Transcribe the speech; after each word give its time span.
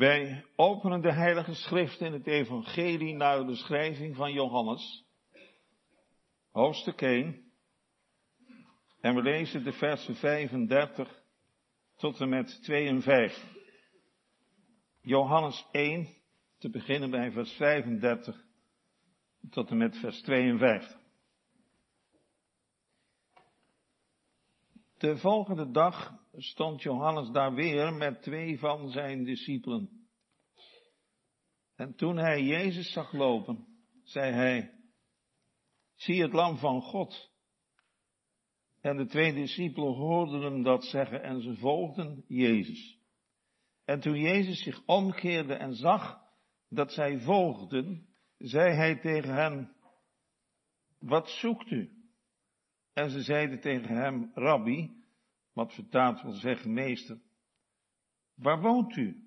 Wij 0.00 0.44
openen 0.56 1.00
de 1.00 1.12
Heilige 1.12 1.54
Schrift 1.54 2.00
in 2.00 2.12
het 2.12 2.26
Evangelie 2.26 3.14
naar 3.14 3.38
de 3.38 3.44
beschrijving 3.44 4.16
van 4.16 4.32
Johannes, 4.32 5.04
hoofdstuk 6.50 7.00
1. 7.00 7.52
En 9.00 9.14
we 9.14 9.22
lezen 9.22 9.64
de 9.64 9.72
versen 9.72 10.14
35 10.14 11.22
tot 11.96 12.20
en 12.20 12.28
met 12.28 12.62
52. 12.62 13.42
Johannes 15.00 15.66
1, 15.70 16.08
te 16.58 16.70
beginnen 16.70 17.10
bij 17.10 17.30
vers 17.30 17.52
35 17.52 18.44
tot 19.50 19.70
en 19.70 19.76
met 19.76 19.96
vers 19.96 20.22
52. 20.22 20.98
De 24.98 25.16
volgende 25.16 25.70
dag 25.70 26.19
stond 26.32 26.82
Johannes 26.82 27.30
daar 27.30 27.54
weer 27.54 27.92
met 27.92 28.22
twee 28.22 28.58
van 28.58 28.90
zijn 28.90 29.24
discipelen. 29.24 30.08
En 31.74 31.94
toen 31.94 32.16
hij 32.16 32.42
Jezus 32.42 32.92
zag 32.92 33.12
lopen, 33.12 33.66
zei 34.02 34.32
hij, 34.32 34.74
zie 35.94 36.22
het 36.22 36.32
lam 36.32 36.56
van 36.56 36.82
God. 36.82 37.30
En 38.80 38.96
de 38.96 39.06
twee 39.06 39.32
discipelen 39.32 39.94
hoorden 39.94 40.40
hem 40.40 40.62
dat 40.62 40.84
zeggen 40.84 41.22
en 41.22 41.42
ze 41.42 41.56
volgden 41.56 42.24
Jezus. 42.28 42.98
En 43.84 44.00
toen 44.00 44.18
Jezus 44.18 44.62
zich 44.62 44.82
omkeerde 44.86 45.54
en 45.54 45.74
zag 45.74 46.20
dat 46.68 46.92
zij 46.92 47.20
volgden, 47.20 48.08
zei 48.38 48.74
hij 48.74 49.00
tegen 49.00 49.34
hen, 49.34 49.76
wat 50.98 51.28
zoekt 51.28 51.70
u? 51.70 51.90
En 52.92 53.10
ze 53.10 53.22
zeiden 53.22 53.60
tegen 53.60 53.96
hem, 53.96 54.30
Rabbi, 54.34 54.99
wat 55.52 55.74
vertaald 55.74 56.22
wil 56.22 56.32
zeggen 56.32 56.72
meester, 56.72 57.20
waar 58.34 58.60
woont 58.60 58.96
u? 58.96 59.24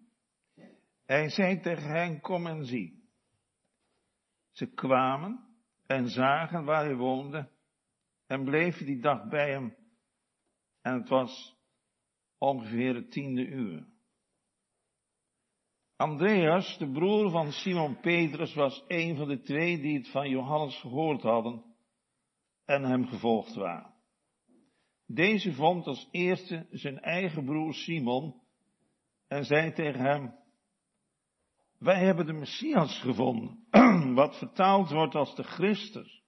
Hij 1.05 1.29
zei 1.29 1.59
tegen 1.59 1.89
hen, 1.89 2.21
kom 2.21 2.47
en 2.47 2.65
zie. 2.65 3.03
Ze 4.51 4.73
kwamen 4.73 5.47
en 5.85 6.09
zagen 6.09 6.65
waar 6.65 6.85
hij 6.85 6.95
woonde 6.95 7.51
en 8.27 8.43
bleven 8.43 8.85
die 8.85 8.99
dag 8.99 9.27
bij 9.29 9.51
hem. 9.51 9.75
En 10.81 10.93
het 10.93 11.09
was 11.09 11.57
ongeveer 12.37 12.95
het 12.95 13.11
tiende 13.11 13.45
uur. 13.45 13.87
Andreas, 15.95 16.77
de 16.77 16.91
broer 16.91 17.29
van 17.29 17.51
Simon 17.51 17.99
Petrus, 17.99 18.53
was 18.53 18.83
een 18.87 19.15
van 19.15 19.27
de 19.27 19.41
twee 19.41 19.81
die 19.81 19.97
het 19.97 20.09
van 20.09 20.29
Johannes 20.29 20.79
gehoord 20.79 21.21
hadden 21.21 21.63
en 22.65 22.83
hem 22.83 23.07
gevolgd 23.07 23.55
waren. 23.55 23.92
Deze 25.13 25.53
vond 25.53 25.87
als 25.87 26.07
eerste 26.11 26.67
zijn 26.71 26.99
eigen 26.99 27.45
broer 27.45 27.73
Simon 27.73 28.41
en 29.27 29.45
zei 29.45 29.73
tegen 29.73 29.99
hem, 29.99 30.35
wij 31.77 32.05
hebben 32.05 32.25
de 32.25 32.33
Messias 32.33 33.01
gevonden, 33.01 33.67
wat 34.15 34.37
vertaald 34.37 34.89
wordt 34.89 35.15
als 35.15 35.35
de 35.35 35.43
Christus. 35.43 36.23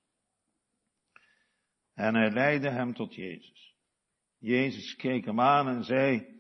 En 1.94 2.16
hij 2.16 2.32
leidde 2.32 2.70
hem 2.70 2.94
tot 2.94 3.16
Jezus. 3.16 3.76
Jezus 4.38 4.96
keek 4.96 5.26
hem 5.26 5.40
aan 5.40 5.68
en 5.68 5.84
zei, 5.84 6.40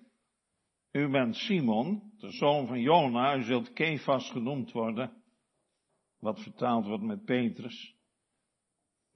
u 0.91 1.09
bent 1.09 1.35
Simon, 1.35 2.13
de 2.17 2.31
zoon 2.31 2.67
van 2.67 2.79
Jona, 2.79 3.35
u 3.38 3.43
zult 3.43 3.73
Kefas 3.73 4.31
genoemd 4.31 4.71
worden, 4.71 5.23
wat 6.19 6.41
vertaald 6.41 6.85
wordt 6.85 7.03
met 7.03 7.25
Petrus. 7.25 7.94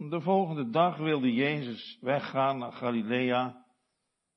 De 0.07 0.21
volgende 0.21 0.69
dag 0.69 0.97
wilde 0.97 1.33
Jezus 1.33 1.97
weggaan 2.01 2.57
naar 2.57 2.71
Galilea 2.71 3.65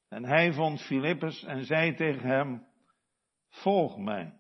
en 0.09 0.25
hij 0.25 0.53
vond 0.53 0.83
Filippus 0.83 1.45
en 1.45 1.65
zei 1.65 1.95
tegen 1.95 2.29
hem, 2.29 2.67
volg 3.49 3.99
mij. 3.99 4.39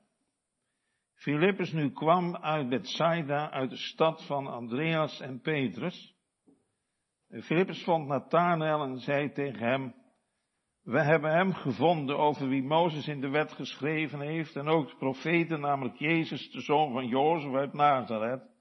Filippus 1.14 1.73
nu 1.73 1.92
kwam 1.92 2.37
uit 2.37 2.69
Bethsaida, 2.69 3.51
uit 3.51 3.70
de 3.70 3.77
stad 3.77 4.27
van 4.27 4.47
Andreas 4.47 5.20
en 5.20 5.41
Petrus. 5.41 6.14
Filippus 7.29 7.84
vond 7.84 8.07
Nathanael 8.07 8.83
en 8.83 8.98
zei 8.98 9.33
tegen 9.33 9.69
hem, 9.69 9.95
we 10.83 11.02
hebben 11.02 11.30
hem 11.30 11.52
gevonden 11.52 12.19
over 12.19 12.48
wie 12.48 12.63
Mozes 12.63 13.08
in 13.08 13.20
de 13.20 13.29
wet 13.29 13.52
geschreven 13.52 14.20
heeft 14.20 14.57
en 14.57 14.69
ook 14.69 14.89
de 14.89 14.96
profeten, 14.96 15.61
namelijk 15.61 15.96
Jezus, 15.96 16.51
de 16.51 16.61
zoon 16.61 16.92
van 16.92 17.07
Jozef 17.07 17.55
uit 17.55 17.73
Nazareth. 17.73 18.52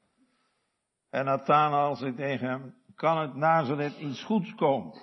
En 1.11 1.25
Nathanael 1.25 1.95
zei 1.95 2.15
tegen 2.15 2.47
hem, 2.47 2.75
kan 2.95 3.17
het 3.17 3.35
Nazareth 3.35 3.97
iets 3.97 4.23
goeds 4.23 4.55
komen? 4.55 5.01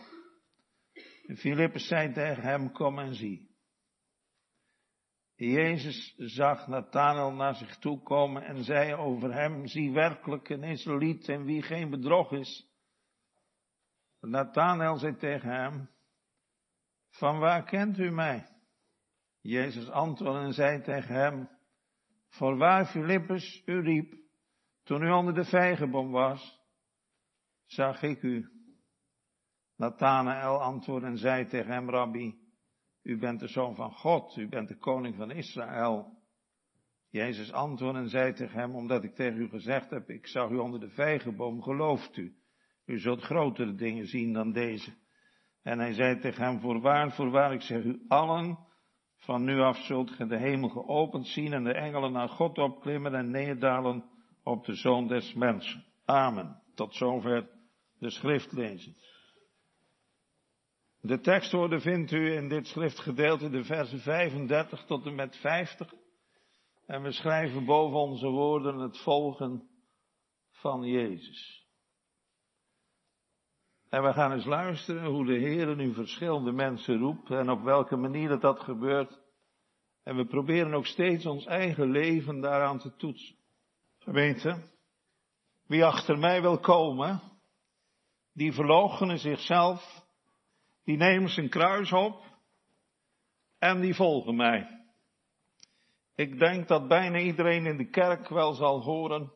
En 1.26 1.36
Filippus 1.36 1.86
zei 1.86 2.12
tegen 2.12 2.42
hem, 2.42 2.72
kom 2.72 2.98
en 2.98 3.14
zie. 3.14 3.56
Jezus 5.34 6.14
zag 6.16 6.66
Nathanael 6.66 7.32
naar 7.32 7.54
zich 7.54 7.76
toe 7.78 8.02
komen 8.02 8.42
en 8.42 8.64
zei 8.64 8.94
over 8.94 9.34
hem, 9.34 9.66
zie 9.66 9.92
werkelijk 9.92 10.48
een 10.48 10.62
Israëliet 10.62 11.28
en 11.28 11.44
wie 11.44 11.62
geen 11.62 11.90
bedrog 11.90 12.32
is. 12.32 12.66
Nathanael 14.20 14.96
zei 14.96 15.16
tegen 15.16 15.50
hem, 15.50 15.90
van 17.08 17.38
waar 17.38 17.64
kent 17.64 17.98
u 17.98 18.10
mij? 18.10 18.46
Jezus 19.40 19.90
antwoordde 19.90 20.40
en 20.40 20.52
zei 20.52 20.82
tegen 20.82 21.14
hem, 21.14 21.48
voorwaar 22.28 22.86
Filippus 22.86 23.62
u 23.64 23.80
riep, 23.80 24.27
toen 24.88 25.02
u 25.02 25.10
onder 25.10 25.34
de 25.34 25.44
vijgenboom 25.44 26.10
was, 26.10 26.60
zag 27.64 28.02
ik 28.02 28.22
u. 28.22 28.48
Nathanael 29.76 30.62
antwoordde 30.62 31.08
en 31.08 31.18
zei 31.18 31.46
tegen 31.46 31.72
hem, 31.72 31.90
Rabbi, 31.90 32.38
u 33.02 33.18
bent 33.18 33.40
de 33.40 33.48
zoon 33.48 33.74
van 33.74 33.92
God, 33.92 34.36
u 34.36 34.48
bent 34.48 34.68
de 34.68 34.76
koning 34.76 35.16
van 35.16 35.30
Israël. 35.30 36.18
Jezus 37.08 37.52
antwoordde 37.52 38.00
en 38.00 38.08
zei 38.08 38.32
tegen 38.32 38.58
hem, 38.58 38.74
omdat 38.74 39.04
ik 39.04 39.14
tegen 39.14 39.40
u 39.40 39.48
gezegd 39.48 39.90
heb, 39.90 40.10
ik 40.10 40.26
zag 40.26 40.50
u 40.50 40.56
onder 40.56 40.80
de 40.80 40.90
vijgenboom, 40.90 41.62
gelooft 41.62 42.16
u. 42.16 42.36
U 42.84 42.98
zult 42.98 43.22
grotere 43.22 43.74
dingen 43.74 44.06
zien 44.06 44.32
dan 44.32 44.52
deze. 44.52 44.94
En 45.62 45.78
hij 45.78 45.92
zei 45.92 46.18
tegen 46.18 46.44
hem, 46.44 46.60
voorwaar, 46.60 47.12
voorwaar, 47.12 47.52
ik 47.52 47.62
zeg 47.62 47.84
u 47.84 48.04
allen, 48.08 48.58
van 49.16 49.44
nu 49.44 49.60
af 49.60 49.76
zult 49.76 50.10
ge 50.10 50.26
de 50.26 50.38
hemel 50.38 50.68
geopend 50.68 51.26
zien 51.26 51.52
en 51.52 51.64
de 51.64 51.74
engelen 51.74 52.12
naar 52.12 52.28
God 52.28 52.58
opklimmen 52.58 53.14
en 53.14 53.30
neerdalen 53.30 54.16
op 54.48 54.64
de 54.64 54.74
zoon 54.74 55.06
des 55.06 55.34
mensen. 55.34 55.84
Amen. 56.04 56.62
Tot 56.74 56.94
zover 56.94 57.48
de 57.98 58.10
schriftlezing. 58.10 58.96
De 61.00 61.20
tekstwoorden 61.20 61.80
vindt 61.80 62.12
u 62.12 62.32
in 62.32 62.48
dit 62.48 62.66
schriftgedeelte 62.66 63.50
de 63.50 63.64
versen 63.64 63.98
35 63.98 64.84
tot 64.84 65.06
en 65.06 65.14
met 65.14 65.36
50. 65.36 65.94
En 66.86 67.02
we 67.02 67.12
schrijven 67.12 67.64
boven 67.64 67.98
onze 67.98 68.28
woorden 68.28 68.78
het 68.78 68.98
volgen 68.98 69.68
van 70.50 70.82
Jezus. 70.82 71.66
En 73.88 74.02
we 74.02 74.12
gaan 74.12 74.32
eens 74.32 74.44
luisteren 74.44 75.04
hoe 75.04 75.26
de 75.26 75.38
Heer 75.38 75.76
nu 75.76 75.92
verschillende 75.92 76.52
mensen 76.52 76.98
roept 76.98 77.30
en 77.30 77.50
op 77.50 77.62
welke 77.62 77.96
manier 77.96 78.28
dat, 78.28 78.40
dat 78.40 78.60
gebeurt. 78.60 79.20
En 80.02 80.16
we 80.16 80.26
proberen 80.26 80.74
ook 80.74 80.86
steeds 80.86 81.26
ons 81.26 81.46
eigen 81.46 81.90
leven 81.90 82.40
daaraan 82.40 82.78
te 82.78 82.96
toetsen. 82.96 83.37
Gemeente, 84.08 84.62
wie 85.66 85.84
achter 85.84 86.18
mij 86.18 86.40
wil 86.40 86.58
komen, 86.58 87.22
die 88.32 88.52
verloochenen 88.52 89.18
zichzelf, 89.18 90.04
die 90.84 90.96
nemen 90.96 91.28
zijn 91.30 91.48
kruis 91.48 91.92
op 91.92 92.24
en 93.58 93.80
die 93.80 93.94
volgen 93.94 94.36
mij. 94.36 94.84
Ik 96.14 96.38
denk 96.38 96.68
dat 96.68 96.88
bijna 96.88 97.18
iedereen 97.18 97.66
in 97.66 97.76
de 97.76 97.90
kerk 97.90 98.28
wel 98.28 98.52
zal 98.52 98.82
horen 98.82 99.32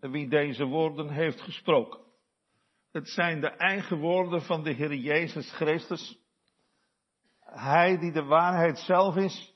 wie 0.00 0.28
deze 0.28 0.64
woorden 0.64 1.10
heeft 1.10 1.40
gesproken. 1.40 2.00
Het 2.92 3.08
zijn 3.08 3.40
de 3.40 3.50
eigen 3.50 3.98
woorden 3.98 4.42
van 4.42 4.62
de 4.62 4.72
Heer 4.72 4.94
Jezus 4.94 5.52
Christus. 5.52 6.18
Hij 7.40 7.98
die 7.98 8.12
de 8.12 8.24
waarheid 8.24 8.78
zelf 8.78 9.16
is. 9.16 9.54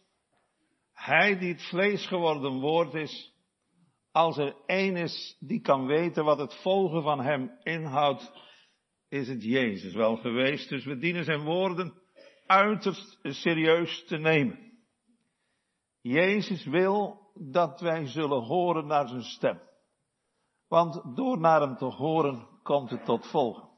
Hij 0.92 1.38
die 1.38 1.52
het 1.52 1.62
vlees 1.68 2.06
geworden 2.06 2.60
woord 2.60 2.94
is. 2.94 3.36
Als 4.18 4.36
er 4.36 4.56
één 4.66 4.96
is 4.96 5.36
die 5.40 5.60
kan 5.60 5.86
weten 5.86 6.24
wat 6.24 6.38
het 6.38 6.54
volgen 6.54 7.02
van 7.02 7.20
hem 7.20 7.58
inhoudt, 7.62 8.32
is 9.08 9.28
het 9.28 9.42
Jezus 9.42 9.94
wel 9.94 10.16
geweest. 10.16 10.68
Dus 10.68 10.84
we 10.84 10.98
dienen 10.98 11.24
zijn 11.24 11.44
woorden 11.44 11.94
uiterst 12.46 13.18
serieus 13.22 14.04
te 14.04 14.16
nemen. 14.16 14.78
Jezus 16.00 16.64
wil 16.64 17.30
dat 17.34 17.80
wij 17.80 18.06
zullen 18.06 18.42
horen 18.42 18.86
naar 18.86 19.08
zijn 19.08 19.22
stem. 19.22 19.60
Want 20.68 21.16
door 21.16 21.38
naar 21.38 21.60
hem 21.60 21.76
te 21.76 21.84
horen 21.84 22.48
komt 22.62 22.90
het 22.90 23.04
tot 23.04 23.26
volgen. 23.26 23.68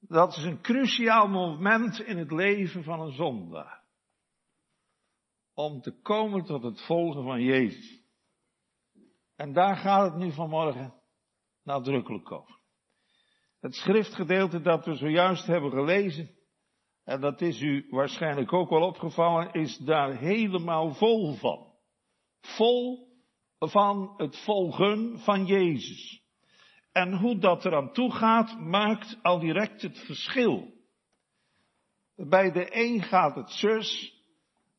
Dat 0.00 0.36
is 0.36 0.44
een 0.44 0.60
cruciaal 0.60 1.28
moment 1.28 2.00
in 2.00 2.18
het 2.18 2.30
leven 2.30 2.84
van 2.84 3.00
een 3.00 3.12
zondaar. 3.12 3.84
Om 5.54 5.80
te 5.80 6.00
komen 6.00 6.44
tot 6.44 6.62
het 6.62 6.82
volgen 6.82 7.24
van 7.24 7.42
Jezus. 7.42 7.97
En 9.38 9.52
daar 9.52 9.76
gaat 9.76 10.12
het 10.12 10.20
nu 10.20 10.32
vanmorgen 10.32 10.94
nadrukkelijk 11.62 12.32
over. 12.32 12.58
Het 13.60 13.74
schriftgedeelte 13.74 14.60
dat 14.60 14.84
we 14.84 14.94
zojuist 14.94 15.46
hebben 15.46 15.70
gelezen 15.70 16.30
en 17.04 17.20
dat 17.20 17.40
is 17.40 17.60
u 17.60 17.86
waarschijnlijk 17.90 18.52
ook 18.52 18.70
wel 18.70 18.82
opgevallen, 18.82 19.52
is 19.52 19.76
daar 19.76 20.16
helemaal 20.16 20.94
vol 20.94 21.34
van. 21.34 21.72
Vol 22.40 23.08
van 23.58 24.14
het 24.16 24.38
volgen 24.44 25.18
van 25.18 25.46
Jezus. 25.46 26.22
En 26.92 27.12
hoe 27.12 27.38
dat 27.38 27.64
eraan 27.64 27.92
toe 27.92 28.12
gaat, 28.12 28.58
maakt 28.58 29.18
al 29.22 29.38
direct 29.38 29.82
het 29.82 29.98
verschil. 29.98 30.72
Bij 32.16 32.52
de 32.52 32.76
een 32.76 33.02
gaat 33.02 33.34
het 33.34 33.50
zus 33.50 34.14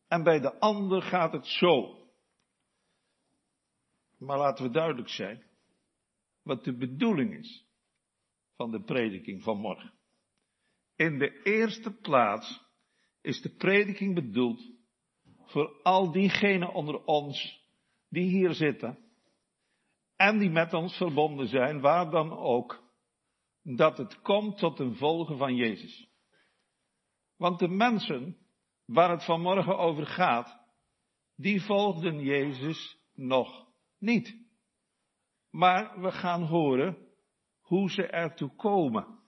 en 0.07 0.23
bij 0.23 0.39
de 0.39 0.59
ander 0.59 1.01
gaat 1.01 1.31
het 1.31 1.47
zo. 1.47 1.98
Maar 4.19 4.37
laten 4.37 4.65
we 4.65 4.71
duidelijk 4.71 5.09
zijn 5.09 5.43
wat 6.41 6.63
de 6.63 6.77
bedoeling 6.77 7.33
is 7.33 7.65
van 8.55 8.71
de 8.71 8.83
prediking 8.83 9.43
van 9.43 9.57
morgen. 9.57 9.93
In 10.95 11.17
de 11.17 11.41
eerste 11.43 11.91
plaats 11.91 12.63
is 13.21 13.41
de 13.41 13.55
prediking 13.55 14.15
bedoeld 14.15 14.71
voor 15.45 15.81
al 15.83 16.11
diegenen 16.11 16.73
onder 16.73 17.03
ons 17.03 17.65
die 18.09 18.29
hier 18.29 18.53
zitten 18.53 18.97
en 20.15 20.37
die 20.37 20.49
met 20.49 20.73
ons 20.73 20.97
verbonden 20.97 21.47
zijn, 21.47 21.79
waar 21.79 22.09
dan 22.09 22.31
ook, 22.31 22.83
dat 23.61 23.97
het 23.97 24.21
komt 24.21 24.57
tot 24.57 24.79
een 24.79 24.95
volgen 24.95 25.37
van 25.37 25.55
Jezus. 25.55 26.09
Want 27.37 27.59
de 27.59 27.67
mensen 27.67 28.37
waar 28.85 29.09
het 29.09 29.25
vanmorgen 29.25 29.77
over 29.77 30.05
gaat, 30.05 30.59
die 31.35 31.61
volgden 31.61 32.19
Jezus 32.19 32.97
nog 33.13 33.68
niet. 33.99 34.47
Maar 35.49 36.01
we 36.01 36.11
gaan 36.11 36.43
horen 36.43 36.97
hoe 37.61 37.91
ze 37.91 38.07
ertoe 38.07 38.55
komen. 38.55 39.19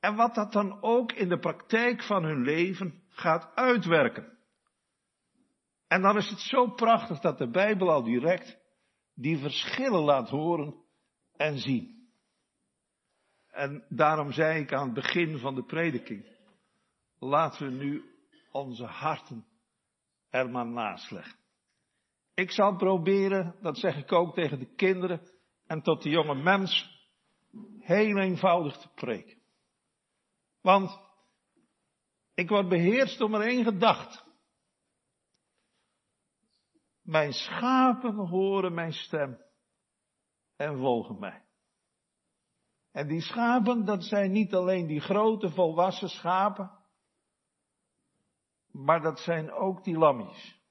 En 0.00 0.14
wat 0.14 0.34
dat 0.34 0.52
dan 0.52 0.82
ook 0.82 1.12
in 1.12 1.28
de 1.28 1.38
praktijk 1.38 2.02
van 2.02 2.24
hun 2.24 2.42
leven 2.42 3.02
gaat 3.08 3.54
uitwerken. 3.54 4.38
En 5.86 6.02
dan 6.02 6.16
is 6.16 6.30
het 6.30 6.38
zo 6.38 6.66
prachtig 6.66 7.20
dat 7.20 7.38
de 7.38 7.50
Bijbel 7.50 7.90
al 7.90 8.02
direct 8.02 8.58
die 9.14 9.38
verschillen 9.38 10.02
laat 10.02 10.28
horen 10.28 10.74
en 11.32 11.58
zien. 11.58 12.10
En 13.50 13.84
daarom 13.88 14.32
zei 14.32 14.60
ik 14.60 14.72
aan 14.72 14.84
het 14.84 14.94
begin 14.94 15.38
van 15.38 15.54
de 15.54 15.64
prediking, 15.64 16.26
laten 17.18 17.66
we 17.66 17.72
nu 17.84 18.04
onze 18.50 18.84
harten 18.84 19.46
er 20.30 20.50
maar 20.50 20.66
naast 20.66 21.10
leggen. 21.10 21.41
Ik 22.34 22.50
zal 22.50 22.76
proberen, 22.76 23.56
dat 23.60 23.78
zeg 23.78 23.96
ik 23.96 24.12
ook 24.12 24.34
tegen 24.34 24.58
de 24.58 24.74
kinderen 24.74 25.30
en 25.66 25.82
tot 25.82 26.02
de 26.02 26.08
jonge 26.08 26.34
mens, 26.34 27.00
heel 27.78 28.18
eenvoudig 28.18 28.76
te 28.76 28.88
preken. 28.94 29.40
Want 30.60 31.00
ik 32.34 32.48
word 32.48 32.68
beheerst 32.68 33.18
door 33.18 33.30
maar 33.30 33.40
één 33.40 33.64
gedachte. 33.64 34.30
Mijn 37.02 37.32
schapen 37.32 38.14
horen 38.14 38.74
mijn 38.74 38.92
stem 38.92 39.38
en 40.56 40.78
volgen 40.78 41.18
mij. 41.18 41.44
En 42.92 43.08
die 43.08 43.20
schapen, 43.20 43.84
dat 43.84 44.04
zijn 44.04 44.32
niet 44.32 44.54
alleen 44.54 44.86
die 44.86 45.00
grote 45.00 45.50
volwassen 45.50 46.08
schapen, 46.08 46.70
maar 48.70 49.00
dat 49.00 49.18
zijn 49.20 49.52
ook 49.52 49.84
die 49.84 49.98
lammies, 49.98 50.61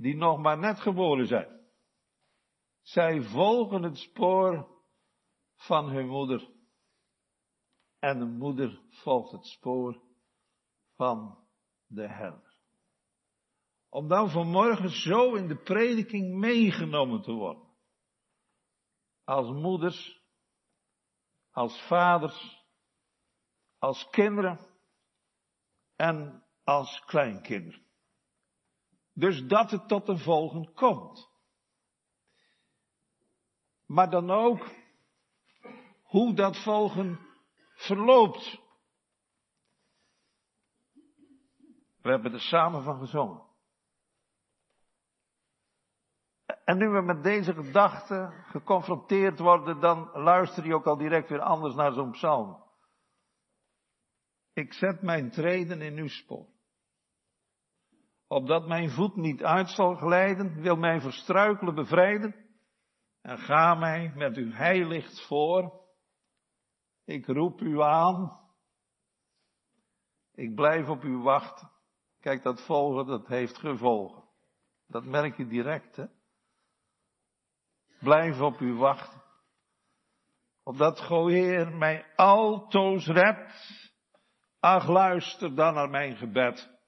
die 0.00 0.16
nog 0.16 0.38
maar 0.38 0.58
net 0.58 0.80
geboren 0.80 1.26
zijn. 1.26 1.60
Zij 2.80 3.22
volgen 3.22 3.82
het 3.82 3.98
spoor 3.98 4.82
van 5.56 5.88
hun 5.88 6.06
moeder. 6.06 6.50
En 7.98 8.18
de 8.18 8.24
moeder 8.24 8.82
volgt 8.88 9.32
het 9.32 9.46
spoor 9.46 10.02
van 10.94 11.48
de 11.86 12.08
herder. 12.08 12.58
Om 13.88 14.08
dan 14.08 14.30
vanmorgen 14.30 14.90
zo 14.90 15.34
in 15.34 15.48
de 15.48 15.62
prediking 15.62 16.34
meegenomen 16.34 17.22
te 17.22 17.32
worden. 17.32 17.68
Als 19.24 19.50
moeders, 19.50 20.22
als 21.50 21.86
vaders, 21.86 22.64
als 23.78 24.08
kinderen 24.10 24.58
en 25.96 26.46
als 26.64 27.04
kleinkinderen. 27.04 27.89
Dus 29.20 29.46
dat 29.46 29.70
het 29.70 29.88
tot 29.88 30.08
een 30.08 30.18
volgen 30.18 30.74
komt. 30.74 31.30
Maar 33.86 34.10
dan 34.10 34.30
ook 34.30 34.68
hoe 36.02 36.34
dat 36.34 36.62
volgen 36.62 37.20
verloopt. 37.74 38.60
We 42.02 42.10
hebben 42.10 42.32
er 42.32 42.40
samen 42.40 42.82
van 42.82 42.98
gezongen. 42.98 43.42
En 46.64 46.78
nu 46.78 46.88
we 46.88 47.00
met 47.00 47.22
deze 47.22 47.54
gedachten 47.54 48.32
geconfronteerd 48.46 49.38
worden, 49.38 49.80
dan 49.80 50.10
luister 50.12 50.66
je 50.66 50.74
ook 50.74 50.86
al 50.86 50.96
direct 50.96 51.28
weer 51.28 51.40
anders 51.40 51.74
naar 51.74 51.92
zo'n 51.92 52.10
psalm. 52.10 52.62
Ik 54.52 54.72
zet 54.72 55.02
mijn 55.02 55.30
treden 55.30 55.80
in 55.80 55.96
uw 55.96 56.08
spoor. 56.08 56.49
Opdat 58.32 58.66
mijn 58.66 58.90
voet 58.90 59.16
niet 59.16 59.44
uit 59.44 59.68
zal 59.70 59.94
glijden, 59.94 60.60
wil 60.60 60.76
mij 60.76 61.00
verstruikelen 61.00 61.74
bevrijden. 61.74 62.34
En 63.22 63.38
ga 63.38 63.74
mij 63.74 64.12
met 64.14 64.36
uw 64.36 64.50
heilicht 64.50 65.26
voor. 65.26 65.80
Ik 67.04 67.26
roep 67.26 67.60
u 67.60 67.82
aan. 67.82 68.40
Ik 70.34 70.54
blijf 70.54 70.88
op 70.88 71.02
u 71.02 71.16
wachten. 71.16 71.70
Kijk, 72.20 72.42
dat 72.42 72.64
volgen, 72.66 73.06
dat 73.06 73.26
heeft 73.26 73.58
gevolgen. 73.58 74.24
Dat 74.86 75.04
merk 75.04 75.36
je 75.36 75.46
direct, 75.46 75.96
hè. 75.96 76.06
Blijf 78.00 78.40
op 78.40 78.60
u 78.60 78.74
wachten. 78.74 79.22
Opdat 80.62 81.00
Heer 81.08 81.76
mij 81.76 82.14
altoos 82.16 83.06
redt. 83.06 83.92
Ach, 84.60 84.88
luister 84.88 85.54
dan 85.54 85.74
naar 85.74 85.90
mijn 85.90 86.16
gebed. 86.16 86.79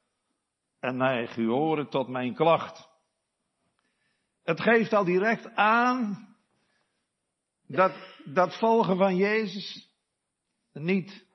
En 0.82 0.96
neig 0.96 1.36
uw 1.36 1.52
oren 1.52 1.88
tot 1.88 2.08
mijn 2.08 2.34
klacht. 2.34 2.88
Het 4.42 4.60
geeft 4.60 4.92
al 4.92 5.04
direct 5.04 5.54
aan 5.54 6.28
dat 7.66 7.92
dat 8.24 8.58
volgen 8.58 8.96
van 8.96 9.16
Jezus 9.16 9.88
niet 10.72 11.26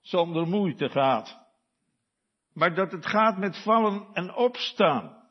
zonder 0.00 0.46
moeite 0.46 0.88
gaat. 0.88 1.38
Maar 2.52 2.74
dat 2.74 2.92
het 2.92 3.06
gaat 3.06 3.38
met 3.38 3.62
vallen 3.62 4.06
en 4.12 4.34
opstaan. 4.34 5.28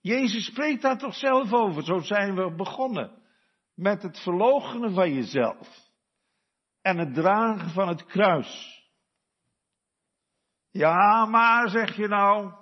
Jezus 0.00 0.44
spreekt 0.44 0.82
daar 0.82 0.98
toch 0.98 1.14
zelf 1.14 1.52
over. 1.52 1.84
Zo 1.84 1.98
zijn 1.98 2.34
we 2.34 2.54
begonnen. 2.54 3.22
Met 3.74 4.02
het 4.02 4.20
verloochenen 4.20 4.94
van 4.94 5.14
jezelf. 5.14 5.88
En 6.82 6.98
het 6.98 7.14
dragen 7.14 7.70
van 7.70 7.88
het 7.88 8.04
kruis. 8.04 8.79
Ja, 10.70 11.26
maar 11.26 11.68
zeg 11.68 11.96
je 11.96 12.08
nou, 12.08 12.52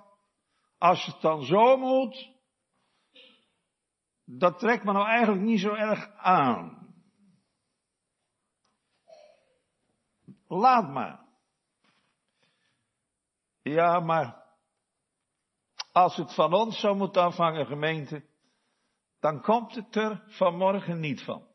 als 0.77 1.05
het 1.05 1.21
dan 1.21 1.43
zo 1.43 1.77
moet, 1.77 2.31
dat 4.25 4.59
trekt 4.59 4.83
me 4.83 4.91
nou 4.91 5.07
eigenlijk 5.07 5.41
niet 5.41 5.59
zo 5.59 5.73
erg 5.73 6.15
aan. 6.15 6.93
Laat 10.47 10.89
maar. 10.89 11.27
Ja, 13.61 13.99
maar 13.99 14.45
als 15.91 16.15
het 16.15 16.33
van 16.33 16.53
ons 16.53 16.79
zou 16.79 16.95
moeten 16.95 17.21
afhangen, 17.21 17.65
gemeente, 17.65 18.25
dan 19.19 19.41
komt 19.41 19.75
het 19.75 19.95
er 19.95 20.23
vanmorgen 20.27 20.99
niet 20.99 21.23
van. 21.23 21.47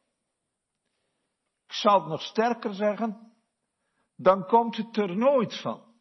Ik 1.66 1.72
zal 1.72 2.00
het 2.00 2.08
nog 2.08 2.22
sterker 2.22 2.74
zeggen, 2.74 3.32
dan 4.16 4.46
komt 4.46 4.76
het 4.76 4.96
er 4.96 5.16
nooit 5.16 5.60
van. 5.60 5.93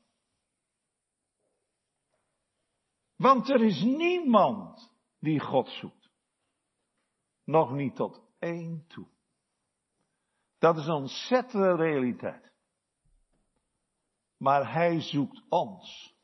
Want 3.16 3.50
er 3.50 3.64
is 3.64 3.82
niemand 3.82 4.94
die 5.20 5.40
God 5.40 5.70
zoekt. 5.70 6.12
Nog 7.44 7.72
niet 7.72 7.96
tot 7.96 8.22
één 8.40 8.86
toe. 8.88 9.08
Dat 10.58 10.78
is 10.78 10.86
een 10.86 10.94
ontzettende 10.94 11.76
realiteit. 11.76 12.54
Maar 14.38 14.74
hij 14.74 15.02
zoekt 15.02 15.44
ons. 15.50 16.16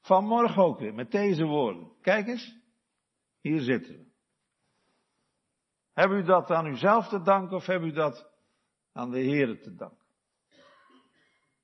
Vanmorgen 0.00 0.62
ook 0.62 0.78
weer 0.78 0.94
met 0.94 1.10
deze 1.10 1.44
woorden. 1.44 1.92
Kijk 2.00 2.26
eens, 2.26 2.58
hier 3.40 3.60
zitten 3.60 3.98
we. 3.98 4.12
Hebben 5.92 6.18
u 6.18 6.22
dat 6.22 6.50
aan 6.50 6.66
uzelf 6.66 7.08
te 7.08 7.22
danken 7.22 7.56
of 7.56 7.66
hebben 7.66 7.88
u 7.88 7.92
dat 7.92 8.32
aan 8.92 9.10
de 9.10 9.18
Heer 9.18 9.62
te 9.62 9.74
danken? 9.74 10.06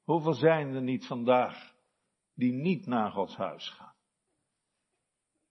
Hoeveel 0.04 0.34
zijn 0.34 0.75
er 0.75 0.82
niet 0.82 1.06
vandaag 1.06 1.75
die 2.34 2.52
niet 2.52 2.87
naar 2.87 3.10
Gods 3.10 3.37
huis 3.37 3.68
gaan? 3.68 3.89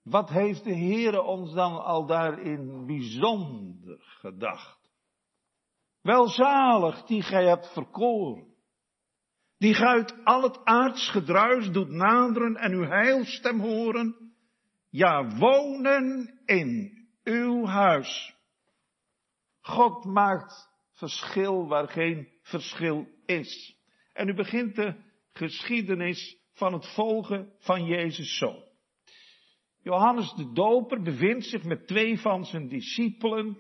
Wat 0.04 0.30
heeft 0.30 0.64
de 0.64 0.74
Heer 0.74 1.22
ons 1.22 1.54
dan 1.54 1.84
al 1.84 2.06
daarin 2.06 2.86
bijzonder 2.86 3.98
gedacht? 4.00 4.80
Welzalig 6.02 7.06
die 7.06 7.22
gij 7.22 7.48
hebt 7.48 7.74
verkoren 7.74 8.50
Die 9.60 9.74
guit 9.74 10.14
al 10.24 10.42
het 10.42 10.66
aards 10.66 11.10
gedruis 11.10 11.72
doet 11.72 11.90
naderen 11.90 12.56
en 12.56 12.72
uw 12.72 12.84
heilstem 12.84 13.60
horen. 13.60 14.34
Ja, 14.90 15.38
wonen 15.38 16.40
in 16.46 16.92
uw 17.24 17.66
huis. 17.66 18.36
God 19.62 20.06
maakt 20.06 20.70
verschil 20.92 21.68
waar 21.68 21.88
geen 21.88 22.28
verschil 22.42 23.08
is. 23.26 23.76
En 24.14 24.28
u 24.28 24.34
begint 24.34 24.76
de 24.76 24.96
geschiedenis 25.34 26.38
van 26.54 26.74
het 26.74 26.94
volgen 26.94 27.54
van 27.58 27.86
Jezus 27.86 28.38
zo. 28.38 28.69
Johannes 29.84 30.34
de 30.34 30.52
Doper 30.52 31.02
bevindt 31.02 31.46
zich 31.46 31.64
met 31.64 31.88
twee 31.88 32.20
van 32.20 32.46
zijn 32.46 32.68
discipelen 32.68 33.58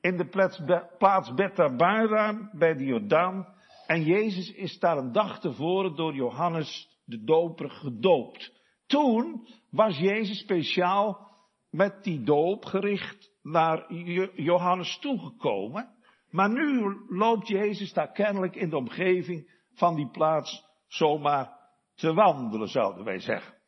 in 0.00 0.16
de 0.16 0.28
plaats 0.98 1.34
Bethabara 1.34 2.50
bij 2.52 2.74
de 2.74 2.84
Jordaan. 2.84 3.46
En 3.86 4.02
Jezus 4.02 4.52
is 4.52 4.78
daar 4.78 4.98
een 4.98 5.12
dag 5.12 5.40
tevoren 5.40 5.94
door 5.94 6.14
Johannes 6.14 6.98
de 7.04 7.24
Doper 7.24 7.70
gedoopt. 7.70 8.52
Toen 8.86 9.48
was 9.70 9.98
Jezus 9.98 10.38
speciaal 10.38 11.28
met 11.70 12.04
die 12.04 12.22
doop 12.22 12.64
gericht 12.64 13.30
naar 13.42 13.92
Johannes 14.34 14.98
toegekomen. 14.98 15.88
Maar 16.30 16.50
nu 16.50 16.96
loopt 17.08 17.48
Jezus 17.48 17.92
daar 17.92 18.12
kennelijk 18.12 18.56
in 18.56 18.70
de 18.70 18.76
omgeving 18.76 19.50
van 19.74 19.94
die 19.94 20.10
plaats 20.10 20.64
zomaar 20.86 21.58
te 21.94 22.12
wandelen, 22.14 22.68
zouden 22.68 23.04
wij 23.04 23.18
zeggen. 23.18 23.59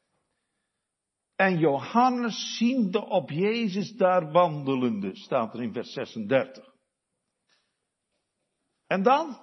En 1.42 1.58
Johannes 1.58 2.56
ziende 2.56 3.06
op 3.06 3.30
Jezus 3.30 3.96
daar 3.96 4.32
wandelende, 4.32 5.16
staat 5.16 5.54
er 5.54 5.62
in 5.62 5.72
vers 5.72 5.92
36. 5.92 6.74
En 8.86 9.02
dan, 9.02 9.38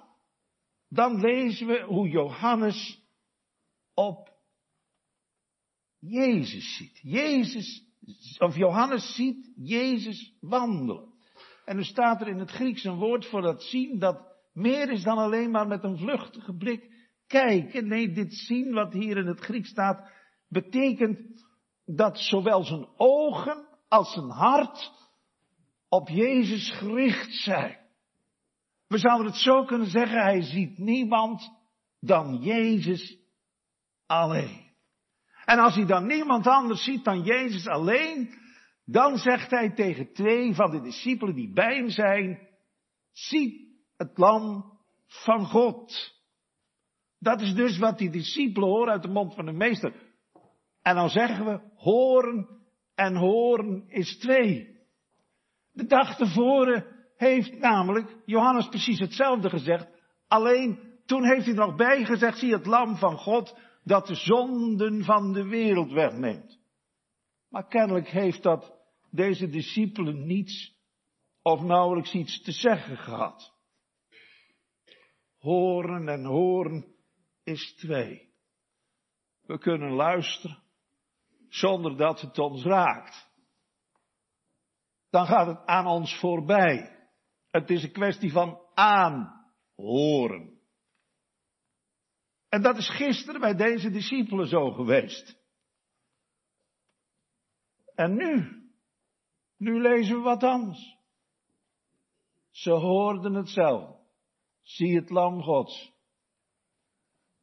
dan 0.88 1.20
lezen 1.20 1.66
we 1.66 1.82
hoe 1.82 2.08
Johannes 2.08 3.02
op 3.94 4.28
Jezus 5.98 6.76
ziet. 6.76 7.00
Jezus, 7.02 7.84
of 8.38 8.56
Johannes 8.56 9.14
ziet 9.14 9.52
Jezus 9.56 10.36
wandelen. 10.40 11.14
En 11.64 11.76
er 11.76 11.84
staat 11.84 12.20
er 12.20 12.28
in 12.28 12.38
het 12.38 12.50
Grieks 12.50 12.84
een 12.84 12.98
woord 12.98 13.26
voor 13.26 13.42
dat 13.42 13.62
zien 13.62 13.98
dat 13.98 14.36
meer 14.52 14.90
is 14.90 15.02
dan 15.02 15.18
alleen 15.18 15.50
maar 15.50 15.66
met 15.66 15.84
een 15.84 15.98
vluchtige 15.98 16.56
blik 16.56 17.10
kijken. 17.26 17.88
Nee, 17.88 18.12
dit 18.12 18.34
zien 18.34 18.72
wat 18.72 18.92
hier 18.92 19.16
in 19.16 19.26
het 19.26 19.40
Grieks 19.40 19.68
staat, 19.68 20.10
betekent 20.48 21.48
dat 21.96 22.18
zowel 22.18 22.64
zijn 22.64 22.88
ogen 22.96 23.66
als 23.88 24.12
zijn 24.12 24.30
hart 24.30 24.92
op 25.88 26.08
Jezus 26.08 26.70
gericht 26.70 27.34
zijn. 27.34 27.78
We 28.86 28.98
zouden 28.98 29.26
het 29.26 29.40
zo 29.40 29.64
kunnen 29.64 29.90
zeggen, 29.90 30.22
hij 30.22 30.42
ziet 30.42 30.78
niemand 30.78 31.52
dan 32.00 32.36
Jezus 32.36 33.18
alleen. 34.06 34.68
En 35.44 35.58
als 35.58 35.74
hij 35.74 35.86
dan 35.86 36.06
niemand 36.06 36.46
anders 36.46 36.84
ziet 36.84 37.04
dan 37.04 37.22
Jezus 37.22 37.66
alleen, 37.66 38.34
dan 38.84 39.16
zegt 39.16 39.50
hij 39.50 39.74
tegen 39.74 40.12
twee 40.12 40.54
van 40.54 40.70
de 40.70 40.80
discipelen 40.80 41.34
die 41.34 41.52
bij 41.52 41.76
hem 41.76 41.88
zijn, 41.88 42.48
zie 43.12 43.78
het 43.96 44.18
lam 44.18 44.72
van 45.06 45.46
God. 45.46 46.12
Dat 47.18 47.40
is 47.40 47.54
dus 47.54 47.78
wat 47.78 47.98
die 47.98 48.10
discipelen 48.10 48.68
horen 48.68 48.92
uit 48.92 49.02
de 49.02 49.08
mond 49.08 49.34
van 49.34 49.44
de 49.44 49.52
meester. 49.52 50.09
En 50.82 50.94
dan 50.94 51.08
zeggen 51.08 51.44
we, 51.44 51.60
horen 51.74 52.48
en 52.94 53.16
horen 53.16 53.84
is 53.88 54.18
twee. 54.18 54.78
De 55.72 55.86
dag 55.86 56.16
tevoren 56.16 56.86
heeft 57.16 57.58
namelijk 57.58 58.16
Johannes 58.24 58.68
precies 58.68 58.98
hetzelfde 58.98 59.50
gezegd. 59.50 59.88
Alleen 60.28 60.98
toen 61.06 61.24
heeft 61.24 61.44
hij 61.44 61.54
nog 61.54 61.76
bij 61.76 62.04
gezegd, 62.04 62.38
zie 62.38 62.52
het 62.52 62.66
lam 62.66 62.96
van 62.96 63.16
God 63.16 63.58
dat 63.84 64.06
de 64.06 64.14
zonden 64.14 65.04
van 65.04 65.32
de 65.32 65.44
wereld 65.44 65.92
wegneemt. 65.92 66.58
Maar 67.48 67.66
kennelijk 67.66 68.08
heeft 68.08 68.42
dat 68.42 68.78
deze 69.10 69.48
discipelen 69.48 70.26
niets 70.26 70.78
of 71.42 71.60
nauwelijks 71.60 72.12
iets 72.12 72.42
te 72.42 72.52
zeggen 72.52 72.96
gehad. 72.96 73.54
Horen 75.38 76.08
en 76.08 76.24
horen 76.24 76.94
is 77.44 77.74
twee. 77.74 78.28
We 79.46 79.58
kunnen 79.58 79.92
luisteren 79.92 80.62
zonder 81.50 81.96
dat 81.96 82.20
het 82.20 82.38
ons 82.38 82.64
raakt. 82.64 83.28
Dan 85.10 85.26
gaat 85.26 85.46
het 85.46 85.66
aan 85.66 85.86
ons 85.86 86.18
voorbij. 86.18 86.98
Het 87.50 87.70
is 87.70 87.82
een 87.82 87.92
kwestie 87.92 88.32
van 88.32 88.60
aanhoren. 88.74 90.58
En 92.48 92.62
dat 92.62 92.76
is 92.76 92.90
gisteren 92.90 93.40
bij 93.40 93.54
deze 93.54 93.90
discipelen 93.90 94.46
zo 94.46 94.70
geweest. 94.70 95.38
En 97.94 98.14
nu, 98.14 98.62
nu 99.56 99.80
lezen 99.80 100.16
we 100.16 100.22
wat 100.22 100.42
anders. 100.42 100.96
Ze 102.50 102.70
hoorden 102.70 103.34
het 103.34 103.48
zelf. 103.48 103.98
Zie 104.62 104.96
het 104.96 105.10
lam 105.10 105.42
Gods. 105.42 105.92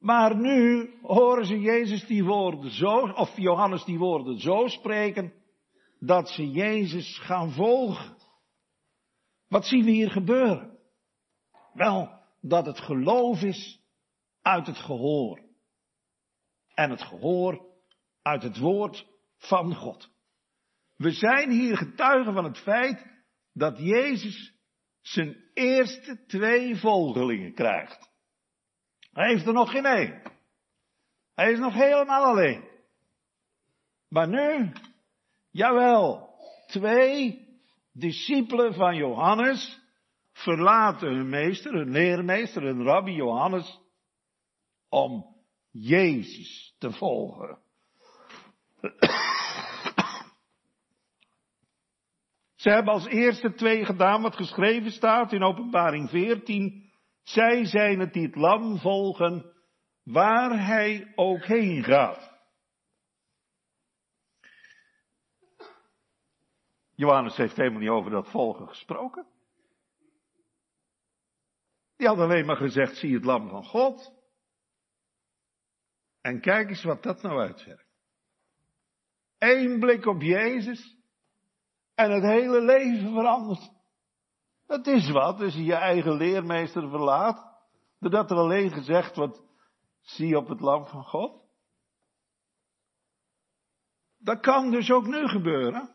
Maar 0.07 0.35
nu 0.35 0.89
horen 1.01 1.45
ze 1.45 1.59
Jezus 1.59 2.05
die 2.05 2.23
woorden 2.23 2.71
zo, 2.71 2.99
of 2.99 3.37
Johannes 3.37 3.83
die 3.83 3.97
woorden 3.97 4.39
zo 4.39 4.67
spreken, 4.67 5.33
dat 5.99 6.29
ze 6.29 6.51
Jezus 6.51 7.19
gaan 7.19 7.51
volgen. 7.51 8.17
Wat 9.47 9.65
zien 9.65 9.83
we 9.83 9.91
hier 9.91 10.11
gebeuren? 10.11 10.77
Wel, 11.73 12.09
dat 12.41 12.65
het 12.65 12.79
geloof 12.79 13.41
is 13.41 13.81
uit 14.41 14.67
het 14.67 14.77
gehoor. 14.77 15.41
En 16.73 16.89
het 16.89 17.01
gehoor 17.01 17.65
uit 18.21 18.43
het 18.43 18.57
woord 18.57 19.07
van 19.37 19.75
God. 19.75 20.09
We 20.95 21.11
zijn 21.11 21.49
hier 21.49 21.77
getuigen 21.77 22.33
van 22.33 22.43
het 22.43 22.57
feit 22.57 23.05
dat 23.53 23.77
Jezus 23.77 24.53
zijn 25.01 25.35
eerste 25.53 26.25
twee 26.25 26.75
volgelingen 26.75 27.53
krijgt. 27.53 28.15
Hij 29.17 29.27
heeft 29.27 29.47
er 29.47 29.53
nog 29.53 29.71
geen 29.71 29.85
één. 29.85 30.21
Hij 31.35 31.51
is 31.51 31.59
nog 31.59 31.73
helemaal 31.73 32.23
alleen. 32.23 32.69
Maar 34.09 34.27
nu, 34.27 34.71
jawel, 35.51 36.29
twee 36.67 37.47
discipelen 37.93 38.73
van 38.73 38.95
Johannes 38.95 39.81
verlaten 40.33 41.07
hun 41.07 41.29
meester, 41.29 41.73
hun 41.73 41.89
leermeester, 41.89 42.61
hun 42.61 42.83
rabbi 42.83 43.11
Johannes, 43.11 43.79
om 44.89 45.35
Jezus 45.71 46.75
te 46.77 46.91
volgen. 46.91 47.59
Ze 52.55 52.69
hebben 52.69 52.93
als 52.93 53.05
eerste 53.05 53.53
twee 53.53 53.85
gedaan 53.85 54.21
wat 54.21 54.35
geschreven 54.35 54.91
staat 54.91 55.31
in 55.31 55.43
openbaring 55.43 56.09
14. 56.09 56.86
Zij 57.27 57.65
zijn 57.65 57.99
het 57.99 58.13
die 58.13 58.25
het 58.25 58.35
lam 58.35 58.77
volgen, 58.77 59.53
waar 60.03 60.65
hij 60.65 61.11
ook 61.15 61.45
heen 61.45 61.83
gaat. 61.83 62.35
Johannes 66.95 67.35
heeft 67.35 67.55
helemaal 67.55 67.79
niet 67.79 67.89
over 67.89 68.11
dat 68.11 68.29
volgen 68.29 68.67
gesproken. 68.67 69.27
Die 71.95 72.07
had 72.07 72.17
alleen 72.17 72.45
maar 72.45 72.57
gezegd, 72.57 72.95
zie 72.95 73.13
het 73.13 73.25
lam 73.25 73.49
van 73.49 73.63
God. 73.63 74.13
En 76.21 76.41
kijk 76.41 76.69
eens 76.69 76.83
wat 76.83 77.03
dat 77.03 77.21
nou 77.21 77.39
uitwerkt. 77.39 77.87
Eén 79.37 79.79
blik 79.79 80.05
op 80.05 80.21
Jezus 80.21 80.97
en 81.95 82.11
het 82.11 82.23
hele 82.23 82.61
leven 82.61 83.11
verandert. 83.11 83.76
Dat 84.67 84.87
is 84.87 85.11
wat, 85.11 85.41
als 85.41 85.53
je 85.53 85.63
je 85.63 85.75
eigen 85.75 86.13
leermeester 86.13 86.89
verlaat. 86.89 87.55
Doordat 87.99 88.31
er 88.31 88.37
alleen 88.37 88.71
gezegd 88.71 89.15
wordt, 89.15 89.41
zie 90.01 90.37
op 90.37 90.47
het 90.47 90.59
lam 90.59 90.85
van 90.85 91.03
God. 91.03 91.41
Dat 94.17 94.39
kan 94.39 94.71
dus 94.71 94.91
ook 94.91 95.05
nu 95.05 95.27
gebeuren. 95.27 95.89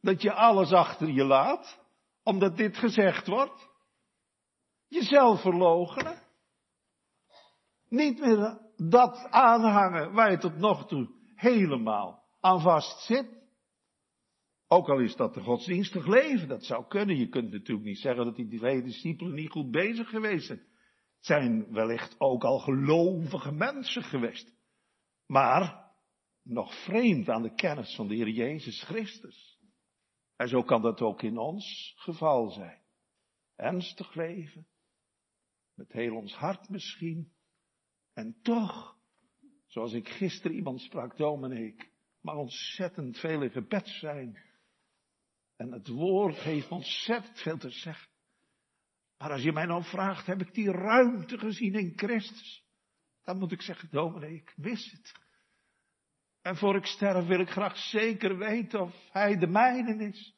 Dat 0.00 0.22
je 0.22 0.32
alles 0.32 0.72
achter 0.72 1.08
je 1.08 1.24
laat, 1.24 1.80
omdat 2.22 2.56
dit 2.56 2.76
gezegd 2.76 3.26
wordt. 3.26 3.70
Jezelf 4.88 5.40
verloochenen. 5.40 6.22
Niet 7.88 8.20
meer 8.20 8.58
dat 8.76 9.26
aanhangen 9.30 10.12
waar 10.12 10.30
je 10.30 10.38
tot 10.38 10.56
nog 10.56 10.86
toe 10.86 11.08
helemaal 11.34 12.22
aan 12.40 12.60
vast 12.60 13.00
zit. 13.00 13.41
Ook 14.72 14.88
al 14.88 14.98
is 14.98 15.16
dat 15.16 15.34
de 15.34 15.40
godsdienstig 15.40 16.06
leven, 16.06 16.48
dat 16.48 16.64
zou 16.64 16.86
kunnen. 16.86 17.16
Je 17.16 17.28
kunt 17.28 17.50
natuurlijk 17.50 17.86
niet 17.86 17.98
zeggen 17.98 18.24
dat 18.24 18.36
die 18.36 18.58
twee 18.58 18.82
discipelen 18.82 19.34
niet 19.34 19.50
goed 19.50 19.70
bezig 19.70 20.08
geweest 20.08 20.46
zijn. 20.46 20.58
Het 20.58 21.26
zijn 21.26 21.72
wellicht 21.72 22.14
ook 22.20 22.44
al 22.44 22.58
gelovige 22.58 23.52
mensen 23.52 24.02
geweest. 24.02 24.54
Maar 25.26 25.92
nog 26.42 26.84
vreemd 26.84 27.28
aan 27.28 27.42
de 27.42 27.54
kennis 27.54 27.94
van 27.94 28.08
de 28.08 28.14
Heer 28.14 28.28
Jezus 28.28 28.82
Christus. 28.82 29.58
En 30.36 30.48
zo 30.48 30.62
kan 30.62 30.82
dat 30.82 31.00
ook 31.00 31.22
in 31.22 31.38
ons 31.38 31.94
geval 31.96 32.50
zijn. 32.50 32.80
Ernstig 33.56 34.14
leven, 34.14 34.66
met 35.74 35.92
heel 35.92 36.16
ons 36.16 36.34
hart 36.34 36.68
misschien, 36.68 37.32
En 38.12 38.36
toch, 38.42 38.96
zoals 39.66 39.92
ik 39.92 40.08
gisteren 40.08 40.56
iemand 40.56 40.80
sprak, 40.80 41.16
Dominic, 41.16 41.90
maar 42.20 42.36
ontzettend 42.36 43.18
veel 43.18 43.42
in 43.42 43.50
gebed 43.50 43.88
zijn. 43.88 44.50
En 45.62 45.72
het 45.72 45.88
woord 45.88 46.36
heeft 46.36 46.68
ontzettend 46.68 47.40
veel 47.40 47.58
te 47.58 47.70
zeggen. 47.70 48.08
Maar 49.18 49.30
als 49.30 49.42
je 49.42 49.52
mij 49.52 49.64
nou 49.64 49.84
vraagt, 49.84 50.26
heb 50.26 50.40
ik 50.40 50.54
die 50.54 50.70
ruimte 50.70 51.38
gezien 51.38 51.74
in 51.74 51.92
Christus? 51.96 52.64
Dan 53.24 53.38
moet 53.38 53.52
ik 53.52 53.62
zeggen, 53.62 53.88
dominee, 53.90 54.34
ik 54.34 54.52
mis 54.56 54.90
het. 54.90 55.12
En 56.40 56.56
voor 56.56 56.76
ik 56.76 56.86
sterf 56.86 57.26
wil 57.26 57.40
ik 57.40 57.50
graag 57.50 57.76
zeker 57.76 58.38
weten 58.38 58.80
of 58.80 58.94
hij 59.12 59.38
de 59.38 59.46
mijne 59.46 60.08
is. 60.08 60.34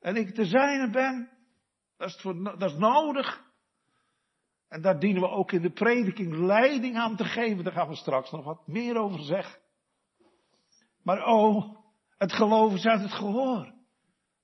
En 0.00 0.16
ik 0.16 0.34
de 0.34 0.44
zijne 0.44 0.90
ben. 0.90 1.30
Dat 1.96 2.08
is, 2.08 2.20
voor, 2.20 2.42
dat 2.58 2.70
is 2.70 2.78
nodig. 2.78 3.44
En 4.68 4.82
daar 4.82 4.98
dienen 4.98 5.22
we 5.22 5.28
ook 5.28 5.52
in 5.52 5.62
de 5.62 5.72
prediking 5.72 6.34
leiding 6.34 6.96
aan 6.96 7.16
te 7.16 7.24
geven. 7.24 7.64
Daar 7.64 7.72
gaan 7.72 7.88
we 7.88 7.96
straks 7.96 8.30
nog 8.30 8.44
wat 8.44 8.66
meer 8.66 8.96
over 8.96 9.22
zeggen. 9.22 9.60
Maar 11.02 11.26
oh, 11.26 11.76
het 12.16 12.32
geloof 12.32 12.74
is 12.74 12.86
uit 12.86 13.00
het 13.00 13.12
gehoor. 13.12 13.76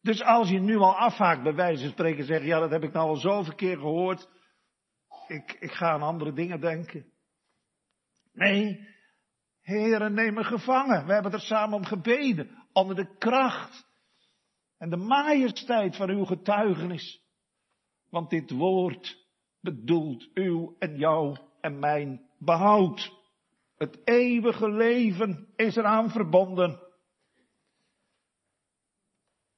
Dus 0.05 0.23
als 0.23 0.49
je 0.49 0.61
nu 0.61 0.77
al 0.77 0.97
afhaakt, 0.97 1.43
bij 1.43 1.55
wijze 1.55 1.83
van 1.83 1.93
spreken, 1.93 2.25
zeggen, 2.25 2.47
ja, 2.47 2.59
dat 2.59 2.71
heb 2.71 2.83
ik 2.83 2.93
nou 2.93 3.09
al 3.09 3.17
zoveel 3.17 3.55
keer 3.55 3.77
gehoord. 3.77 4.29
Ik, 5.29 5.57
ik 5.61 5.71
ga 5.71 5.93
aan 5.93 6.03
andere 6.03 6.33
dingen 6.33 6.61
denken. 6.61 7.13
Nee, 8.33 8.89
heren, 9.61 10.15
neem 10.15 10.35
me 10.35 10.45
gevangen. 10.45 11.07
We 11.07 11.13
hebben 11.13 11.33
er 11.33 11.41
samen 11.41 11.77
om 11.77 11.85
gebeden. 11.85 12.51
Onder 12.73 12.97
de 12.97 13.17
kracht 13.19 13.87
en 14.79 14.91
de 14.91 14.97
majesteit 14.97 15.97
van 15.97 16.09
uw 16.09 16.25
getuigenis. 16.25 17.23
Want 18.11 18.31
dit 18.31 18.51
woord 18.51 19.27
bedoelt 19.61 20.29
uw 20.35 20.77
en 20.79 20.97
jou 20.97 21.39
en 21.61 21.79
mijn 21.79 22.31
behoud. 22.39 23.13
Het 23.77 24.01
eeuwige 24.05 24.71
leven 24.71 25.53
is 25.57 25.77
eraan 25.77 26.11
verbonden. 26.11 26.81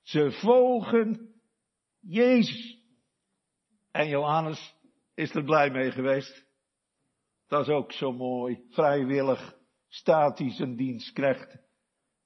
Ze 0.06 0.30
volgen 0.30 1.34
Jezus. 2.00 2.78
En 3.90 4.08
Johannes 4.08 4.74
is 5.14 5.34
er 5.34 5.44
blij 5.44 5.70
mee 5.70 5.90
geweest. 5.90 6.46
Dat 7.46 7.60
is 7.60 7.74
ook 7.74 7.92
zo 7.92 8.12
mooi. 8.12 8.64
Vrijwillig 8.70 9.58
staat 9.88 10.38
hij 10.38 10.50
zijn 10.50 10.76
dienstknecht, 10.76 11.58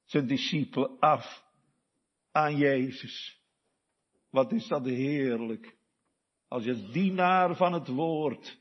zijn 0.05 0.27
discipelen 0.27 0.99
af 0.99 1.45
aan 2.31 2.57
Jezus. 2.57 3.43
Wat 4.31 4.53
is 4.53 4.69
dat 4.69 4.85
heerlijk. 4.85 5.77
Als 6.49 6.65
je 6.65 6.91
dienaar 6.91 7.57
van 7.57 7.73
het 7.73 7.89
woord 7.89 8.59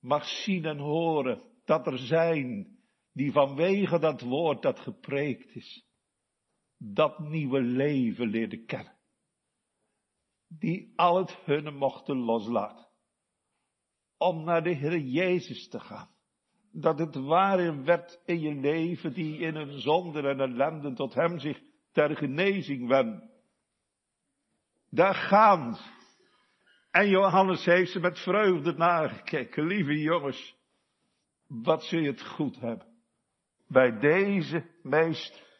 mag 0.00 0.24
zien 0.24 0.64
en 0.64 0.78
horen 0.78 1.42
dat 1.64 1.86
er 1.86 1.98
zijn 1.98 2.78
die 3.12 3.32
vanwege 3.32 3.98
dat 3.98 4.20
woord 4.20 4.62
dat 4.62 4.78
gepreekt 4.78 5.54
is, 5.54 5.90
dat 6.84 7.18
nieuwe 7.18 7.60
leven 7.60 8.28
leerden 8.28 8.66
kennen. 8.66 8.92
Die 10.48 10.92
al 10.96 11.16
het 11.16 11.36
hunne 11.44 11.70
mochten 11.70 12.16
loslaten. 12.16 12.86
Om 14.16 14.44
naar 14.44 14.62
de 14.62 14.74
Heer 14.74 14.98
Jezus 14.98 15.68
te 15.68 15.80
gaan. 15.80 16.10
Dat 16.72 16.98
het 16.98 17.14
ware 17.14 17.82
werd 17.82 18.20
in 18.24 18.40
je 18.40 18.54
leven 18.54 19.12
die 19.12 19.38
in 19.38 19.54
een 19.54 19.80
zonde 19.80 20.28
en 20.28 20.40
ellende 20.40 20.92
tot 20.92 21.14
hem 21.14 21.38
zich 21.38 21.62
ter 21.92 22.16
genezing 22.16 22.88
wenden. 22.88 23.30
Daar 24.88 25.14
gaan 25.14 25.74
ze. 25.74 26.00
En 26.90 27.08
Johannes 27.08 27.64
heeft 27.64 27.90
ze 27.90 28.00
met 28.00 28.18
vreugde 28.18 28.72
nagekeken. 28.72 29.66
Lieve 29.66 29.98
jongens, 29.98 30.56
wat 31.46 31.84
zul 31.84 32.00
je 32.00 32.10
het 32.10 32.22
goed 32.22 32.60
hebben. 32.60 32.86
Bij 33.66 33.98
deze 33.98 34.64
meester. 34.82 35.51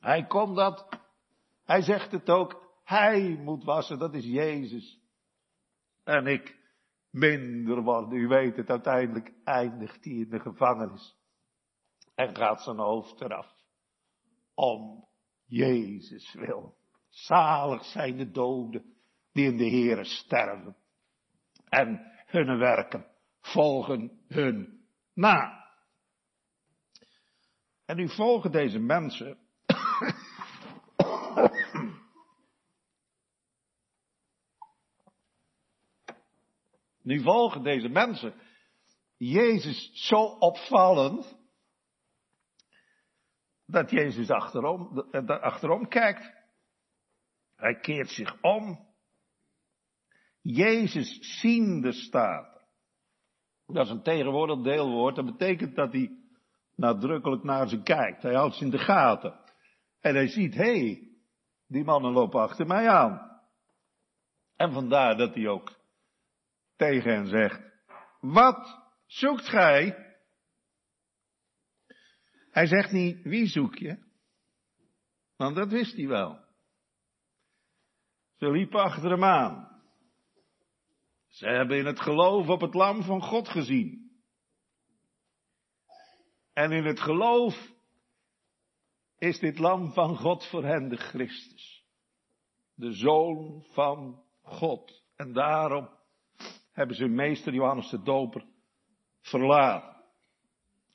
Hij 0.00 0.26
kon 0.26 0.54
dat. 0.54 0.88
Hij 1.64 1.82
zegt 1.82 2.12
het 2.12 2.30
ook. 2.30 2.68
Hij 2.84 3.36
moet 3.36 3.64
wassen, 3.64 3.98
dat 3.98 4.14
is 4.14 4.24
Jezus. 4.24 5.00
En 6.04 6.26
ik 6.26 6.58
minder 7.10 7.82
worden. 7.82 8.18
U 8.18 8.26
weet 8.26 8.56
het, 8.56 8.70
uiteindelijk 8.70 9.32
eindigt 9.44 10.04
hij 10.04 10.14
in 10.14 10.30
de 10.30 10.40
gevangenis. 10.40 11.16
En 12.14 12.36
gaat 12.36 12.62
zijn 12.62 12.78
hoofd 12.78 13.20
eraf. 13.20 13.52
Om 14.54 15.08
Jezus 15.46 16.32
wil. 16.32 16.76
Zalig 17.08 17.84
zijn 17.84 18.16
de 18.16 18.30
doden 18.30 18.94
die 19.32 19.46
in 19.46 19.56
de 19.56 19.70
Here 19.70 20.04
sterven. 20.04 20.76
En 21.68 22.12
hun 22.26 22.58
werken 22.58 23.06
volgen 23.40 24.20
hun 24.28 24.84
na. 25.14 25.68
En 27.84 27.96
nu 27.96 28.08
volgen 28.08 28.52
deze 28.52 28.78
mensen. 28.78 29.39
Nu 37.10 37.22
volgen 37.22 37.62
deze 37.62 37.88
mensen 37.88 38.34
Jezus 39.16 39.90
zo 40.08 40.22
opvallend 40.24 41.38
dat 43.66 43.90
Jezus 43.90 44.30
achterom, 44.30 44.98
achterom 45.26 45.88
kijkt. 45.88 46.32
Hij 47.56 47.74
keert 47.74 48.08
zich 48.08 48.42
om. 48.42 48.88
Jezus 50.40 51.40
ziende 51.40 51.92
staat. 51.92 52.64
Dat 53.66 53.84
is 53.86 53.92
een 53.92 54.02
tegenwoordig 54.02 54.62
deelwoord. 54.62 55.16
Dat 55.16 55.24
betekent 55.24 55.76
dat 55.76 55.92
hij 55.92 56.10
nadrukkelijk 56.74 57.42
naar 57.42 57.68
ze 57.68 57.82
kijkt. 57.82 58.22
Hij 58.22 58.34
houdt 58.34 58.54
ze 58.54 58.64
in 58.64 58.70
de 58.70 58.78
gaten. 58.78 59.40
En 60.00 60.14
hij 60.14 60.28
ziet, 60.28 60.54
hé, 60.54 60.78
hey, 60.78 61.08
die 61.66 61.84
mannen 61.84 62.12
lopen 62.12 62.40
achter 62.40 62.66
mij 62.66 62.88
aan. 62.88 63.40
En 64.56 64.72
vandaar 64.72 65.16
dat 65.16 65.34
hij 65.34 65.48
ook 65.48 65.79
tegen 66.80 67.12
hen 67.12 67.26
zegt, 67.26 67.60
wat 68.20 68.82
zoekt 69.06 69.48
gij? 69.48 70.08
Hij 72.50 72.66
zegt 72.66 72.92
niet, 72.92 73.22
wie 73.22 73.46
zoek 73.46 73.74
je? 73.74 73.98
Want 75.36 75.56
dat 75.56 75.70
wist 75.70 75.96
hij 75.96 76.06
wel. 76.06 76.44
Ze 78.36 78.50
liepen 78.50 78.80
achter 78.80 79.10
hem 79.10 79.24
aan. 79.24 79.82
Ze 81.28 81.46
hebben 81.46 81.78
in 81.78 81.86
het 81.86 82.00
geloof 82.00 82.48
op 82.48 82.60
het 82.60 82.74
lam 82.74 83.02
van 83.02 83.22
God 83.22 83.48
gezien. 83.48 84.10
En 86.52 86.72
in 86.72 86.84
het 86.84 87.00
geloof 87.00 87.72
is 89.18 89.38
dit 89.38 89.58
lam 89.58 89.92
van 89.92 90.16
God 90.16 90.46
voor 90.46 90.64
hen 90.64 90.88
de 90.88 90.96
Christus. 90.96 91.84
De 92.74 92.92
Zoon 92.92 93.64
van 93.72 94.24
God. 94.42 95.02
En 95.16 95.32
daarom 95.32 95.98
hebben 96.72 96.96
ze 96.96 97.06
meester 97.06 97.52
Johannes 97.52 97.90
de 97.90 98.02
Doper 98.02 98.44
verlaten. 99.20 100.04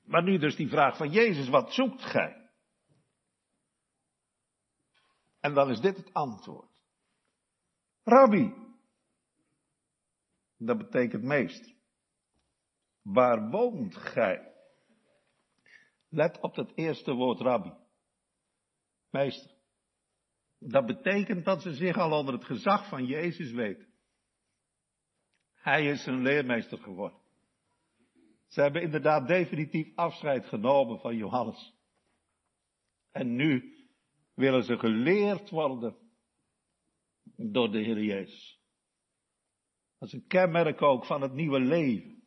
Maar 0.04 0.24
nu 0.24 0.38
dus 0.38 0.56
die 0.56 0.70
vraag 0.70 0.98
van 0.98 1.12
Jezus, 1.12 1.50
wat 1.50 1.74
zoekt 1.74 2.02
gij? 2.02 2.50
En 5.40 5.54
dan 5.54 5.70
is 5.70 5.80
dit 5.80 5.98
het 5.98 6.14
antwoord. 6.14 6.82
Rabbi. 8.04 8.54
Dat 10.58 10.78
betekent 10.78 11.24
meester. 11.24 11.74
Waar 13.02 13.50
woont 13.50 13.96
gij? 13.96 14.54
Let 16.10 16.40
op 16.40 16.56
het 16.56 16.72
eerste 16.76 17.14
woord 17.14 17.40
rabbi. 17.40 17.74
Meester. 19.10 19.52
Dat 20.60 20.86
betekent 20.86 21.46
dat 21.46 21.62
ze 21.62 21.74
zich 21.74 21.98
al 21.98 22.12
onder 22.20 22.34
het 22.34 22.46
gezag 22.46 22.90
van 22.90 23.06
Jezus 23.06 23.52
weten. 23.52 23.94
Hij 25.66 25.86
is 25.86 26.06
een 26.06 26.22
leermeester 26.22 26.78
geworden. 26.78 27.20
Ze 28.48 28.62
hebben 28.62 28.82
inderdaad 28.82 29.28
definitief 29.28 29.96
afscheid 29.96 30.46
genomen 30.46 31.00
van 31.00 31.16
Johannes. 31.16 31.74
En 33.12 33.36
nu 33.36 33.76
willen 34.34 34.64
ze 34.64 34.78
geleerd 34.78 35.50
worden 35.50 35.96
door 37.36 37.72
de 37.72 37.78
Heer 37.78 38.04
Jezus. 38.04 38.60
Dat 39.98 40.08
is 40.08 40.14
een 40.14 40.28
kenmerk 40.28 40.82
ook 40.82 41.06
van 41.06 41.22
het 41.22 41.34
nieuwe 41.34 41.60
leven. 41.60 42.24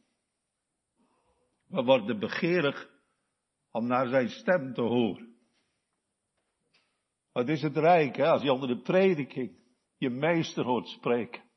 We 1.66 1.82
worden 1.82 2.18
begeerig 2.18 2.90
om 3.70 3.86
naar 3.86 4.08
zijn 4.08 4.28
stem 4.28 4.74
te 4.74 4.82
horen. 4.82 5.36
Wat 7.32 7.48
is 7.48 7.62
het 7.62 7.76
rijk, 7.76 8.16
hè, 8.16 8.26
als 8.26 8.42
je 8.42 8.52
onder 8.52 8.68
de 8.68 8.82
prediking 8.82 9.58
je 9.96 10.10
meester 10.10 10.64
hoort 10.64 10.88
spreken. 10.88 11.47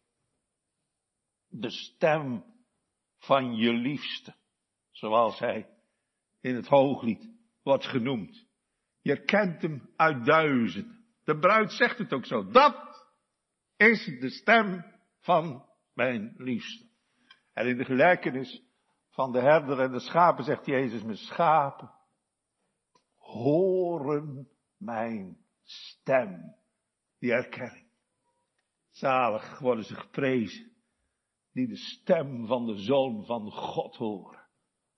De 1.52 1.70
stem 1.70 2.46
van 3.18 3.56
je 3.56 3.74
liefste 3.74 4.36
zoals 4.92 5.40
hij 5.40 5.70
in 6.40 6.56
het 6.56 6.68
hooglied 6.68 7.30
wordt 7.64 7.86
genoemd. 7.86 8.46
Je 9.02 9.24
kent 9.24 9.62
hem 9.62 9.90
uit 9.96 10.26
duizenden. 10.26 11.06
De 11.24 11.38
bruid 11.40 11.72
zegt 11.72 11.98
het 11.98 12.14
ook 12.14 12.26
zo. 12.26 12.52
Dat 12.52 13.08
is 13.78 14.06
de 14.06 14.30
stem 14.30 14.86
van 15.20 15.66
mijn 15.94 16.34
liefste. 16.38 16.90
En 17.54 17.68
in 17.68 17.78
de 17.78 17.86
gelijkenis 17.86 18.64
van 19.10 19.32
de 19.32 19.40
herder 19.40 19.80
en 19.80 19.92
de 19.92 20.00
schapen 20.00 20.44
zegt 20.44 20.66
Jezus, 20.66 21.04
mijn 21.04 21.18
schapen 21.18 21.92
horen 23.18 24.50
mijn 24.78 25.38
stem. 25.64 26.56
Die 27.20 27.32
erkenning. 27.32 27.90
Zalig 28.90 29.60
worden 29.60 29.86
ze 29.86 29.96
geprezen, 29.96 30.71
die 31.52 31.68
de 31.68 31.78
stem 31.78 32.46
van 32.46 32.66
de 32.66 32.76
Zoon 32.76 33.26
van 33.26 33.52
God 33.52 33.96
horen. 33.96 34.40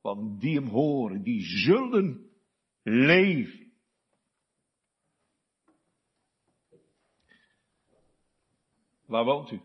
Want 0.01 0.41
die 0.41 0.55
hem 0.55 0.67
horen, 0.67 1.23
die 1.23 1.41
zullen 1.41 2.31
leven. 2.81 3.71
Waar 9.05 9.23
woont 9.23 9.51
u? 9.51 9.61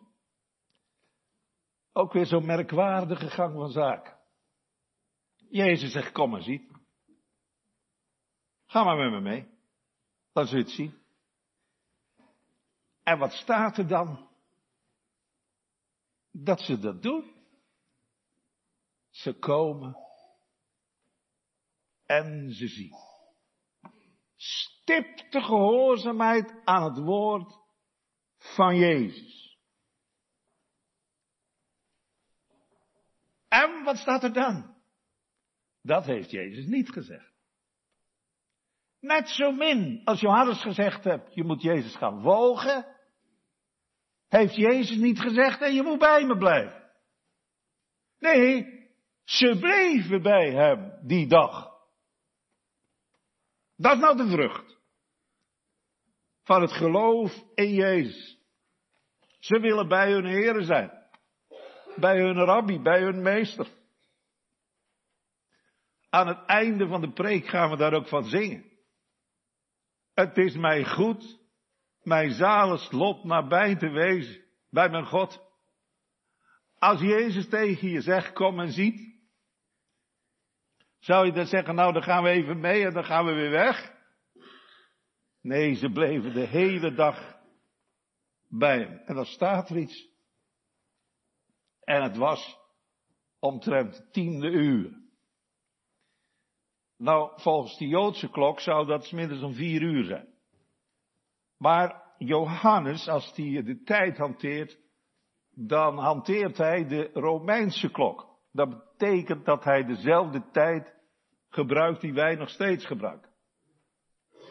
Ook 1.93 2.13
weer 2.13 2.27
zo'n 2.27 2.47
merkwaardige 2.47 3.31
gang 3.31 3.55
van 3.55 3.71
zaken. 3.71 4.17
Jezus 5.51 5.93
zegt, 5.93 6.13
kom 6.13 6.31
maar 6.31 6.43
ziet. 6.43 6.73
Ga 8.67 8.85
maar 8.85 8.97
met 8.97 9.11
me 9.11 9.21
mee. 9.21 9.49
Dan 10.33 10.47
zul 10.47 10.59
je 10.59 10.65
het 10.65 10.73
zien. 10.73 10.99
En 13.03 13.19
wat 13.19 13.33
staat 13.33 13.79
er 13.79 13.89
dan? 13.89 14.28
Dat 16.31 16.61
ze 16.61 16.79
dat 16.79 17.03
doen. 17.03 17.37
Ze 19.11 19.39
komen 19.39 19.97
en 22.07 22.53
ze 22.53 22.69
zien. 22.69 22.95
Stipte 24.37 25.41
gehoorzaamheid 25.41 26.61
aan 26.65 26.83
het 26.83 26.99
woord 27.05 27.59
van 28.39 28.77
Jezus. 28.77 29.59
En 33.49 33.85
wat 33.85 33.97
staat 33.97 34.23
er 34.23 34.33
dan? 34.33 34.77
Dat 35.83 36.05
heeft 36.05 36.31
Jezus 36.31 36.67
niet 36.67 36.91
gezegd. 36.91 37.33
Net 39.01 39.29
zo 39.29 39.53
min 39.53 40.01
als 40.05 40.21
Johannes 40.21 40.63
gezegd 40.63 41.05
hebt, 41.05 41.35
je 41.35 41.45
moet 41.45 41.63
Jezus 41.63 41.97
gaan 41.97 42.23
volgen, 42.23 42.98
heeft 44.29 44.55
Jezus 44.55 44.97
niet 44.97 45.21
gezegd 45.21 45.61
en 45.61 45.75
je 45.75 45.83
moet 45.83 45.99
bij 45.99 46.25
me 46.25 46.37
blijven. 46.37 46.91
Nee, 48.19 48.67
ze 49.25 49.57
bleven 49.61 50.23
bij 50.23 50.51
hem 50.51 51.07
die 51.07 51.27
dag. 51.27 51.77
Dat 53.77 53.95
is 53.95 54.01
nou 54.01 54.17
de 54.17 54.29
vrucht 54.29 54.79
van 56.43 56.63
het 56.63 56.73
geloof 56.73 57.45
in 57.55 57.73
Jezus. 57.73 58.39
Ze 59.39 59.61
willen 59.61 59.89
bij 59.89 60.13
hun 60.13 60.27
heren 60.27 60.65
zijn. 60.65 60.93
Bij 61.97 62.19
hun 62.19 62.35
rabbi, 62.35 62.81
bij 62.81 63.01
hun 63.01 63.23
meester. 63.23 63.69
Aan 66.11 66.27
het 66.27 66.45
einde 66.47 66.87
van 66.87 67.01
de 67.01 67.13
preek 67.13 67.47
gaan 67.47 67.71
we 67.71 67.77
daar 67.77 67.93
ook 67.93 68.09
van 68.09 68.25
zingen. 68.25 68.65
Het 70.15 70.37
is 70.37 70.57
mij 70.57 70.85
goed, 70.85 71.38
mijn 72.09 72.31
zalig 72.31 72.91
lot 72.91 73.25
nabij 73.25 73.77
te 73.77 73.89
wezen, 73.89 74.45
bij 74.71 74.89
mijn 74.89 75.07
God. 75.07 75.47
Als 76.79 77.01
Jezus 77.01 77.49
tegen 77.49 77.89
je 77.89 78.01
zegt, 78.01 78.33
kom 78.33 78.61
en 78.61 78.73
ziet, 78.73 79.17
zou 80.99 81.27
je 81.27 81.33
dan 81.33 81.47
zeggen, 81.47 81.75
nou 81.75 81.93
dan 81.93 82.03
gaan 82.03 82.23
we 82.23 82.29
even 82.29 82.61
mee 82.61 82.85
en 82.85 82.93
dan 82.93 83.05
gaan 83.05 83.25
we 83.25 83.33
weer 83.33 83.51
weg? 83.51 83.97
Nee, 85.41 85.75
ze 85.75 85.91
bleven 85.91 86.33
de 86.33 86.47
hele 86.47 86.95
dag 86.95 87.37
bij 88.49 88.79
hem. 88.79 88.99
En 89.05 89.15
dan 89.15 89.25
staat 89.25 89.71
er 89.71 89.77
iets. 89.77 90.09
En 91.81 92.03
het 92.03 92.17
was 92.17 92.59
omtrent 93.39 94.09
tiende 94.13 94.51
uur. 94.51 95.07
Nou, 96.97 97.41
volgens 97.41 97.79
de 97.79 97.87
Joodse 97.87 98.31
klok 98.31 98.61
zou 98.61 98.87
dat 98.87 99.13
minstens 99.13 99.43
om 99.43 99.55
vier 99.55 99.83
uur 99.83 100.05
zijn. 100.05 100.38
Maar 101.59 102.03
Johannes, 102.19 103.09
als 103.09 103.33
hij 103.35 103.63
de 103.63 103.83
tijd 103.83 104.17
hanteert, 104.17 104.79
dan 105.51 105.99
hanteert 105.99 106.57
hij 106.57 106.87
de 106.87 107.11
Romeinse 107.13 107.91
klok. 107.91 108.27
Dat 108.53 108.69
betekent 108.69 109.45
dat 109.45 109.65
hij 109.65 109.85
dezelfde 109.85 110.51
tijd 110.51 110.95
gebruikt 111.49 112.01
die 112.01 112.13
wij 112.13 112.35
nog 112.35 112.49
steeds 112.49 112.87
gebruiken. 112.87 113.31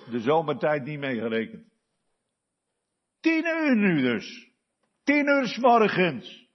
De 0.09 0.19
zomertijd 0.19 0.83
niet 0.83 0.99
meegerekend. 0.99 1.67
Tien 3.19 3.45
uur 3.45 3.75
nu 3.75 4.01
dus. 4.01 4.51
Tien 5.03 5.27
uur 5.27 5.47
s 5.47 5.57
morgens. 5.57 6.47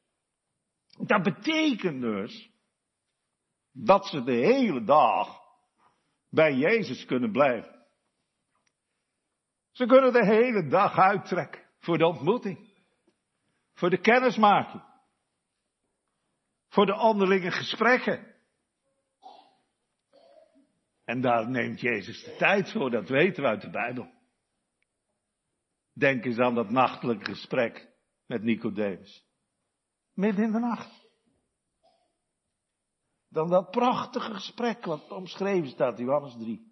Dat 1.07 1.23
betekent 1.23 2.01
dus 2.01 2.51
dat 3.73 4.07
ze 4.07 4.23
de 4.23 4.33
hele 4.33 4.85
dag 4.85 5.41
bij 6.31 6.55
Jezus 6.55 7.05
kunnen 7.05 7.33
blijven. 7.33 7.82
Ze 9.73 9.87
kunnen 9.87 10.13
de 10.13 10.27
hele 10.27 10.67
dag 10.67 10.99
uittrekken 10.99 11.63
voor 11.79 11.99
de 11.99 12.07
ontmoeting. 12.07 12.71
Voor 13.73 13.91
de 13.91 14.01
kennismaking. 14.01 14.83
Voor 16.69 16.87
de 16.87 16.99
onderlinge 16.99 17.51
gesprekken. 17.51 18.31
En 21.05 21.21
daar 21.21 21.51
neemt 21.51 21.81
Jezus 21.81 22.25
de 22.25 22.37
tijd 22.37 22.73
voor, 22.73 22.91
dat 22.91 23.09
weten 23.09 23.43
we 23.43 23.49
uit 23.49 23.61
de 23.61 23.71
Bijbel. 23.71 24.13
Denk 25.93 26.25
eens 26.25 26.39
aan 26.39 26.55
dat 26.55 26.71
nachtelijke 26.71 27.25
gesprek 27.25 27.89
met 28.27 28.43
Nicodemus. 28.43 29.27
Midden 30.13 30.45
in 30.45 30.53
de 30.53 30.59
nacht. 30.59 31.11
Dan 33.29 33.49
dat 33.49 33.71
prachtige 33.71 34.35
gesprek 34.35 34.85
wat 34.85 35.11
omschreven 35.11 35.69
staat, 35.69 35.99
Johannes 35.99 36.37
3. 36.39 36.72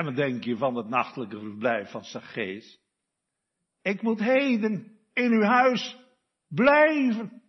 En 0.00 0.06
wat 0.06 0.16
denk 0.16 0.44
je 0.44 0.56
van 0.56 0.76
het 0.76 0.88
nachtelijke 0.88 1.38
verblijf 1.38 1.90
van 1.90 2.04
Zacchaeus? 2.04 2.80
Ik 3.82 4.02
moet 4.02 4.20
heden 4.20 4.98
in 5.12 5.32
uw 5.32 5.42
huis 5.42 5.98
blijven. 6.48 7.42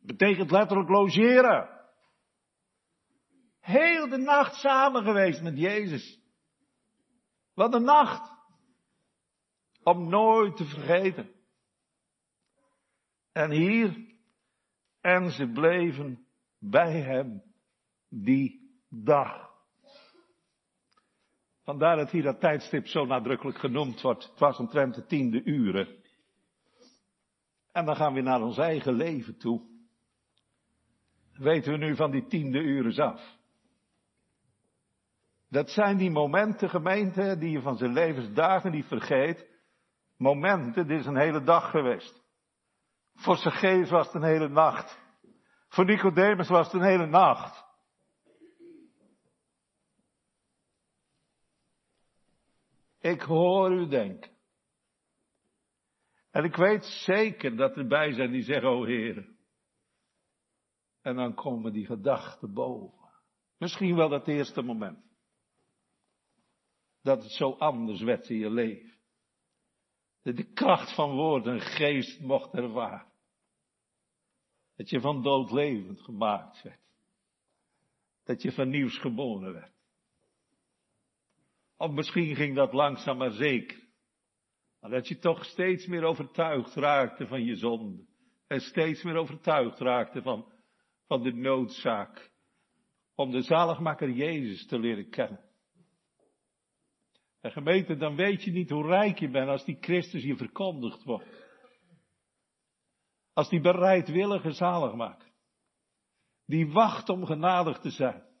Betekent 0.00 0.50
letterlijk 0.50 0.88
logeren. 0.88 1.86
Heel 3.60 4.08
de 4.08 4.16
nacht 4.16 4.54
samen 4.54 5.02
geweest 5.02 5.42
met 5.42 5.58
Jezus. 5.58 6.20
Wat 7.54 7.74
een 7.74 7.84
nacht. 7.84 8.32
Om 9.82 10.08
nooit 10.08 10.56
te 10.56 10.64
vergeten. 10.64 11.30
En 13.32 13.50
hier, 13.50 14.16
en 15.00 15.30
ze 15.30 15.48
bleven 15.48 16.26
bij 16.58 17.00
hem 17.00 17.42
die 18.08 18.78
dag. 18.88 19.53
Vandaar 21.64 21.96
dat 21.96 22.10
hier 22.10 22.22
dat 22.22 22.40
tijdstip 22.40 22.86
zo 22.86 23.04
nadrukkelijk 23.04 23.58
genoemd 23.58 24.00
wordt. 24.00 24.24
Het 24.24 24.38
was 24.38 24.58
omtrent 24.58 24.94
de 24.94 25.06
tiende 25.06 25.42
uren. 25.44 25.88
En 27.72 27.84
dan 27.84 27.96
gaan 27.96 28.14
we 28.14 28.20
naar 28.20 28.42
ons 28.42 28.58
eigen 28.58 28.94
leven 28.94 29.38
toe. 29.38 29.62
Weten 31.32 31.72
we 31.72 31.78
nu 31.78 31.96
van 31.96 32.10
die 32.10 32.26
tiende 32.26 32.58
uren 32.58 33.04
af? 33.04 33.38
Dat 35.48 35.70
zijn 35.70 35.96
die 35.96 36.10
momenten, 36.10 36.70
gemeente, 36.70 37.36
die 37.38 37.50
je 37.50 37.60
van 37.60 37.76
zijn 37.76 37.92
levensdagen 37.92 38.70
niet 38.70 38.86
vergeet. 38.86 39.48
Momenten, 40.16 40.86
dit 40.86 41.00
is 41.00 41.06
een 41.06 41.16
hele 41.16 41.42
dag 41.42 41.70
geweest. 41.70 42.22
Voor 43.14 43.36
Zacchaeus 43.36 43.90
was 43.90 44.06
het 44.06 44.14
een 44.14 44.28
hele 44.28 44.48
nacht. 44.48 44.98
Voor 45.68 45.84
Nicodemus 45.84 46.48
was 46.48 46.66
het 46.66 46.74
een 46.74 46.88
hele 46.88 47.06
nacht. 47.06 47.63
Ik 53.04 53.20
hoor 53.20 53.72
u 53.72 53.88
denken. 53.88 54.30
En 56.30 56.44
ik 56.44 56.56
weet 56.56 56.84
zeker 56.84 57.56
dat 57.56 57.76
er 57.76 57.86
bij 57.86 58.12
zijn 58.12 58.30
die 58.30 58.42
zeggen, 58.42 58.70
oh 58.70 58.86
Heer. 58.86 59.28
En 61.00 61.16
dan 61.16 61.34
komen 61.34 61.72
die 61.72 61.86
gedachten 61.86 62.52
boven. 62.52 63.10
Misschien 63.58 63.96
wel 63.96 64.08
dat 64.08 64.28
eerste 64.28 64.62
moment. 64.62 65.04
Dat 67.02 67.22
het 67.22 67.32
zo 67.32 67.50
anders 67.50 68.02
werd 68.02 68.28
in 68.28 68.38
je 68.38 68.50
leven. 68.50 68.98
Dat 70.22 70.36
de 70.36 70.52
kracht 70.52 70.94
van 70.94 71.10
woord 71.10 71.46
en 71.46 71.60
geest 71.60 72.20
mocht 72.20 72.54
ervaren. 72.54 73.12
Dat 74.76 74.90
je 74.90 75.00
van 75.00 75.22
dood 75.22 75.50
levend 75.50 76.00
gemaakt 76.00 76.62
werd. 76.62 76.82
Dat 78.24 78.42
je 78.42 78.52
van 78.52 78.68
nieuws 78.68 78.98
geboren 78.98 79.52
werd. 79.52 79.73
Of 81.84 81.90
misschien 81.90 82.36
ging 82.36 82.54
dat 82.54 82.72
langzaam 82.72 83.16
maar 83.16 83.30
zeker. 83.30 83.88
Maar 84.80 84.90
dat 84.90 85.08
je 85.08 85.18
toch 85.18 85.44
steeds 85.44 85.86
meer 85.86 86.02
overtuigd 86.02 86.74
raakte 86.74 87.26
van 87.26 87.44
je 87.44 87.56
zonde. 87.56 88.06
En 88.46 88.60
steeds 88.60 89.02
meer 89.02 89.16
overtuigd 89.16 89.78
raakte 89.78 90.22
van, 90.22 90.52
van 91.06 91.22
de 91.22 91.32
noodzaak. 91.32 92.32
Om 93.14 93.30
de 93.30 93.42
zaligmaker 93.42 94.10
Jezus 94.10 94.66
te 94.66 94.78
leren 94.78 95.10
kennen. 95.10 95.44
En 97.40 97.52
gemeente, 97.52 97.96
dan 97.96 98.16
weet 98.16 98.42
je 98.42 98.50
niet 98.50 98.70
hoe 98.70 98.86
rijk 98.86 99.18
je 99.18 99.30
bent 99.30 99.48
als 99.48 99.64
die 99.64 99.78
Christus 99.80 100.22
je 100.22 100.36
verkondigd 100.36 101.02
wordt. 101.02 101.46
Als 103.32 103.48
die 103.48 103.60
bereidwillige 103.60 104.50
zaligmaker. 104.50 105.32
Die 106.46 106.72
wacht 106.72 107.08
om 107.08 107.26
genadig 107.26 107.78
te 107.78 107.90
zijn. 107.90 108.33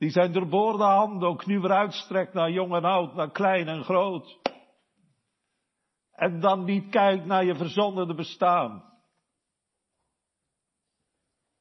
Die 0.00 0.10
zijn 0.10 0.32
doorboorde 0.32 0.84
handen 0.84 1.28
ook 1.28 1.46
nu 1.46 1.60
weer 1.60 1.72
uitstrekt 1.72 2.32
naar 2.32 2.50
jong 2.50 2.74
en 2.74 2.84
oud, 2.84 3.14
naar 3.14 3.30
klein 3.30 3.68
en 3.68 3.84
groot. 3.84 4.38
En 6.12 6.40
dan 6.40 6.64
niet 6.64 6.90
kijkt 6.90 7.24
naar 7.24 7.44
je 7.44 7.54
verzonderde 7.54 8.14
bestaan. 8.14 8.84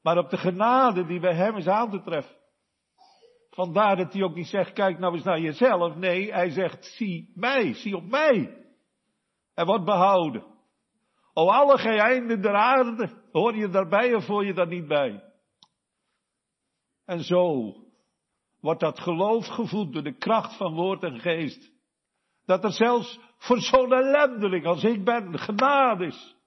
Maar 0.02 0.18
op 0.18 0.30
de 0.30 0.38
genade 0.38 1.06
die 1.06 1.20
bij 1.20 1.36
hem 1.36 1.56
is 1.56 1.68
aan 1.68 1.90
te 1.90 2.02
treffen. 2.02 2.36
Vandaar 3.50 3.96
dat 3.96 4.14
hij 4.14 4.24
ook 4.24 4.36
niet 4.36 4.48
zegt, 4.48 4.74
kijk 4.74 5.00
nou 5.00 5.14
eens 5.14 5.24
naar 5.24 5.40
jezelf. 5.40 5.96
Nee, 5.96 6.34
hij 6.34 6.50
zegt, 6.50 6.86
zie 6.86 7.32
mij, 7.36 7.74
zie 7.74 7.96
op 7.96 8.04
mij. 8.04 8.66
En 9.54 9.66
wordt 9.66 9.86
behouden. 9.86 10.46
O 11.34 11.48
alle 11.48 11.78
geheimen 11.78 12.42
der 12.42 12.56
aarde, 12.56 13.24
hoor 13.32 13.56
je 13.56 13.70
daarbij 13.70 14.16
of 14.16 14.26
hoor 14.26 14.46
je 14.46 14.54
daar 14.54 14.68
niet 14.68 14.88
bij? 14.88 15.24
En 17.06 17.24
zo 17.24 17.74
wordt 18.62 18.80
dat 18.80 19.00
geloof 19.00 19.48
gevoed 19.48 19.94
door 19.94 20.04
de 20.04 20.18
kracht 20.18 20.58
van 20.58 20.74
woord 20.74 21.04
en 21.04 21.20
geest. 21.20 21.72
Dat 22.46 22.64
er 22.64 22.72
zelfs 22.72 23.20
voor 23.38 23.60
zo'n 23.60 23.94
ellendeling 23.94 24.66
als 24.66 24.84
ik 24.84 25.04
ben 25.04 25.40
genade 25.40 26.06
is. 26.06 26.38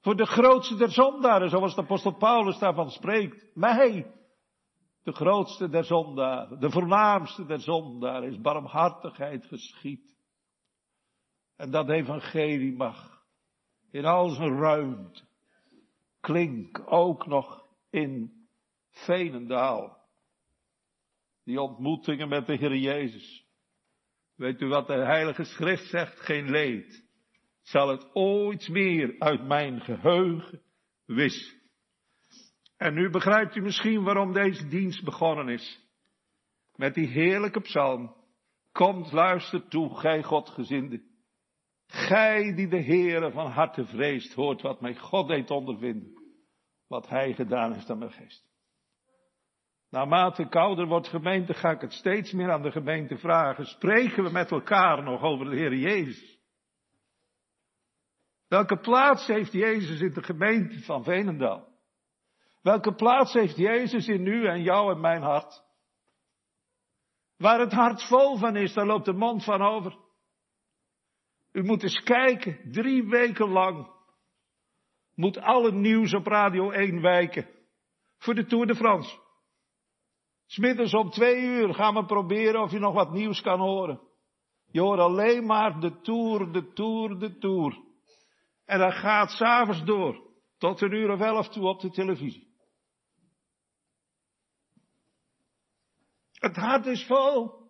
Voor 0.00 0.16
de 0.16 0.26
grootste 0.26 0.76
der 0.76 0.90
zondaren, 0.90 1.48
zoals 1.48 1.74
de 1.74 1.80
apostel 1.80 2.16
Paulus 2.16 2.58
daarvan 2.58 2.90
spreekt. 2.90 3.50
Mij, 3.54 4.14
de 5.02 5.12
grootste 5.12 5.68
der 5.68 5.84
zondaren, 5.84 6.60
de 6.60 6.70
voornaamste 6.70 7.46
der 7.46 7.60
zondaren, 7.60 8.28
is 8.28 8.40
barmhartigheid 8.40 9.46
geschied. 9.46 10.16
En 11.56 11.70
dat 11.70 11.88
evangelie 11.88 12.76
mag 12.76 13.22
in 13.90 14.04
al 14.04 14.28
zijn 14.28 14.58
ruimte 14.58 15.22
klink 16.20 16.82
ook 16.86 17.26
nog 17.26 17.66
in 17.90 18.32
Veenendaal. 18.90 20.03
Die 21.44 21.60
ontmoetingen 21.60 22.28
met 22.28 22.46
de 22.46 22.56
Heer 22.56 22.76
Jezus. 22.76 23.46
Weet 24.34 24.60
u 24.60 24.66
wat 24.66 24.86
de 24.86 25.04
Heilige 25.04 25.44
Schrift 25.44 25.88
zegt? 25.88 26.20
Geen 26.20 26.50
leed. 26.50 27.04
Zal 27.62 27.88
het 27.88 28.14
ooit 28.14 28.68
meer 28.68 29.14
uit 29.18 29.46
mijn 29.46 29.80
geheugen 29.80 30.62
wissen. 31.04 31.62
En 32.76 32.94
nu 32.94 33.10
begrijpt 33.10 33.56
u 33.56 33.60
misschien 33.60 34.02
waarom 34.02 34.32
deze 34.32 34.68
dienst 34.68 35.04
begonnen 35.04 35.48
is. 35.48 35.80
Met 36.74 36.94
die 36.94 37.06
heerlijke 37.06 37.60
psalm. 37.60 38.14
Komt, 38.72 39.12
luister 39.12 39.68
toe, 39.68 39.96
gij 39.96 40.22
Godgezinde. 40.22 41.02
Gij 41.86 42.54
die 42.54 42.68
de 42.68 42.82
Heere 42.82 43.30
van 43.30 43.50
harte 43.50 43.84
vreest, 43.84 44.34
hoort 44.34 44.62
wat 44.62 44.80
mij 44.80 44.96
God 44.96 45.28
deed 45.28 45.50
ondervinden. 45.50 46.12
Wat 46.86 47.08
Hij 47.08 47.34
gedaan 47.34 47.72
heeft 47.72 47.90
aan 47.90 47.98
mijn 47.98 48.12
geest. 48.12 48.53
Naarmate 49.94 50.42
ik 50.42 50.54
ouder 50.54 50.86
wordt 50.86 51.08
gemeente, 51.08 51.54
ga 51.54 51.70
ik 51.70 51.80
het 51.80 51.92
steeds 51.92 52.32
meer 52.32 52.52
aan 52.52 52.62
de 52.62 52.70
gemeente 52.70 53.16
vragen. 53.18 53.66
Spreken 53.66 54.24
we 54.24 54.30
met 54.30 54.50
elkaar 54.50 55.02
nog 55.02 55.22
over 55.22 55.50
de 55.50 55.56
Heer 55.56 55.74
Jezus? 55.74 56.38
Welke 58.48 58.78
plaats 58.78 59.26
heeft 59.26 59.52
Jezus 59.52 60.00
in 60.00 60.12
de 60.12 60.22
gemeente 60.22 60.82
van 60.82 61.04
Venendaal? 61.04 61.68
Welke 62.62 62.94
plaats 62.94 63.32
heeft 63.32 63.56
Jezus 63.56 64.08
in 64.08 64.26
u 64.26 64.46
en 64.46 64.62
jou 64.62 64.94
en 64.94 65.00
mijn 65.00 65.22
hart? 65.22 65.64
Waar 67.36 67.60
het 67.60 67.72
hart 67.72 68.02
vol 68.02 68.36
van 68.36 68.56
is, 68.56 68.72
daar 68.72 68.86
loopt 68.86 69.04
de 69.04 69.12
mond 69.12 69.44
van 69.44 69.62
over. 69.62 69.96
U 71.52 71.62
moet 71.62 71.82
eens 71.82 72.02
kijken, 72.02 72.72
drie 72.72 73.08
weken 73.08 73.48
lang 73.48 73.90
moet 75.14 75.38
alle 75.38 75.72
nieuws 75.72 76.14
op 76.14 76.26
Radio 76.26 76.70
1 76.70 77.00
wijken 77.00 77.48
voor 78.18 78.34
de 78.34 78.44
Tour 78.46 78.66
de 78.66 78.74
France. 78.74 79.22
Smiddags 80.54 80.94
om 80.94 81.10
twee 81.10 81.40
uur 81.40 81.74
gaan 81.74 81.94
we 81.94 82.04
proberen 82.04 82.62
of 82.62 82.70
je 82.70 82.78
nog 82.78 82.94
wat 82.94 83.12
nieuws 83.12 83.40
kan 83.40 83.60
horen. 83.60 84.00
Je 84.70 84.80
hoort 84.80 84.98
alleen 84.98 85.46
maar 85.46 85.80
de 85.80 86.00
Tour, 86.00 86.52
de 86.52 86.72
Tour, 86.72 87.18
de 87.18 87.38
Tour. 87.38 87.78
En 88.64 88.78
dat 88.78 88.92
gaat 88.92 89.30
s'avonds 89.30 89.84
door, 89.84 90.30
tot 90.58 90.80
een 90.80 90.92
uur 90.92 91.10
of 91.10 91.20
elf 91.20 91.48
toe 91.48 91.66
op 91.66 91.80
de 91.80 91.90
televisie. 91.90 92.52
Het 96.32 96.56
hart 96.56 96.86
is 96.86 97.06
vol. 97.06 97.62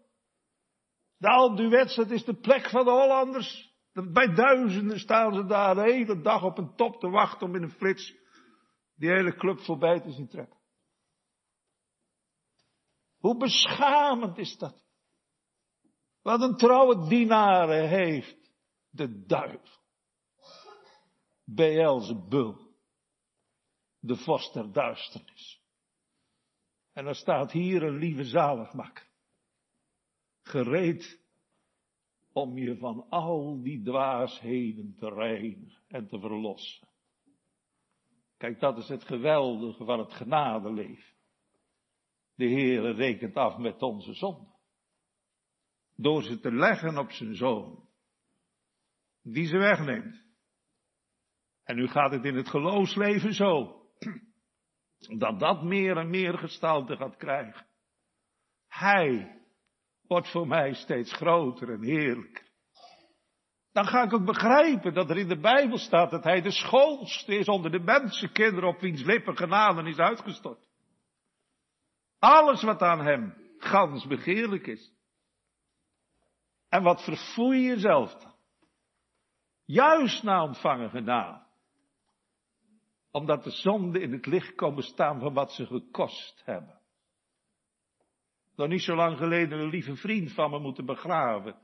De 1.16 1.28
Alpe 1.28 1.68
dat 1.96 2.10
is 2.10 2.24
de 2.24 2.34
plek 2.34 2.70
van 2.70 2.84
de 2.84 2.90
Hollanders. 2.90 3.72
Bij 3.92 4.34
duizenden 4.34 4.98
staan 4.98 5.34
ze 5.34 5.46
daar 5.46 5.74
de 5.74 5.82
hele 5.82 6.20
dag 6.20 6.42
op 6.42 6.58
een 6.58 6.76
top 6.76 7.00
te 7.00 7.08
wachten 7.08 7.46
om 7.46 7.54
in 7.54 7.62
een 7.62 7.70
flits 7.70 8.14
die 8.96 9.10
hele 9.10 9.34
club 9.34 9.60
voorbij 9.60 10.00
te 10.00 10.10
zien 10.10 10.28
trekken. 10.28 10.62
Hoe 13.24 13.36
beschamend 13.36 14.38
is 14.38 14.58
dat? 14.58 14.84
Wat 16.22 16.40
een 16.40 16.56
trouwe 16.56 17.08
dienaren 17.08 17.88
heeft 17.88 18.52
de 18.90 19.24
duivel. 19.26 19.80
Beelzebul. 21.44 22.74
De 23.98 24.16
vorst 24.16 24.52
der 24.52 24.72
duisternis. 24.72 25.62
En 26.92 27.06
er 27.06 27.14
staat 27.14 27.52
hier 27.52 27.82
een 27.82 27.96
lieve 27.96 28.24
zaligmaker. 28.24 29.06
Gereed 30.42 31.20
om 32.32 32.58
je 32.58 32.76
van 32.76 33.06
al 33.08 33.62
die 33.62 33.82
dwaasheden 33.82 34.94
te 34.98 35.08
reinigen 35.08 35.82
en 35.88 36.08
te 36.08 36.18
verlossen. 36.18 36.88
Kijk, 38.36 38.60
dat 38.60 38.78
is 38.78 38.88
het 38.88 39.04
geweldige 39.04 39.84
van 39.84 39.98
het 39.98 40.12
genadeleven. 40.12 41.13
De 42.34 42.48
Heere 42.48 42.92
rekent 42.92 43.34
af 43.34 43.58
met 43.58 43.82
onze 43.82 44.14
zonde. 44.14 44.52
Door 45.96 46.22
ze 46.22 46.40
te 46.40 46.52
leggen 46.52 46.98
op 46.98 47.10
zijn 47.10 47.34
zoon. 47.34 47.88
Die 49.22 49.46
ze 49.46 49.56
wegneemt. 49.56 50.22
En 51.64 51.76
nu 51.76 51.88
gaat 51.88 52.10
het 52.10 52.24
in 52.24 52.36
het 52.36 52.48
geloofsleven 52.48 53.34
zo. 53.34 53.82
Dat 55.18 55.40
dat 55.40 55.62
meer 55.62 55.96
en 55.96 56.10
meer 56.10 56.38
gestalte 56.38 56.96
gaat 56.96 57.16
krijgen. 57.16 57.66
Hij 58.68 59.40
wordt 60.06 60.30
voor 60.30 60.46
mij 60.46 60.74
steeds 60.74 61.12
groter 61.12 61.72
en 61.72 61.82
heerlijker. 61.82 62.52
Dan 63.72 63.86
ga 63.86 64.02
ik 64.02 64.12
ook 64.12 64.24
begrijpen 64.24 64.94
dat 64.94 65.10
er 65.10 65.18
in 65.18 65.28
de 65.28 65.40
Bijbel 65.40 65.78
staat 65.78 66.10
dat 66.10 66.24
hij 66.24 66.40
de 66.40 66.50
schoolste 66.50 67.34
is 67.34 67.48
onder 67.48 67.70
de 67.70 67.80
mensenkinderen 67.80 68.68
op 68.68 68.80
wiens 68.80 69.02
lippen 69.02 69.36
genade 69.36 69.88
is 69.88 69.98
uitgestort. 69.98 70.68
Alles 72.24 72.62
wat 72.62 72.82
aan 72.82 73.00
hem 73.00 73.34
gans 73.58 74.06
begeerlijk 74.06 74.66
is. 74.66 74.92
En 76.68 76.82
wat 76.82 77.04
verfoei 77.04 77.58
je 77.58 77.66
jezelf 77.66 78.14
dan? 78.14 78.34
Juist 79.64 80.22
na 80.22 80.42
ontvangen 80.42 80.90
genade. 80.90 81.46
Omdat 83.10 83.44
de 83.44 83.50
zonden 83.50 84.02
in 84.02 84.12
het 84.12 84.26
licht 84.26 84.54
komen 84.54 84.82
staan 84.82 85.20
van 85.20 85.34
wat 85.34 85.52
ze 85.52 85.66
gekost 85.66 86.42
hebben. 86.44 86.80
Nog 88.56 88.68
niet 88.68 88.82
zo 88.82 88.94
lang 88.94 89.16
geleden 89.18 89.58
een 89.58 89.68
lieve 89.68 89.96
vriend 89.96 90.32
van 90.32 90.50
me 90.50 90.58
moeten 90.58 90.86
begraven. 90.86 91.56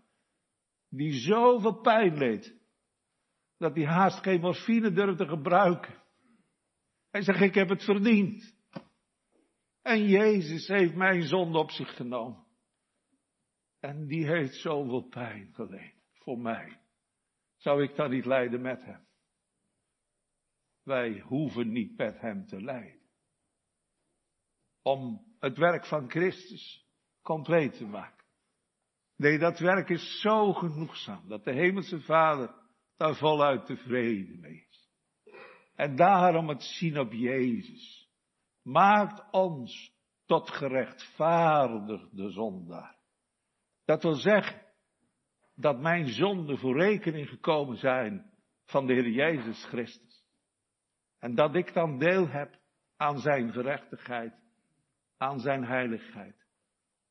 Die 0.88 1.12
zoveel 1.12 1.80
pijn 1.80 2.18
leed. 2.18 2.58
Dat 3.58 3.74
hij 3.74 3.86
haast 3.86 4.22
geen 4.22 4.40
morfine 4.40 4.92
durfde 4.92 5.28
gebruiken. 5.28 6.02
Hij 7.10 7.22
zegt, 7.22 7.40
ik 7.40 7.54
heb 7.54 7.68
het 7.68 7.84
verdiend. 7.84 8.59
En 9.82 10.06
Jezus 10.08 10.66
heeft 10.66 10.94
mijn 10.94 11.22
zonde 11.22 11.58
op 11.58 11.70
zich 11.70 11.96
genomen. 11.96 12.46
En 13.80 14.06
die 14.06 14.26
heeft 14.26 14.54
zoveel 14.54 15.08
pijn 15.08 15.54
geleden 15.54 16.02
voor 16.12 16.38
mij. 16.38 16.80
Zou 17.56 17.82
ik 17.82 17.96
dan 17.96 18.10
niet 18.10 18.24
lijden 18.24 18.60
met 18.60 18.84
hem? 18.84 19.06
Wij 20.82 21.20
hoeven 21.20 21.72
niet 21.72 21.96
met 21.96 22.20
hem 22.20 22.46
te 22.46 22.62
lijden. 22.62 23.00
Om 24.82 25.24
het 25.38 25.58
werk 25.58 25.86
van 25.86 26.10
Christus 26.10 26.88
compleet 27.22 27.76
te 27.76 27.86
maken. 27.86 28.24
Nee, 29.16 29.38
dat 29.38 29.58
werk 29.58 29.88
is 29.88 30.20
zo 30.20 30.52
genoegzaam 30.52 31.28
dat 31.28 31.44
de 31.44 31.52
Hemelse 31.52 32.00
Vader 32.00 32.54
daar 32.96 33.16
voluit 33.16 33.66
tevreden 33.66 34.40
mee 34.40 34.66
is. 34.68 34.90
En 35.74 35.96
daarom 35.96 36.48
het 36.48 36.62
zien 36.62 36.98
op 36.98 37.12
Jezus 37.12 37.99
maakt 38.62 39.30
ons 39.30 39.92
tot 40.26 40.50
gerechtvaardigde 40.50 42.30
zondaar. 42.30 42.98
Dat 43.84 44.02
wil 44.02 44.14
zeggen 44.14 44.66
dat 45.54 45.80
mijn 45.80 46.08
zonden 46.08 46.58
voor 46.58 46.80
rekening 46.80 47.28
gekomen 47.28 47.76
zijn 47.76 48.30
van 48.64 48.86
de 48.86 48.92
Heer 48.92 49.08
Jezus 49.08 49.64
Christus. 49.64 50.24
En 51.18 51.34
dat 51.34 51.54
ik 51.54 51.74
dan 51.74 51.98
deel 51.98 52.28
heb 52.28 52.58
aan 52.96 53.18
zijn 53.18 53.52
gerechtigheid, 53.52 54.34
aan 55.16 55.40
zijn 55.40 55.64
heiligheid, 55.64 56.46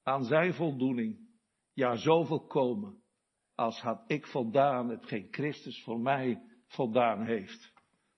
aan 0.03 0.23
zijn 0.23 0.53
voldoening. 0.53 1.27
Ja, 1.73 1.95
zo 1.95 2.23
volkomen 2.23 3.03
als 3.55 3.81
had 3.81 4.03
ik 4.07 4.27
voldaan 4.27 4.89
hetgeen 4.89 5.27
Christus 5.31 5.83
voor 5.83 5.99
mij 5.99 6.41
voldaan 6.67 7.25
heeft. 7.25 7.73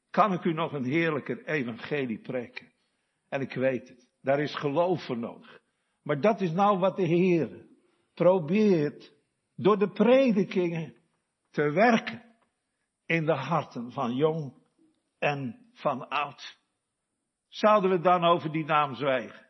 Kan 0.10 0.34
ik 0.34 0.44
u 0.44 0.54
nog 0.54 0.74
een 0.74 0.86
heerlijker 0.86 1.46
evangelie 1.46 2.20
preken? 2.20 2.70
En 3.32 3.41
ik 3.41 3.54
weet 3.54 3.88
het. 3.89 4.08
Daar 4.22 4.39
is 4.39 4.56
geloof 4.56 5.06
voor 5.06 5.17
nodig. 5.17 5.60
Maar 6.04 6.22
dat 6.22 6.41
is 6.41 6.52
nou 6.52 6.80
wat 6.80 6.96
de 6.96 7.06
Heer 7.06 7.67
probeert 8.13 9.13
door 9.56 9.78
de 9.78 9.91
predikingen 9.91 10.96
te 11.50 11.72
werken 11.72 12.36
in 13.06 13.26
de 13.26 13.36
harten 13.36 13.91
van 13.91 14.15
jong 14.15 14.63
en 15.17 15.70
van 15.74 16.10
oud. 16.10 16.60
Zouden 17.48 17.89
we 17.89 18.00
dan 18.00 18.24
over 18.24 18.52
die 18.52 18.65
naam 18.65 18.96
zwijgen? 18.96 19.50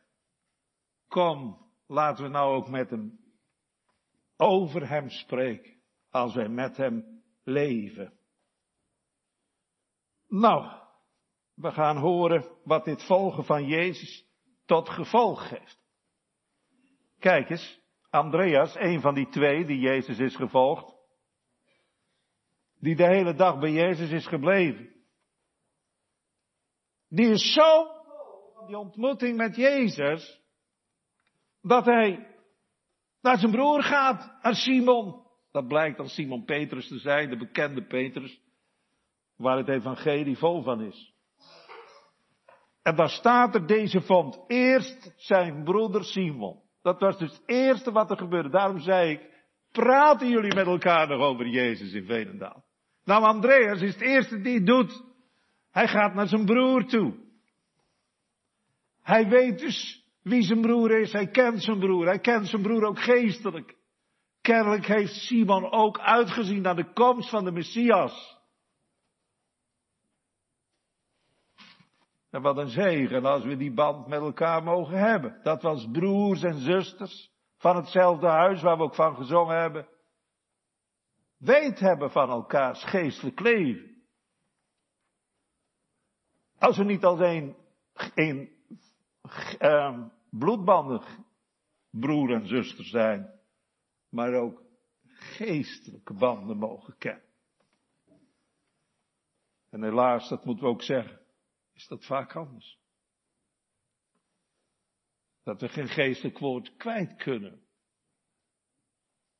Kom, 1.07 1.67
laten 1.87 2.23
we 2.23 2.29
nou 2.29 2.55
ook 2.55 2.69
met 2.69 2.89
hem 2.89 3.19
over 4.37 4.89
hem 4.89 5.09
spreken, 5.09 5.81
als 6.09 6.35
wij 6.35 6.49
met 6.49 6.77
hem 6.77 7.23
leven. 7.43 8.19
Nou, 10.27 10.80
we 11.61 11.71
gaan 11.71 11.97
horen 11.97 12.45
wat 12.63 12.85
dit 12.85 13.03
volgen 13.03 13.45
van 13.45 13.65
Jezus 13.65 14.25
tot 14.65 14.89
gevolg 14.89 15.49
heeft. 15.49 15.79
Kijk 17.19 17.49
eens, 17.49 17.79
Andreas, 18.09 18.75
een 18.75 19.01
van 19.01 19.13
die 19.13 19.29
twee 19.29 19.65
die 19.65 19.79
Jezus 19.79 20.19
is 20.19 20.35
gevolgd, 20.35 20.95
die 22.79 22.95
de 22.95 23.07
hele 23.07 23.33
dag 23.33 23.59
bij 23.59 23.71
Jezus 23.71 24.11
is 24.11 24.27
gebleven. 24.27 24.89
Die 27.09 27.29
is 27.29 27.53
zo 27.53 27.87
van 28.55 28.67
die 28.67 28.77
ontmoeting 28.77 29.37
met 29.37 29.55
Jezus, 29.55 30.41
dat 31.61 31.85
hij 31.85 32.27
naar 33.21 33.37
zijn 33.37 33.51
broer 33.51 33.83
gaat, 33.83 34.37
naar 34.41 34.55
Simon. 34.55 35.29
Dat 35.51 35.67
blijkt 35.67 35.97
dan 35.97 36.07
Simon 36.07 36.45
Petrus 36.45 36.87
te 36.87 36.99
zijn, 36.99 37.29
de 37.29 37.37
bekende 37.37 37.83
Petrus, 37.83 38.41
waar 39.35 39.57
het 39.57 39.67
evangelie 39.67 40.37
vol 40.37 40.61
van 40.61 40.81
is. 40.81 41.10
En 42.83 42.95
daar 42.95 43.09
staat 43.09 43.55
er, 43.55 43.67
deze 43.67 44.01
vond 44.01 44.39
eerst 44.47 45.13
zijn 45.17 45.63
broeder 45.63 46.03
Simon. 46.03 46.59
Dat 46.81 46.99
was 46.99 47.17
dus 47.17 47.31
het 47.31 47.41
eerste 47.45 47.91
wat 47.91 48.11
er 48.11 48.17
gebeurde. 48.17 48.49
Daarom 48.49 48.79
zei 48.79 49.11
ik, 49.11 49.29
praten 49.71 50.29
jullie 50.29 50.55
met 50.55 50.65
elkaar 50.65 51.07
nog 51.07 51.21
over 51.21 51.47
Jezus 51.47 51.93
in 51.93 52.05
Veenendaal? 52.05 52.63
Nou, 53.03 53.23
Andreas 53.23 53.81
is 53.81 53.93
het 53.93 54.01
eerste 54.01 54.41
die 54.41 54.53
het 54.53 54.65
doet. 54.65 55.03
Hij 55.71 55.87
gaat 55.87 56.13
naar 56.13 56.27
zijn 56.27 56.45
broer 56.45 56.85
toe. 56.85 57.13
Hij 59.01 59.27
weet 59.27 59.59
dus 59.59 60.05
wie 60.23 60.41
zijn 60.41 60.61
broer 60.61 60.99
is. 60.99 61.11
Hij 61.11 61.27
kent 61.27 61.63
zijn 61.63 61.79
broer. 61.79 62.05
Hij 62.05 62.19
kent 62.19 62.47
zijn 62.47 62.61
broer 62.61 62.83
ook 62.83 62.99
geestelijk. 62.99 63.75
Kennelijk 64.41 64.85
heeft 64.85 65.13
Simon 65.13 65.71
ook 65.71 65.99
uitgezien 65.99 66.61
naar 66.61 66.75
de 66.75 66.93
komst 66.93 67.29
van 67.29 67.43
de 67.43 67.51
Messias. 67.51 68.39
En 72.31 72.41
wat 72.41 72.57
een 72.57 72.69
zegen 72.69 73.25
als 73.25 73.43
we 73.43 73.57
die 73.57 73.73
band 73.73 74.07
met 74.07 74.19
elkaar 74.19 74.63
mogen 74.63 74.97
hebben. 74.97 75.39
Dat 75.43 75.61
was 75.61 75.87
broers 75.91 76.43
en 76.43 76.59
zusters 76.59 77.31
van 77.57 77.75
hetzelfde 77.75 78.27
huis 78.27 78.61
waar 78.61 78.77
we 78.77 78.83
ook 78.83 78.95
van 78.95 79.15
gezongen 79.15 79.59
hebben. 79.59 79.87
Weet 81.37 81.79
hebben 81.79 82.11
van 82.11 82.29
elkaars 82.29 82.83
geestelijk 82.83 83.39
leven. 83.39 84.03
Als 86.57 86.77
we 86.77 86.83
niet 86.83 87.03
alleen 87.03 87.55
een, 88.15 88.49
uh, 89.61 90.05
broer 91.89 92.33
en 92.33 92.47
zuster 92.47 92.85
zijn, 92.85 93.39
maar 94.09 94.33
ook 94.33 94.61
geestelijke 95.03 96.13
banden 96.13 96.57
mogen 96.57 96.97
kennen. 96.97 97.29
En 99.69 99.83
helaas, 99.83 100.29
dat 100.29 100.45
moeten 100.45 100.63
we 100.63 100.69
ook 100.69 100.81
zeggen, 100.81 101.20
is 101.81 101.87
dat 101.87 102.05
vaak 102.05 102.35
anders. 102.35 102.79
Dat 105.43 105.61
we 105.61 105.69
geen 105.69 105.87
geestelijk 105.87 106.37
woord 106.37 106.75
kwijt 106.75 107.15
kunnen. 107.15 107.65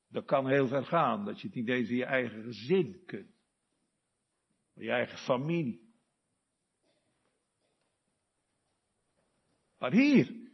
Dat 0.08 0.26
kan 0.26 0.48
heel 0.48 0.68
ver 0.68 0.86
gaan, 0.86 1.26
dat 1.26 1.42
je 1.42 1.48
het 1.48 1.56
niet 1.56 1.70
eens 1.70 1.90
in 1.90 1.96
je 1.96 2.06
eigen 2.06 2.44
gezin 2.44 3.04
kunt. 3.06 3.36
Je 4.74 4.92
eigen 4.92 5.18
familie. 5.18 5.90
Maar 9.78 9.92
hier, 9.92 10.52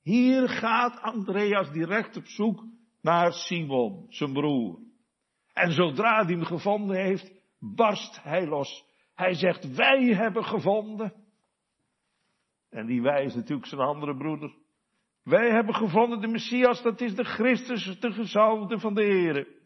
hier 0.00 0.48
gaat 0.48 1.00
Andreas 1.00 1.72
direct 1.72 2.16
op 2.16 2.26
zoek 2.26 2.64
naar 3.00 3.32
Simon, 3.32 4.06
zijn 4.12 4.32
broer. 4.32 4.78
En 5.52 5.72
zodra 5.72 6.24
hij 6.24 6.34
hem 6.34 6.44
gevonden 6.44 6.96
heeft, 6.96 7.32
barst 7.58 8.22
hij 8.22 8.46
los. 8.46 8.89
Hij 9.20 9.34
zegt, 9.34 9.74
wij 9.74 10.04
hebben 10.04 10.44
gevonden. 10.44 11.14
En 12.68 12.86
die 12.86 13.02
wij 13.02 13.24
is 13.24 13.34
natuurlijk 13.34 13.66
zijn 13.66 13.80
andere 13.80 14.16
broeder. 14.16 14.54
Wij 15.22 15.50
hebben 15.50 15.74
gevonden 15.74 16.20
de 16.20 16.26
Messias, 16.26 16.82
dat 16.82 17.00
is 17.00 17.14
de 17.14 17.24
Christus, 17.24 17.98
de 18.00 18.12
gezalfde 18.12 18.78
van 18.78 18.94
de 18.94 19.02
Here. 19.02 19.58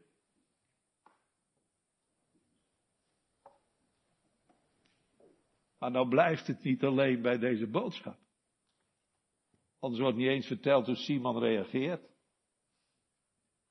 Maar 5.79 5.91
nou 5.91 6.09
blijft 6.09 6.47
het 6.47 6.63
niet 6.63 6.83
alleen 6.83 7.23
bij 7.23 7.39
deze 7.39 7.67
boodschap. 7.67 8.19
Anders 9.79 10.03
wordt 10.03 10.17
niet 10.17 10.29
eens 10.29 10.47
verteld 10.47 10.87
hoe 10.87 10.97
Simon 10.97 11.39
reageert. 11.39 12.11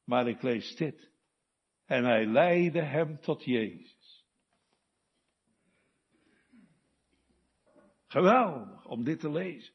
Maar 0.03 0.27
ik 0.27 0.41
lees 0.41 0.75
dit. 0.75 1.11
En 1.85 2.03
hij 2.03 2.25
leidde 2.25 2.81
hem 2.81 3.19
tot 3.19 3.43
Jezus. 3.43 4.02
Geweldig 8.13 8.85
om 8.85 9.03
dit 9.03 9.19
te 9.19 9.29
lezen. 9.29 9.73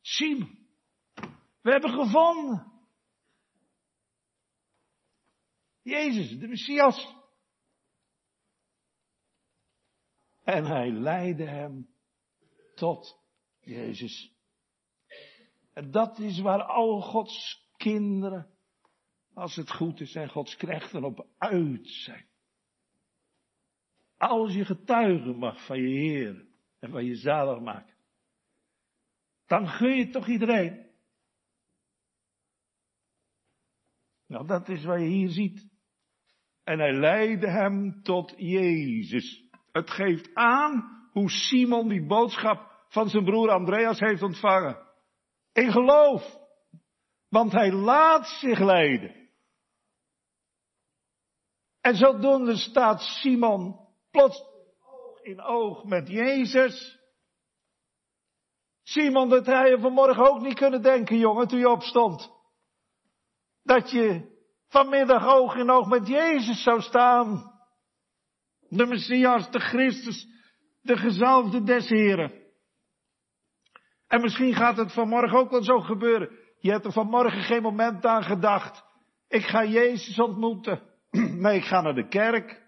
Simon, 0.00 0.68
we 1.60 1.70
hebben 1.70 1.90
gevonden. 1.90 2.72
Jezus, 5.82 6.38
de 6.38 6.48
Messias. 6.48 7.14
En 10.42 10.64
hij 10.64 10.90
leidde 10.90 11.46
hem 11.48 11.88
tot 12.74 13.18
Jezus. 13.60 14.32
En 15.72 15.90
dat 15.90 16.18
is 16.18 16.40
waar 16.40 16.62
al 16.62 17.00
Gods 17.00 17.68
kinderen, 17.76 18.58
als 19.34 19.56
het 19.56 19.72
goed 19.72 20.00
is, 20.00 20.14
en 20.14 20.30
Gods 20.30 20.56
krechten 20.56 21.04
op 21.04 21.26
uit 21.38 21.88
zijn. 21.88 22.25
Als 24.16 24.54
je 24.54 24.64
getuigen 24.64 25.38
mag 25.38 25.66
van 25.66 25.78
je 25.78 25.88
Heer 25.88 26.46
en 26.78 26.90
van 26.90 27.04
je 27.04 27.14
zalig 27.14 27.60
maken, 27.60 27.94
dan 29.46 29.68
gun 29.68 29.96
je 29.96 30.08
toch 30.08 30.26
iedereen. 30.26 30.86
Nou, 34.26 34.46
dat 34.46 34.68
is 34.68 34.84
wat 34.84 35.00
je 35.00 35.06
hier 35.06 35.30
ziet. 35.30 35.68
En 36.64 36.78
hij 36.78 36.92
leidde 36.92 37.50
hem 37.50 38.02
tot 38.02 38.34
Jezus. 38.36 39.44
Het 39.72 39.90
geeft 39.90 40.34
aan 40.34 40.96
hoe 41.12 41.30
Simon 41.30 41.88
die 41.88 42.06
boodschap 42.06 42.84
van 42.88 43.08
zijn 43.08 43.24
broer 43.24 43.50
Andreas 43.50 44.00
heeft 44.00 44.22
ontvangen. 44.22 44.86
In 45.52 45.72
geloof. 45.72 46.38
Want 47.28 47.52
hij 47.52 47.72
laat 47.72 48.26
zich 48.26 48.58
leiden. 48.58 49.14
En 51.80 51.94
zodoende 51.94 52.56
staat 52.56 53.00
Simon 53.00 53.85
plots 54.16 54.44
oog 54.82 55.22
in 55.22 55.42
oog 55.42 55.84
met 55.84 56.08
Jezus. 56.08 57.00
Simon, 58.82 59.28
dat 59.28 59.46
hij 59.46 59.70
je 59.70 59.78
vanmorgen 59.78 60.30
ook 60.30 60.40
niet 60.40 60.54
kunnen 60.54 60.82
denken, 60.82 61.18
jongen, 61.18 61.48
toen 61.48 61.58
je 61.58 61.68
opstond. 61.68 62.30
Dat 63.62 63.90
je 63.90 64.34
vanmiddag 64.68 65.26
oog 65.26 65.54
in 65.54 65.70
oog 65.70 65.86
met 65.86 66.06
Jezus 66.06 66.62
zou 66.62 66.80
staan. 66.80 67.54
De 68.68 68.86
Messias, 68.86 69.50
de 69.50 69.60
Christus, 69.60 70.26
de 70.82 70.96
gezalfde 70.96 71.62
des 71.62 71.88
Heren. 71.88 72.32
En 74.06 74.20
misschien 74.20 74.54
gaat 74.54 74.76
het 74.76 74.92
vanmorgen 74.92 75.38
ook 75.38 75.50
wel 75.50 75.62
zo 75.62 75.80
gebeuren. 75.80 76.38
Je 76.58 76.70
hebt 76.70 76.84
er 76.84 76.92
vanmorgen 76.92 77.42
geen 77.42 77.62
moment 77.62 78.06
aan 78.06 78.22
gedacht. 78.22 78.84
Ik 79.28 79.42
ga 79.42 79.64
Jezus 79.64 80.18
ontmoeten. 80.18 80.82
Nee, 81.40 81.56
ik 81.56 81.64
ga 81.64 81.80
naar 81.80 81.94
de 81.94 82.08
kerk. 82.08 82.65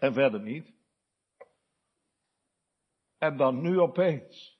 En 0.00 0.12
verder 0.12 0.40
niet. 0.40 0.72
En 3.18 3.36
dan 3.36 3.60
nu 3.60 3.80
opeens 3.80 4.58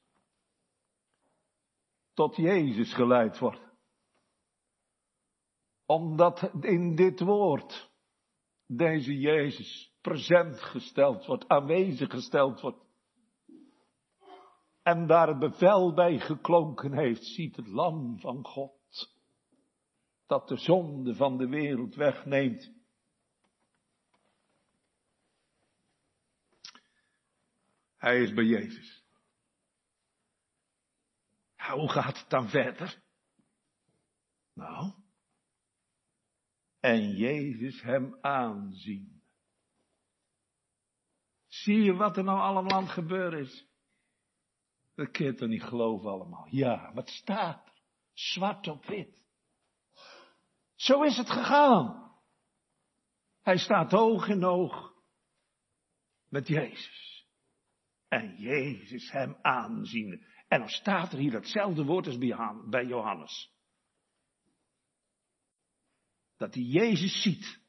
tot 2.14 2.36
Jezus 2.36 2.94
geleid 2.94 3.38
wordt. 3.38 3.60
Omdat 5.86 6.50
in 6.60 6.94
dit 6.94 7.20
woord 7.20 7.90
deze 8.66 9.18
Jezus 9.18 9.92
present 10.00 10.60
gesteld 10.60 11.26
wordt, 11.26 11.48
aanwezig 11.48 12.10
gesteld 12.10 12.60
wordt. 12.60 12.84
En 14.82 15.06
daar 15.06 15.28
het 15.28 15.38
bevel 15.38 15.94
bij 15.94 16.18
geklonken 16.18 16.92
heeft, 16.92 17.24
ziet 17.24 17.56
het 17.56 17.68
lam 17.68 18.18
van 18.18 18.44
God, 18.46 19.14
dat 20.26 20.48
de 20.48 20.56
zonde 20.56 21.14
van 21.14 21.36
de 21.36 21.48
wereld 21.48 21.94
wegneemt. 21.94 22.79
Hij 28.00 28.22
is 28.22 28.34
bij 28.34 28.44
Jezus. 28.44 29.04
Ja, 31.56 31.74
hoe 31.74 31.88
gaat 31.88 32.18
het 32.18 32.30
dan 32.30 32.48
verder? 32.48 33.02
Nou. 34.54 34.92
En 36.78 37.10
Jezus 37.10 37.82
hem 37.82 38.18
aanzien. 38.20 39.22
Zie 41.46 41.82
je 41.82 41.92
wat 41.92 42.16
er 42.16 42.24
nou 42.24 42.38
allemaal 42.38 42.86
gebeuren 42.86 43.40
is? 43.40 43.66
Dat 44.94 45.10
kun 45.10 45.26
je 45.26 45.34
toch 45.34 45.48
niet 45.48 45.62
geloven 45.62 46.10
allemaal. 46.10 46.46
Ja, 46.50 46.92
wat 46.94 47.08
staat 47.08 47.66
er? 47.66 47.82
Zwart 48.12 48.68
op 48.68 48.84
wit. 48.84 49.24
Zo 50.74 51.02
is 51.02 51.16
het 51.16 51.30
gegaan. 51.30 52.14
Hij 53.40 53.58
staat 53.58 53.94
oog 53.94 54.28
in 54.28 54.44
oog 54.44 54.94
met 56.28 56.48
Jezus. 56.48 57.09
En 58.10 58.34
Jezus 58.36 59.10
hem 59.10 59.36
aanzien. 59.42 60.24
En 60.48 60.58
dan 60.58 60.68
staat 60.68 61.12
er 61.12 61.18
hier 61.18 61.32
hetzelfde 61.32 61.84
woord 61.84 62.06
als 62.06 62.18
bij 62.68 62.84
Johannes. 62.84 63.52
Dat 66.36 66.54
hij 66.54 66.62
Jezus 66.62 67.22
ziet. 67.22 67.60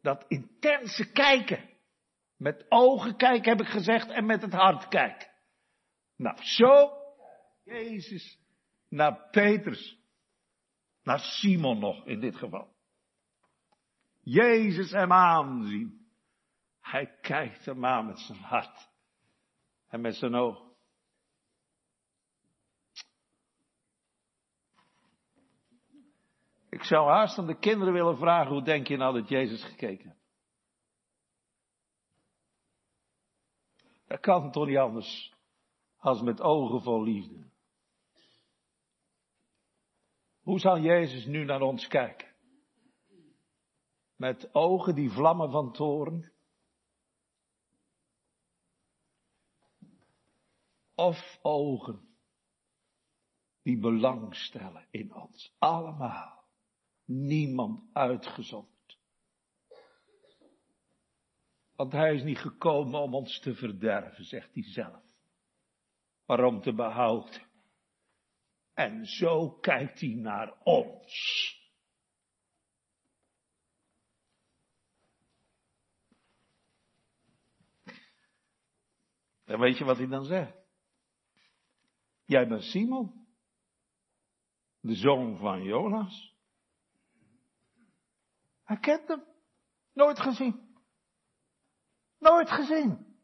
Dat 0.00 0.24
intense 0.28 1.12
kijken. 1.12 1.70
Met 2.36 2.66
ogen 2.68 3.16
kijken 3.16 3.50
heb 3.50 3.66
ik 3.66 3.72
gezegd 3.72 4.08
en 4.08 4.26
met 4.26 4.42
het 4.42 4.52
hart 4.52 4.88
kijken. 4.88 5.30
Nou, 6.16 6.42
zo 6.42 6.92
Jezus 7.64 8.38
naar 8.88 9.28
Petrus. 9.30 9.98
Naar 11.02 11.20
Simon 11.20 11.78
nog 11.78 12.06
in 12.06 12.20
dit 12.20 12.36
geval. 12.36 12.74
Jezus 14.20 14.90
hem 14.90 15.12
aanzien. 15.12 16.08
Hij 16.80 17.18
kijkt 17.20 17.64
hem 17.64 17.84
aan 17.84 18.06
met 18.06 18.18
zijn 18.18 18.38
hart. 18.38 18.92
En 19.94 20.00
met 20.00 20.14
zijn 20.14 20.34
oog. 20.34 20.62
Ik 26.70 26.82
zou 26.82 27.08
haast 27.10 27.38
aan 27.38 27.46
de 27.46 27.58
kinderen 27.58 27.92
willen 27.92 28.16
vragen, 28.16 28.52
hoe 28.52 28.62
denk 28.62 28.86
je 28.86 28.96
nou 28.96 29.20
dat 29.20 29.28
Jezus 29.28 29.64
gekeken? 29.64 30.16
Dat 34.06 34.20
kan 34.20 34.50
toch 34.50 34.66
niet 34.66 34.76
anders 34.76 35.34
als 35.96 36.22
met 36.22 36.40
ogen 36.40 36.82
vol 36.82 37.02
liefde. 37.02 37.50
Hoe 40.42 40.58
zal 40.58 40.78
Jezus 40.78 41.26
nu 41.26 41.44
naar 41.44 41.60
ons 41.60 41.86
kijken? 41.86 42.34
Met 44.16 44.54
ogen 44.54 44.94
die 44.94 45.10
vlammen 45.10 45.50
van 45.50 45.72
toren? 45.72 46.33
Of 50.94 51.38
ogen 51.42 52.08
die 53.62 53.78
belang 53.78 54.34
stellen 54.36 54.86
in 54.90 55.14
ons, 55.14 55.54
allemaal, 55.58 56.44
niemand 57.04 57.80
uitgezonderd. 57.92 58.98
Want 61.76 61.92
hij 61.92 62.14
is 62.14 62.22
niet 62.22 62.38
gekomen 62.38 63.00
om 63.00 63.14
ons 63.14 63.40
te 63.40 63.54
verderven, 63.54 64.24
zegt 64.24 64.54
hij 64.54 64.62
zelf 64.62 65.04
maar 66.26 66.44
om 66.44 66.60
te 66.60 66.74
behouden. 66.74 67.42
En 68.74 69.06
zo 69.06 69.50
kijkt 69.50 70.00
hij 70.00 70.14
naar 70.14 70.62
ons. 70.62 71.52
En 79.44 79.60
weet 79.60 79.78
je 79.78 79.84
wat 79.84 79.96
hij 79.96 80.06
dan 80.06 80.24
zegt? 80.24 80.63
Jij 82.24 82.48
bent 82.48 82.62
Simon, 82.62 83.26
de 84.80 84.94
zoon 84.94 85.36
van 85.36 85.62
Jonas. 85.62 86.34
Hij 88.62 88.78
kent 88.78 89.08
hem. 89.08 89.24
Nooit 89.92 90.20
gezien. 90.20 90.76
Nooit 92.18 92.50
gezien. 92.50 93.18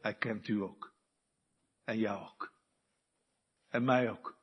Hij 0.00 0.14
kent 0.14 0.48
u 0.48 0.62
ook. 0.62 0.94
En 1.84 1.98
jou 1.98 2.28
ook. 2.28 2.52
En 3.68 3.84
mij 3.84 4.10
ook. 4.10 4.38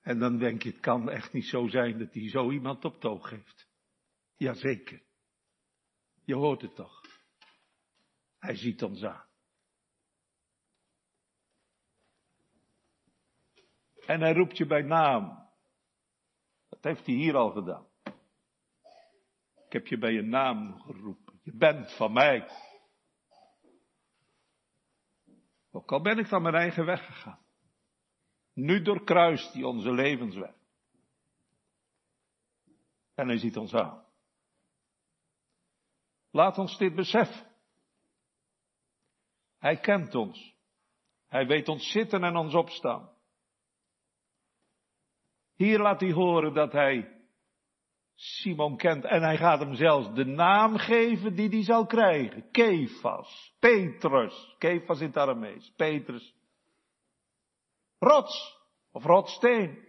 En 0.00 0.18
dan 0.18 0.38
denk 0.38 0.62
je, 0.62 0.70
het 0.70 0.80
kan 0.80 1.10
echt 1.10 1.32
niet 1.32 1.46
zo 1.46 1.66
zijn 1.66 1.98
dat 1.98 2.14
hij 2.14 2.30
zo 2.30 2.50
iemand 2.50 2.84
op 2.84 2.94
het 2.94 3.04
oog 3.04 3.30
heeft. 3.30 3.68
Jazeker. 4.36 5.02
Je 6.24 6.34
hoort 6.34 6.62
het 6.62 6.74
toch. 6.74 6.97
Hij 8.38 8.56
ziet 8.56 8.82
ons 8.82 9.04
aan. 9.04 9.26
En 14.06 14.20
hij 14.20 14.32
roept 14.32 14.56
je 14.56 14.66
bij 14.66 14.82
naam. 14.82 15.48
Dat 16.68 16.84
heeft 16.84 17.06
hij 17.06 17.14
hier 17.14 17.36
al 17.36 17.50
gedaan. 17.50 17.86
Ik 19.66 19.72
heb 19.72 19.86
je 19.86 19.98
bij 19.98 20.12
je 20.12 20.22
naam 20.22 20.80
geroepen. 20.80 21.40
Je 21.42 21.56
bent 21.56 21.96
van 21.96 22.12
mij. 22.12 22.48
Ook 25.70 25.92
al 25.92 26.02
ben 26.02 26.18
ik 26.18 26.26
van 26.26 26.42
mijn 26.42 26.54
eigen 26.54 26.84
weg 26.84 27.06
gegaan. 27.06 27.46
Nu 28.52 28.82
doorkruist 28.82 29.52
hij 29.52 29.62
onze 29.62 29.92
levensweg. 29.92 30.54
En 33.14 33.28
hij 33.28 33.38
ziet 33.38 33.56
ons 33.56 33.74
aan. 33.74 34.04
Laat 36.30 36.58
ons 36.58 36.78
dit 36.78 36.94
beseffen. 36.94 37.47
Hij 39.58 39.76
kent 39.76 40.14
ons. 40.14 40.56
Hij 41.26 41.46
weet 41.46 41.68
ons 41.68 41.90
zitten 41.90 42.24
en 42.24 42.36
ons 42.36 42.54
opstaan. 42.54 43.10
Hier 45.54 45.78
laat 45.78 46.00
hij 46.00 46.12
horen 46.12 46.54
dat 46.54 46.72
hij 46.72 47.18
Simon 48.14 48.76
kent 48.76 49.04
en 49.04 49.22
hij 49.22 49.36
gaat 49.36 49.60
hem 49.60 49.74
zelfs 49.74 50.14
de 50.14 50.24
naam 50.24 50.76
geven 50.76 51.34
die 51.34 51.48
hij 51.48 51.62
zal 51.62 51.86
krijgen. 51.86 52.50
Kefas, 52.50 53.54
Petrus, 53.58 54.54
Kefas 54.58 55.00
in 55.00 55.06
het 55.06 55.16
Aramees, 55.16 55.72
Petrus. 55.76 56.34
Rots 57.98 58.58
of 58.92 59.04
rotsteen. 59.04 59.86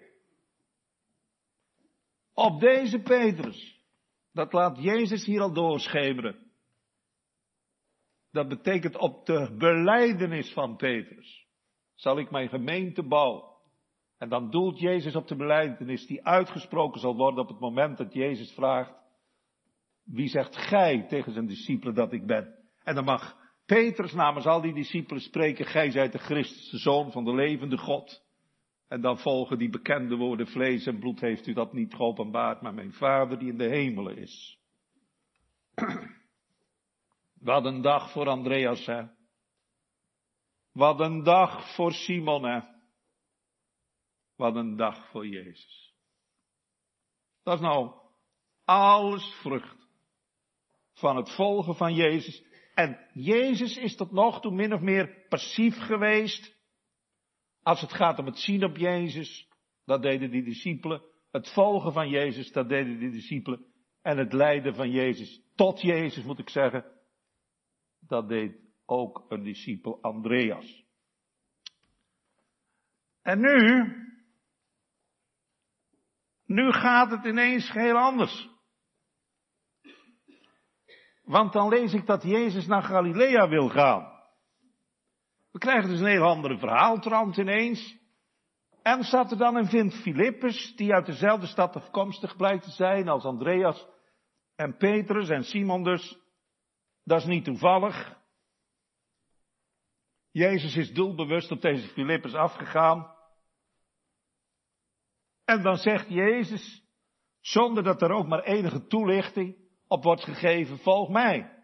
Op 2.34 2.60
deze 2.60 3.00
Petrus, 3.00 3.82
dat 4.34 4.54
laat 4.54 4.84
Jezus 4.84 5.26
hier 5.26 5.42
al 5.42 5.54
doorschemeren. 5.54 6.49
Dat 8.32 8.48
betekent 8.48 8.98
op 8.98 9.26
de 9.26 9.56
beleidenis 9.58 10.54
van 10.54 10.76
Petrus 10.76 11.48
zal 11.96 12.20
ik 12.20 12.32
mijn 12.32 12.50
gemeente 12.50 13.04
bouwen. 13.04 13.44
En 14.18 14.30
dan 14.30 14.50
doelt 14.50 14.80
Jezus 14.80 15.16
op 15.16 15.28
de 15.28 15.36
beleidenis 15.36 16.08
die 16.08 16.26
uitgesproken 16.26 17.00
zal 17.00 17.16
worden 17.16 17.44
op 17.44 17.50
het 17.50 17.60
moment 17.60 17.98
dat 17.98 18.14
Jezus 18.14 18.52
vraagt, 18.52 18.94
wie 20.04 20.28
zegt 20.28 20.58
gij 20.58 21.06
tegen 21.08 21.34
zijn 21.34 21.46
discipelen 21.46 21.96
dat 21.96 22.14
ik 22.14 22.26
ben? 22.26 22.56
En 22.84 22.96
dan 22.96 23.04
mag 23.04 23.38
Petrus 23.66 24.14
namens 24.14 24.46
al 24.46 24.62
die 24.62 24.74
discipelen 24.74 25.22
spreken, 25.22 25.66
gij 25.66 25.92
zijt 25.92 26.12
de 26.12 26.18
Christus, 26.18 26.70
de 26.70 26.78
Zoon 26.78 27.12
van 27.12 27.24
de 27.24 27.36
levende 27.36 27.78
God. 27.78 28.24
En 28.88 29.02
dan 29.02 29.18
volgen 29.18 29.58
die 29.58 29.70
bekende 29.70 30.16
woorden, 30.16 30.48
vlees 30.48 30.86
en 30.86 31.00
bloed 31.00 31.20
heeft 31.20 31.48
u 31.48 31.54
dat 31.54 31.74
niet 31.74 31.94
geopenbaard, 31.94 32.62
maar 32.62 32.74
mijn 32.74 32.94
Vader 32.94 33.40
die 33.40 33.50
in 33.50 33.58
de 33.58 33.70
hemelen 33.70 34.18
is. 34.18 34.60
Wat 37.40 37.66
een 37.66 37.82
dag 37.82 38.12
voor 38.12 38.28
Andreas, 38.28 38.86
hè. 38.86 39.04
Wat 40.72 41.00
een 41.00 41.24
dag 41.24 41.76
voor 41.76 41.94
Simon, 41.94 42.44
hè. 42.44 42.60
Wat 44.36 44.56
een 44.56 44.76
dag 44.76 45.10
voor 45.10 45.28
Jezus. 45.28 45.94
Dat 47.44 47.54
is 47.54 47.62
nou 47.62 47.94
alles 48.64 49.34
vrucht 49.42 49.88
van 50.94 51.16
het 51.16 51.30
volgen 51.36 51.76
van 51.76 51.94
Jezus. 51.94 52.44
En 52.74 53.10
Jezus 53.14 53.78
is 53.78 53.96
tot 53.96 54.12
nog 54.12 54.42
toe 54.42 54.52
min 54.52 54.74
of 54.74 54.82
meer 54.82 55.26
passief 55.30 55.78
geweest. 55.78 56.58
Als 57.64 57.82
het 57.82 57.94
gaat 57.94 58.20
om 58.20 58.26
het 58.26 58.38
zien 58.38 58.64
op 58.64 58.78
Jezus, 58.78 59.48
dat 59.86 60.02
deden 60.02 60.32
die 60.32 60.44
discipelen. 60.44 61.02
Het 61.32 61.50
volgen 61.50 61.94
van 61.94 62.10
Jezus, 62.10 62.52
dat 62.52 62.70
deden 62.70 63.00
die 63.00 63.12
discipelen. 63.12 63.66
En 64.02 64.18
het 64.18 64.34
lijden 64.34 64.76
van 64.76 64.92
Jezus, 64.92 65.42
tot 65.56 65.82
Jezus 65.82 66.24
moet 66.24 66.40
ik 66.40 66.50
zeggen, 66.50 66.99
dat 68.10 68.28
deed 68.28 68.56
ook 68.86 69.26
een 69.30 69.44
discipel 69.44 70.02
Andreas. 70.02 70.84
En 73.22 73.40
nu 73.40 73.94
nu 76.46 76.72
gaat 76.72 77.12
het 77.12 77.26
ineens 77.26 77.72
heel 77.72 77.98
anders. 77.98 78.50
Want 81.24 81.54
dan 81.54 81.70
lees 81.70 81.94
ik 81.94 82.06
dat 82.06 82.24
Jezus 82.24 82.68
naar 82.68 82.84
Galilea 82.84 83.48
wil 83.48 83.70
gaan. 83.70 84.20
We 85.52 85.60
krijgen 85.60 85.90
dus 85.90 86.00
een 86.00 86.06
heel 86.06 86.28
andere 86.28 86.58
verhaaltrand 86.58 87.38
ineens. 87.38 87.98
En 88.82 89.04
staat 89.04 89.32
er 89.32 89.38
dan 89.38 89.58
en 89.58 89.68
vindt 89.68 90.02
Filippus, 90.02 90.76
die 90.76 90.94
uit 90.94 91.06
dezelfde 91.06 91.48
stad 91.48 91.76
afkomstig 91.76 92.36
blijkt 92.36 92.64
te 92.64 92.72
zijn 92.72 93.08
als 93.08 93.24
Andreas, 93.24 93.88
En 94.56 94.78
Petrus 94.78 95.30
en 95.30 95.44
Simon 95.44 95.84
dus, 95.84 96.20
dat 97.10 97.20
is 97.20 97.28
niet 97.28 97.44
toevallig. 97.44 98.18
Jezus 100.32 100.76
is 100.76 100.94
doelbewust 100.94 101.52
op 101.52 101.62
deze 101.62 101.88
Filippus 101.88 102.34
afgegaan. 102.34 103.16
En 105.46 105.62
dan 105.62 105.76
zegt 105.76 106.10
Jezus, 106.10 106.84
zonder 107.40 107.84
dat 107.84 108.02
er 108.02 108.12
ook 108.12 108.28
maar 108.28 108.44
enige 108.44 108.88
toelichting 108.88 109.58
op 109.88 110.04
wordt 110.04 110.24
gegeven, 110.24 110.80
volg 110.80 111.10
mij. 111.10 111.64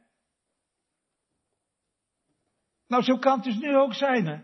Nou, 2.88 3.04
zo 3.04 3.18
kan 3.18 3.36
het 3.36 3.44
dus 3.44 3.58
nu 3.58 3.76
ook 3.76 3.94
zijn, 3.94 4.26
hè. 4.26 4.42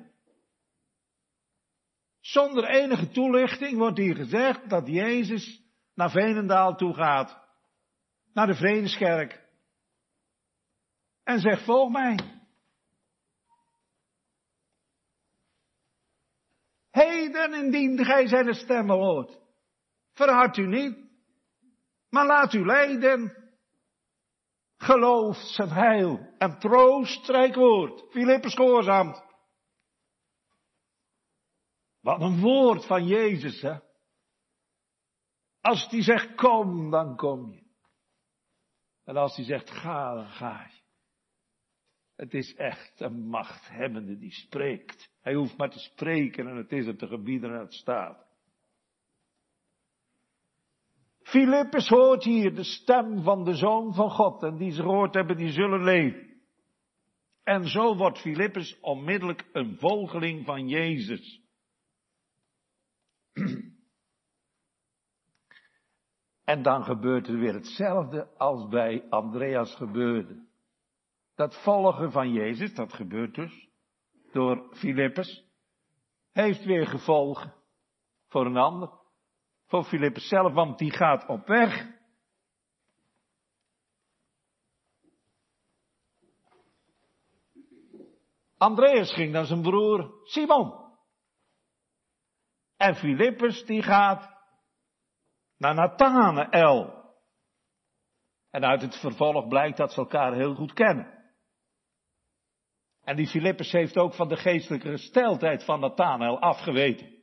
Zonder 2.20 2.70
enige 2.70 3.10
toelichting 3.10 3.78
wordt 3.78 3.98
hier 3.98 4.16
gezegd 4.16 4.70
dat 4.70 4.88
Jezus 4.88 5.64
naar 5.94 6.12
Venendaal 6.12 6.76
toe 6.76 6.94
gaat. 6.94 7.48
Naar 8.34 8.48
de 8.48 8.56
Vredeskerk. 8.56 9.50
En 11.32 11.40
zegt, 11.40 11.64
volg 11.64 11.92
mij. 11.92 12.20
Heden 16.90 17.54
indien 17.54 18.06
gij 18.06 18.28
zijn 18.28 18.54
stem 18.54 18.90
hoort. 18.90 19.40
Verhard 20.12 20.58
u 20.58 20.68
niet, 20.68 20.98
maar 22.10 22.26
laat 22.26 22.54
u 22.54 22.66
leiden. 22.66 23.50
Geloof 24.78 25.38
zijn 25.38 25.70
heil 25.70 26.34
en 26.38 26.60
troost 26.60 27.56
woord. 27.56 28.12
Filippus 28.12 28.56
gehoorzaamt. 28.56 29.24
Wat 32.02 32.22
een 32.22 32.40
woord 32.40 32.86
van 32.86 33.06
Jezus, 33.06 33.62
hè. 33.62 33.80
Als 35.62 35.88
hij 35.90 36.04
zegt 36.04 36.36
kom, 36.36 36.90
dan 36.90 37.16
kom 37.16 37.52
je. 37.52 37.64
En 39.04 39.16
als 39.18 39.36
hij 39.36 39.46
zegt 39.46 39.70
ga, 39.70 40.14
dan 40.14 40.30
ga 40.30 40.68
je. 40.72 40.81
Het 42.22 42.34
is 42.34 42.56
echt 42.56 43.00
een 43.00 43.28
machthebbende 43.28 44.18
die 44.18 44.32
spreekt. 44.32 45.12
Hij 45.22 45.34
hoeft 45.34 45.58
maar 45.58 45.70
te 45.70 45.80
spreken 45.80 46.48
en 46.48 46.56
het 46.56 46.72
is 46.72 46.86
er 46.86 46.98
te 46.98 47.08
gebieden 47.08 47.54
en 47.54 47.60
het 47.60 47.74
staat. 47.74 48.28
Filippus 51.22 51.88
hoort 51.88 52.24
hier 52.24 52.56
de 52.56 52.64
stem 52.64 53.24
van 53.24 53.44
de 53.44 53.56
Zoon 53.56 53.94
van 53.94 54.10
God 54.10 54.44
en 54.44 54.58
die 54.58 54.72
ze 54.72 54.82
gehoord 54.82 55.14
hebben, 55.14 55.38
die 55.38 55.52
zullen 55.52 55.84
leven. 55.84 56.42
En 57.44 57.68
zo 57.68 57.96
wordt 57.96 58.20
Filippus 58.20 58.80
onmiddellijk 58.80 59.50
een 59.52 59.78
volgeling 59.78 60.46
van 60.46 60.68
Jezus. 60.68 61.42
En 66.44 66.62
dan 66.62 66.84
gebeurt 66.84 67.28
er 67.28 67.40
weer 67.40 67.54
hetzelfde 67.54 68.38
als 68.38 68.68
bij 68.68 69.10
Andreas 69.10 69.76
gebeurde. 69.76 70.50
Dat 71.36 71.64
volgen 71.64 72.12
van 72.12 72.32
Jezus, 72.32 72.74
dat 72.74 72.94
gebeurt 72.94 73.36
dus 73.36 73.70
door 74.32 74.76
Filippus, 74.76 75.46
heeft 76.32 76.64
weer 76.64 76.88
gevolgen 76.88 77.54
voor 78.28 78.46
een 78.46 78.58
ander. 78.58 79.00
Voor 79.66 79.84
Filippus 79.84 80.28
zelf, 80.28 80.54
want 80.54 80.78
die 80.78 80.92
gaat 80.92 81.28
op 81.28 81.48
weg. 81.48 82.00
Andreas 88.58 89.14
ging 89.14 89.32
naar 89.32 89.46
zijn 89.46 89.62
broer 89.62 90.20
Simon. 90.24 90.82
En 92.78 92.96
Filippus 92.96 93.66
die 93.66 93.84
gaat 93.84 94.30
naar 95.58 95.76
Nathanael. 95.76 97.00
En 98.50 98.66
uit 98.66 98.82
het 98.82 99.00
vervolg 99.00 99.48
blijkt 99.48 99.78
dat 99.78 99.92
ze 99.92 100.00
elkaar 100.00 100.34
heel 100.34 100.56
goed 100.56 100.74
kennen. 100.74 101.21
En 103.04 103.16
die 103.16 103.28
Filippus 103.28 103.72
heeft 103.72 103.98
ook 103.98 104.14
van 104.14 104.28
de 104.28 104.38
geestelijke 104.38 104.90
gesteldheid 104.90 105.64
van 105.64 105.80
Nathanael 105.80 106.40
afgeweten. 106.40 107.20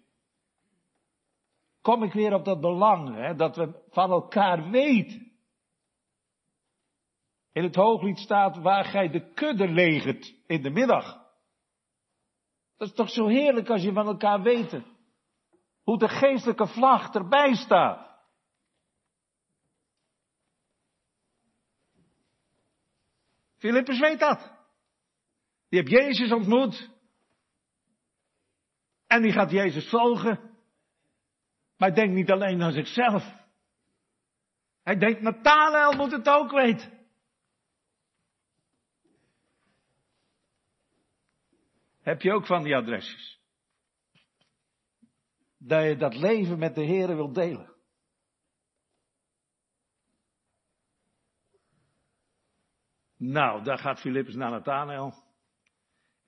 Kom 1.83 2.03
ik 2.03 2.13
weer 2.13 2.35
op 2.35 2.45
dat 2.45 2.61
belang, 2.61 3.15
hè, 3.15 3.35
dat 3.35 3.57
we 3.57 3.85
van 3.91 4.11
elkaar 4.11 4.71
weten. 4.71 5.33
In 7.53 7.63
het 7.63 7.75
hooglied 7.75 8.19
staat 8.19 8.57
waar 8.57 8.85
gij 8.85 9.09
de 9.09 9.33
kudde 9.33 9.69
legert 9.69 10.35
in 10.47 10.63
de 10.63 10.71
middag. 10.71 11.27
Dat 12.77 12.89
is 12.89 12.95
toch 12.95 13.11
zo 13.11 13.27
heerlijk 13.27 13.71
als 13.71 13.83
je 13.83 13.93
van 13.93 14.07
elkaar 14.07 14.43
weet 14.43 14.83
hoe 15.83 15.99
de 15.99 16.09
geestelijke 16.09 16.67
vlag 16.67 17.15
erbij 17.15 17.55
staat. 17.55 18.09
Filippus 23.57 23.99
weet 23.99 24.19
dat. 24.19 24.58
Die 25.69 25.79
heeft 25.79 25.91
Jezus 25.91 26.33
ontmoet. 26.33 26.91
En 29.07 29.23
die 29.23 29.33
gaat 29.33 29.51
Jezus 29.51 29.89
volgen. 29.89 30.57
Maar 31.77 31.95
denkt 31.95 32.15
niet 32.15 32.31
alleen 32.31 32.63
aan 32.63 32.73
zichzelf. 32.73 33.37
Hij 34.83 34.97
denkt, 34.97 35.21
Nathanael 35.21 35.93
moet 35.93 36.13
het 36.13 36.29
ook 36.29 36.51
weten. 36.51 36.99
Heb 42.01 42.21
je 42.23 42.33
ook 42.33 42.47
van 42.47 42.63
die 42.63 42.77
adresjes? 42.77 43.41
Dat 45.59 45.85
je 45.85 45.97
dat 45.97 46.15
leven 46.15 46.59
met 46.59 46.75
de 46.75 46.85
Heer 46.85 47.07
wilt 47.07 47.35
delen. 47.35 47.77
Nou, 53.17 53.65
daar 53.65 53.79
gaat 53.79 54.01
Filippus 54.01 54.35
naar 54.35 54.51
Nathanael. 54.51 55.28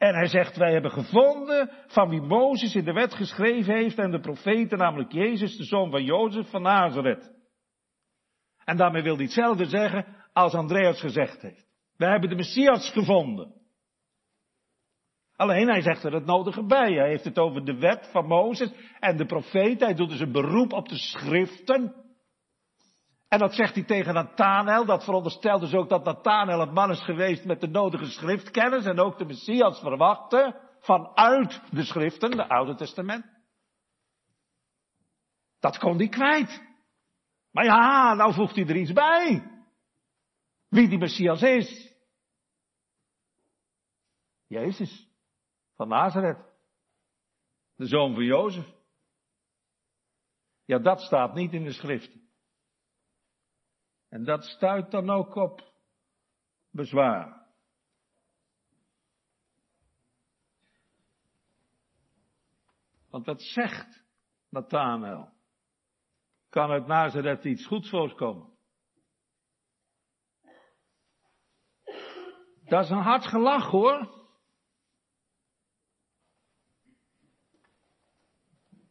En 0.01 0.14
hij 0.14 0.26
zegt, 0.26 0.57
wij 0.57 0.72
hebben 0.72 0.90
gevonden 0.90 1.70
van 1.86 2.09
wie 2.09 2.20
Mozes 2.20 2.74
in 2.74 2.84
de 2.84 2.92
wet 2.92 3.14
geschreven 3.14 3.74
heeft 3.74 3.98
en 3.98 4.11
de 4.11 4.20
profeten, 4.20 4.78
namelijk 4.78 5.12
Jezus, 5.12 5.57
de 5.57 5.64
zoon 5.64 5.90
van 5.90 6.05
Jozef 6.05 6.51
van 6.51 6.62
Nazareth. 6.62 7.32
En 8.64 8.76
daarmee 8.76 9.03
wil 9.03 9.14
hij 9.14 9.24
hetzelfde 9.24 9.64
zeggen 9.64 10.07
als 10.32 10.55
Andreas 10.55 11.01
gezegd 11.01 11.42
heeft. 11.42 11.66
Wij 11.96 12.11
hebben 12.11 12.28
de 12.28 12.34
Messias 12.34 12.90
gevonden. 12.90 13.55
Alleen 15.36 15.68
hij 15.68 15.80
zegt 15.80 16.05
er 16.05 16.12
het 16.12 16.26
nodige 16.26 16.66
bij. 16.66 16.92
Hij 16.92 17.09
heeft 17.09 17.24
het 17.24 17.38
over 17.38 17.64
de 17.64 17.78
wet 17.78 18.09
van 18.12 18.26
Mozes 18.26 18.72
en 19.01 19.16
de 19.16 19.26
profeten. 19.26 19.86
Hij 19.86 19.96
doet 19.96 20.11
dus 20.11 20.20
een 20.20 20.32
beroep 20.32 20.72
op 20.72 20.88
de 20.88 20.98
schriften. 20.98 21.94
En 23.31 23.39
dat 23.39 23.55
zegt 23.55 23.74
hij 23.74 23.85
tegen 23.85 24.14
Nathanael. 24.14 24.85
Dat 24.85 25.05
veronderstelt 25.05 25.61
dus 25.61 25.74
ook 25.74 25.89
dat 25.89 26.05
Nathanael 26.05 26.61
een 26.61 26.72
man 26.72 26.91
is 26.91 27.05
geweest 27.05 27.45
met 27.45 27.61
de 27.61 27.68
nodige 27.68 28.07
schriftkennis 28.07 28.85
en 28.85 28.99
ook 28.99 29.18
de 29.18 29.24
Messias 29.24 29.81
verwachtte 29.81 30.61
vanuit 30.81 31.62
de 31.70 31.85
schriften, 31.85 32.31
de 32.31 32.49
Oude 32.49 32.74
Testament. 32.74 33.24
Dat 35.59 35.78
kon 35.78 35.97
hij 35.97 36.09
kwijt. 36.09 36.62
Maar 37.51 37.64
ja, 37.64 38.14
nou 38.14 38.35
voegt 38.35 38.55
hij 38.55 38.66
er 38.66 38.76
iets 38.76 38.93
bij. 38.93 39.51
Wie 40.68 40.89
die 40.89 40.99
Messias 40.99 41.43
is. 41.43 41.97
Jezus 44.47 45.09
van 45.74 45.89
Nazareth. 45.89 46.49
De 47.76 47.87
zoon 47.87 48.14
van 48.14 48.24
Jozef. 48.24 48.66
Ja, 50.64 50.78
dat 50.78 51.01
staat 51.01 51.35
niet 51.35 51.53
in 51.53 51.64
de 51.64 51.72
schriften. 51.72 52.30
En 54.11 54.24
dat 54.24 54.44
stuit 54.44 54.90
dan 54.90 55.11
ook 55.11 55.34
op 55.34 55.72
bezwaar. 56.70 57.46
Want 63.11 63.26
wat 63.26 63.42
zegt 63.42 64.04
Nathanael? 64.48 65.32
Kan 66.48 66.70
uit 66.70 66.86
Nazareth 66.86 67.44
iets 67.44 67.66
goeds 67.66 67.90
voorkomen? 67.90 68.48
Dat 72.64 72.84
is 72.84 72.90
een 72.90 73.02
hard 73.02 73.26
gelach 73.26 73.70
hoor. 73.70 74.20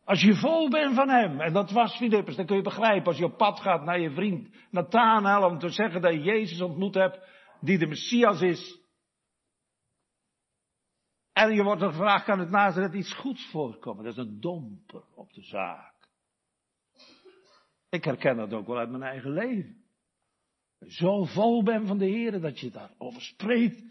Als 0.10 0.22
je 0.22 0.36
vol 0.36 0.70
bent 0.70 0.96
van 0.96 1.10
hem, 1.10 1.42
en 1.42 1.54
dat 1.54 1.72
was 1.72 1.96
Filippus, 1.96 2.36
dan 2.36 2.46
kun 2.46 2.56
je 2.56 2.62
begrijpen 2.62 3.08
als 3.08 3.18
je 3.18 3.26
op 3.26 3.38
pad 3.38 3.60
gaat 3.60 3.84
naar 3.84 4.00
je 4.00 4.12
vriend 4.12 4.50
Nathanael 4.72 5.50
om 5.50 5.60
te 5.60 5.70
zeggen 5.70 6.02
dat 6.02 6.14
je 6.14 6.22
Jezus 6.22 6.62
ontmoet 6.62 6.94
hebt, 6.94 7.20
die 7.62 7.78
de 7.78 7.88
Messias 7.88 8.42
is. 8.42 8.80
En 11.34 11.54
je 11.54 11.64
wordt 11.64 11.82
gevraagd, 11.82 12.26
kan 12.26 12.40
het 12.40 12.50
Nazareth 12.50 12.94
iets 12.94 13.14
goeds 13.14 13.50
voorkomen? 13.52 14.04
Dat 14.04 14.14
is 14.14 14.20
een 14.20 14.40
domper 14.40 15.04
op 15.16 15.34
de 15.34 15.44
zaak. 15.44 15.94
Ik 17.90 18.04
herken 18.04 18.38
dat 18.38 18.54
ook 18.54 18.68
wel 18.68 18.78
uit 18.78 18.90
mijn 18.90 19.04
eigen 19.04 19.32
leven. 19.32 19.84
Zo 20.80 21.24
vol 21.24 21.64
ben 21.64 21.88
van 21.88 21.98
de 21.98 22.06
Heer 22.06 22.42
dat 22.42 22.60
je 22.60 22.72
daarover 22.72 23.22
spreekt 23.22 23.84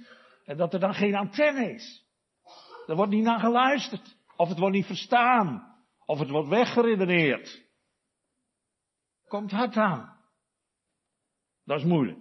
en 0.44 0.56
dat 0.56 0.74
er 0.74 0.80
dan 0.80 0.94
geen 0.94 1.14
antenne 1.14 1.72
is. 1.72 2.06
Er 2.86 2.96
wordt 2.96 3.12
niet 3.12 3.24
naar 3.24 3.40
geluisterd. 3.40 4.16
Of 4.36 4.48
het 4.48 4.58
wordt 4.58 4.74
niet 4.74 4.86
verstaan. 4.86 5.76
Of 6.08 6.18
het 6.18 6.30
wordt 6.30 6.48
weggeredeneerd. 6.48 7.66
Komt 9.26 9.50
hard 9.50 9.76
aan. 9.76 10.16
Dat 11.64 11.78
is 11.78 11.84
moeilijk. 11.84 12.18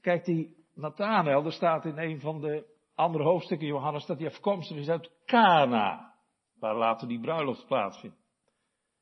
Kijk, 0.00 0.24
die 0.24 0.66
Nathanael, 0.74 1.44
er 1.44 1.52
staat 1.52 1.84
in 1.84 1.98
een 1.98 2.20
van 2.20 2.40
de 2.40 2.76
andere 2.94 3.24
hoofdstukken 3.24 3.66
Johannes 3.66 4.06
dat 4.06 4.18
hij 4.18 4.28
afkomstig 4.28 4.76
is 4.76 4.88
uit 4.88 5.10
Cana, 5.24 6.14
waar 6.58 6.76
later 6.76 7.08
die 7.08 7.20
bruiloft 7.20 7.66
plaatsvindt. 7.66 8.16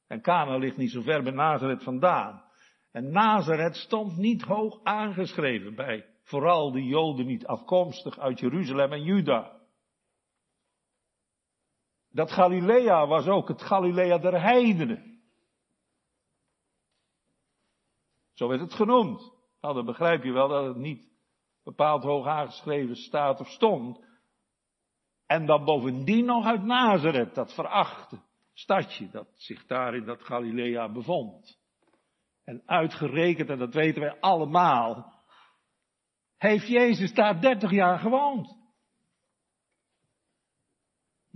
En 0.06 0.20
Cana 0.20 0.56
ligt 0.56 0.76
niet 0.76 0.90
zo 0.90 1.02
ver 1.02 1.22
bij 1.22 1.32
Nazareth 1.32 1.82
vandaan. 1.82 2.44
En 2.92 3.10
Nazareth 3.10 3.76
stond 3.76 4.16
niet 4.16 4.42
hoog 4.42 4.80
aangeschreven 4.82 5.74
bij 5.74 6.06
vooral 6.22 6.72
de 6.72 6.84
Joden 6.84 7.26
niet 7.26 7.46
afkomstig 7.46 8.18
uit 8.18 8.38
Jeruzalem 8.38 8.92
en 8.92 9.02
Juda. 9.02 9.57
Dat 12.10 12.32
Galilea 12.32 13.06
was 13.06 13.26
ook 13.26 13.48
het 13.48 13.62
Galilea 13.62 14.18
der 14.18 14.40
heidenen. 14.40 15.20
Zo 18.32 18.48
werd 18.48 18.60
het 18.60 18.74
genoemd. 18.74 19.32
Nou, 19.60 19.74
dan 19.74 19.84
begrijp 19.84 20.22
je 20.22 20.32
wel 20.32 20.48
dat 20.48 20.64
het 20.64 20.76
niet 20.76 21.08
bepaald 21.64 22.02
hoog 22.02 22.26
aangeschreven 22.26 22.96
staat 22.96 23.40
of 23.40 23.48
stond. 23.48 24.06
En 25.26 25.46
dan 25.46 25.64
bovendien 25.64 26.24
nog 26.24 26.46
uit 26.46 26.62
Nazareth, 26.62 27.34
dat 27.34 27.54
verachte 27.54 28.18
stadje 28.52 29.10
dat 29.10 29.28
zich 29.34 29.66
daar 29.66 29.94
in 29.94 30.04
dat 30.04 30.22
Galilea 30.22 30.92
bevond. 30.92 31.58
En 32.44 32.62
uitgerekend, 32.66 33.48
en 33.48 33.58
dat 33.58 33.74
weten 33.74 34.00
wij 34.00 34.20
allemaal, 34.20 35.12
heeft 36.36 36.68
Jezus 36.68 37.14
daar 37.14 37.40
30 37.40 37.70
jaar 37.70 37.98
gewoond. 37.98 38.57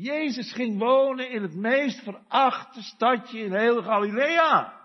Jezus 0.02 0.52
ging 0.52 0.78
wonen 0.78 1.30
in 1.30 1.42
het 1.42 1.54
meest 1.54 2.02
verachte 2.02 2.82
stadje 2.82 3.38
in 3.38 3.54
heel 3.54 3.82
Galilea. 3.82 4.80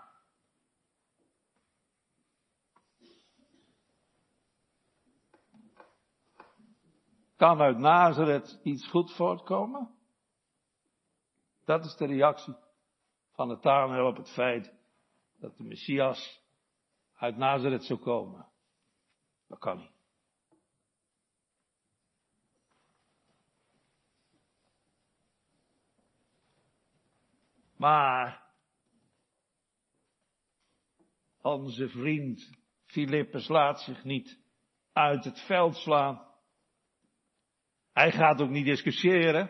Kan 7.36 7.61
uit 7.61 7.78
Nazareth 7.78 8.59
iets 8.63 8.88
goed 8.88 9.13
voortkomen? 9.15 9.95
Dat 11.65 11.86
is 11.86 11.95
de 11.95 12.05
reactie 12.05 12.55
van 13.32 13.49
het 13.49 13.61
Tanel 13.61 14.07
op 14.07 14.18
het 14.18 14.30
feit 14.30 14.74
dat 15.39 15.57
de 15.57 15.63
Messias 15.63 16.41
uit 17.15 17.38
Nazareth 17.38 17.84
zou 17.84 17.99
komen. 17.99 18.47
Dat 19.47 19.59
kan 19.59 19.78
niet. 19.78 19.97
Maar 27.78 28.46
onze 31.42 31.90
vriend 31.90 32.50
Filippus 32.86 33.48
laat 33.48 33.82
zich 33.82 34.04
niet 34.04 34.40
uit 34.94 35.24
het 35.24 35.40
veld 35.40 35.76
slaan. 35.76 36.26
Hij 37.94 38.12
gaat 38.12 38.42
ook 38.42 38.50
niet 38.50 38.66
discussiëren. 38.66 39.50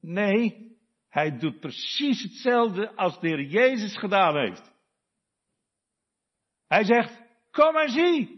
Nee, 0.00 0.76
hij 1.08 1.38
doet 1.38 1.60
precies 1.60 2.22
hetzelfde 2.22 2.96
als 2.96 3.20
de 3.20 3.28
Heer 3.28 3.42
Jezus 3.42 3.98
gedaan 3.98 4.36
heeft. 4.36 4.72
Hij 6.66 6.84
zegt, 6.84 7.22
kom 7.50 7.76
en 7.76 7.88
zie. 7.88 8.37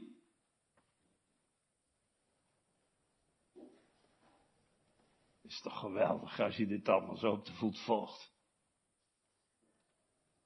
Is 5.50 5.60
toch 5.60 5.78
geweldig 5.78 6.40
als 6.40 6.56
je 6.56 6.66
dit 6.66 6.88
allemaal 6.88 7.16
zo 7.16 7.30
op 7.30 7.44
de 7.44 7.52
voet 7.52 7.80
volgt. 7.80 8.32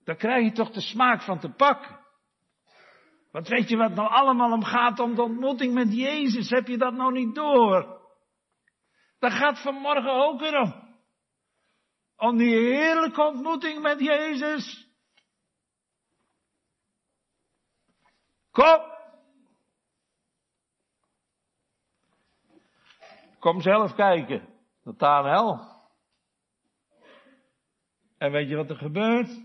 Dan 0.04 0.16
krijg 0.16 0.44
je 0.44 0.52
toch 0.52 0.70
de 0.70 0.80
smaak 0.80 1.22
van 1.22 1.38
te 1.38 1.50
pakken. 1.50 2.02
Want 3.30 3.48
weet 3.48 3.68
je 3.68 3.76
wat 3.76 3.94
nou 3.94 4.08
allemaal 4.08 4.52
om 4.52 4.64
gaat 4.64 4.98
om 4.98 5.14
de 5.14 5.22
ontmoeting 5.22 5.74
met 5.74 5.94
Jezus? 5.94 6.50
Heb 6.50 6.66
je 6.66 6.78
dat 6.78 6.94
nou 6.94 7.12
niet 7.12 7.34
door? 7.34 8.02
Dat 9.18 9.32
gaat 9.32 9.62
vanmorgen 9.62 10.12
ook 10.12 10.40
weer 10.40 10.60
om. 10.60 10.98
Om 12.16 12.36
die 12.36 12.56
heerlijke 12.56 13.22
ontmoeting 13.22 13.82
met 13.82 14.00
Jezus. 14.00 14.88
Kom. 18.50 18.92
Kom 23.38 23.60
zelf 23.60 23.94
kijken. 23.94 24.53
Nathanael. 24.84 25.72
En 28.18 28.32
weet 28.32 28.48
je 28.48 28.56
wat 28.56 28.70
er 28.70 28.76
gebeurt? 28.76 29.42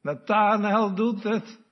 Nathanael 0.00 0.94
doet 0.94 1.22
het. 1.22 1.64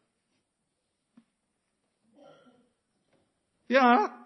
Ja. 3.67 4.23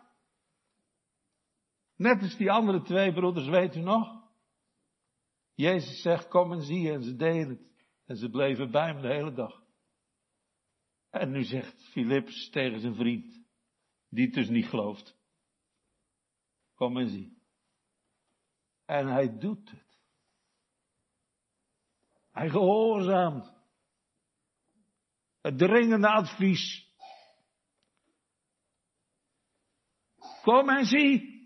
Net 1.96 2.22
als 2.22 2.36
die 2.36 2.50
andere 2.50 2.82
twee 2.82 3.12
broeders, 3.12 3.48
weet 3.48 3.76
u 3.76 3.80
nog? 3.80 4.28
Jezus 5.54 6.02
zegt, 6.02 6.28
kom 6.28 6.52
en 6.52 6.62
zie, 6.62 6.92
en 6.92 7.02
ze 7.02 7.16
deden 7.16 7.48
het. 7.48 7.68
En 8.06 8.16
ze 8.16 8.30
bleven 8.30 8.70
bij 8.70 8.86
hem 8.86 9.02
de 9.02 9.08
hele 9.08 9.32
dag. 9.32 9.62
En 11.10 11.30
nu 11.30 11.44
zegt 11.44 11.90
Philips 11.90 12.50
tegen 12.50 12.80
zijn 12.80 12.94
vriend, 12.94 13.44
die 14.08 14.24
het 14.24 14.34
dus 14.34 14.48
niet 14.48 14.66
gelooft. 14.66 15.16
Kom 16.74 16.98
en 16.98 17.08
zie. 17.08 17.37
En 18.88 19.06
hij 19.06 19.38
doet 19.38 19.70
het. 19.70 19.98
Hij 22.30 22.48
gehoorzaamt. 22.48 23.52
Het 25.40 25.58
dringende 25.58 26.08
advies. 26.08 26.92
Kom 30.42 30.68
en 30.68 30.84
zie. 30.84 31.36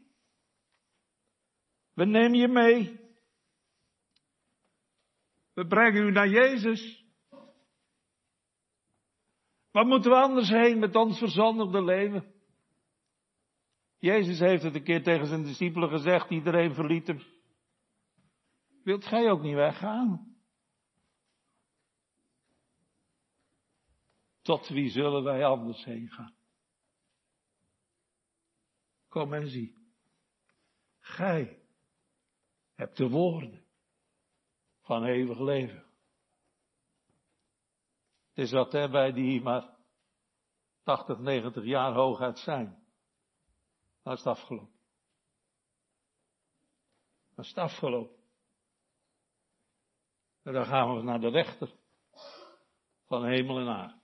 We 1.94 2.04
nemen 2.04 2.38
je 2.38 2.48
mee. 2.48 3.00
We 5.52 5.66
brengen 5.66 6.02
u 6.02 6.10
naar 6.10 6.28
Jezus. 6.28 7.04
Wat 9.70 9.86
moeten 9.86 10.10
we 10.10 10.16
anders 10.16 10.48
heen 10.48 10.78
met 10.78 10.96
ons 10.96 11.18
verzondigde 11.18 11.84
leven? 11.84 12.31
Jezus 14.02 14.38
heeft 14.38 14.62
het 14.62 14.74
een 14.74 14.82
keer 14.82 15.02
tegen 15.02 15.26
zijn 15.26 15.42
discipelen 15.42 15.88
gezegd, 15.88 16.30
iedereen 16.30 16.74
verliet 16.74 17.06
hem. 17.06 17.22
Wilt 18.82 19.04
gij 19.04 19.30
ook 19.30 19.42
niet 19.42 19.54
weggaan? 19.54 20.36
Tot 24.40 24.68
wie 24.68 24.90
zullen 24.90 25.22
wij 25.22 25.44
anders 25.44 25.84
heen 25.84 26.08
gaan? 26.08 26.34
Kom 29.08 29.32
en 29.32 29.48
zie. 29.48 29.76
Gij 30.98 31.62
hebt 32.74 32.96
de 32.96 33.08
woorden 33.08 33.64
van 34.80 35.04
eeuwig 35.04 35.38
leven. 35.38 35.84
Het 38.28 38.44
is 38.44 38.52
wat 38.52 38.72
hè, 38.72 38.90
bij 38.90 39.12
die 39.12 39.42
maar 39.42 39.76
80, 40.82 41.18
90 41.18 41.64
jaar 41.64 41.92
hooguit 41.92 42.38
zijn. 42.38 42.81
Dan 44.02 44.12
is 44.12 44.18
het 44.18 44.28
afgelopen. 44.28 44.80
Dan 47.34 47.44
is 47.44 47.48
het 47.48 47.58
afgelopen. 47.58 48.16
En 50.42 50.52
dan 50.52 50.66
gaan 50.66 50.96
we 50.96 51.02
naar 51.02 51.20
de 51.20 51.28
rechter 51.28 51.74
van 53.06 53.26
hemel 53.26 53.58
en 53.58 53.68
aarde. 53.68 54.00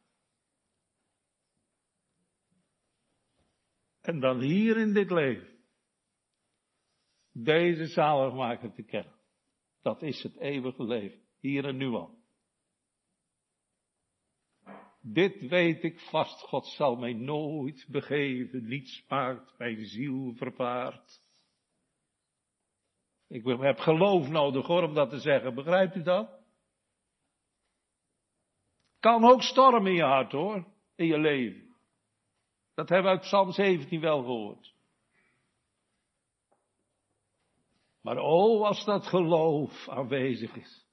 En 4.01 4.21
dan 4.21 4.41
hier 4.41 4.77
in 4.77 4.93
dit 4.93 5.11
leven 5.11 5.59
deze 7.33 7.87
zaligmaker 7.87 8.73
te 8.73 8.83
kennen. 8.83 9.15
Dat 9.83 10.03
is 10.03 10.23
het 10.23 10.37
eeuwige 10.37 10.85
leven, 10.85 11.23
hier 11.39 11.65
en 11.65 11.77
nu 11.77 11.87
al. 11.87 12.18
Dit 15.13 15.49
weet 15.49 15.85
ik 15.85 16.01
vast, 16.01 16.41
God 16.41 16.67
zal 16.67 16.97
mij 16.97 17.13
nooit 17.13 17.87
begeven, 17.89 18.69
niets 18.69 19.05
maakt 19.09 19.59
mijn 19.59 19.85
ziel 19.85 20.35
verpaard. 20.35 21.23
Ik 23.29 23.45
heb 23.45 23.79
geloof 23.79 24.29
nodig 24.29 24.67
hoor, 24.67 24.83
om 24.83 24.95
dat 24.95 25.11
te 25.11 25.21
zeggen, 25.21 25.55
begrijpt 25.55 25.97
u 25.97 26.03
dat? 26.03 26.31
Kan 29.01 29.25
ook 29.25 29.43
storm 29.43 29.87
in 29.87 29.95
je 29.95 30.03
hart 30.03 30.33
hoor, 30.33 30.67
in 30.95 31.07
je 31.07 31.19
leven. 31.19 31.77
Dat 32.75 32.89
hebben 32.89 33.11
we 33.11 33.17
uit 33.19 33.27
Psalm 33.27 33.53
17 33.53 34.01
wel 34.01 34.23
gehoord. 34.23 34.75
Maar 38.01 38.19
oh, 38.19 38.67
als 38.67 38.85
dat 38.85 39.07
geloof 39.07 39.89
aanwezig 39.89 40.57
is. 40.57 40.87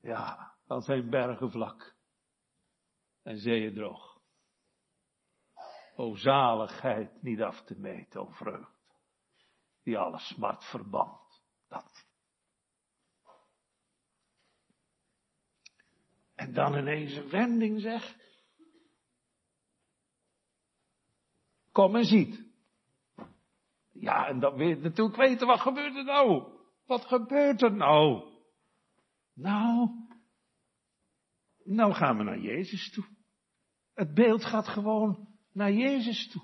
Ja, 0.00 0.54
dan 0.66 0.82
zijn 0.82 1.10
bergen 1.10 1.50
vlak 1.50 1.93
en 3.24 3.38
zeeën 3.38 3.74
droog. 3.74 4.12
O 5.96 6.14
zaligheid 6.14 7.22
niet 7.22 7.42
af 7.42 7.62
te 7.64 7.74
meten, 7.78 8.20
o 8.20 8.30
vreugd, 8.30 8.98
die 9.82 9.98
alle 9.98 10.18
smart 10.18 10.64
verband. 10.64 11.42
Dat. 11.68 12.06
En 16.34 16.52
dan 16.52 16.78
ineens 16.78 17.16
een 17.16 17.28
wending 17.28 17.80
zeg. 17.80 18.16
Kom 21.72 21.96
en 21.96 22.04
ziet. 22.04 22.44
Ja, 23.92 24.26
en 24.26 24.40
dan 24.40 24.58
je 24.58 24.76
natuurlijk 24.76 25.16
weten, 25.16 25.46
wat 25.46 25.60
gebeurt 25.60 25.96
er 25.96 26.04
nou? 26.04 26.52
Wat 26.86 27.04
gebeurt 27.04 27.62
er 27.62 27.72
nou? 27.72 28.32
Nou, 29.32 29.88
nou 31.64 31.92
gaan 31.92 32.16
we 32.16 32.22
naar 32.22 32.38
Jezus 32.38 32.90
toe. 32.90 33.04
Het 33.94 34.14
beeld 34.14 34.44
gaat 34.44 34.68
gewoon 34.68 35.28
naar 35.52 35.72
Jezus 35.72 36.28
toe. 36.28 36.42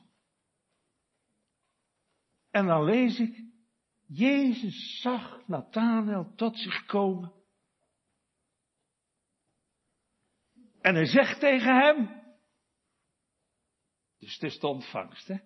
En 2.50 2.66
dan 2.66 2.84
lees 2.84 3.18
ik, 3.18 3.44
Jezus 4.06 5.00
zag 5.00 5.46
Nathanael 5.46 6.34
tot 6.34 6.58
zich 6.58 6.84
komen. 6.84 7.32
En 10.80 10.94
hij 10.94 11.06
zegt 11.06 11.40
tegen 11.40 11.76
hem, 11.76 12.22
dus 14.18 14.34
het 14.34 14.42
is 14.42 14.58
de 14.58 14.66
ontvangst, 14.66 15.28
hè? 15.28 15.36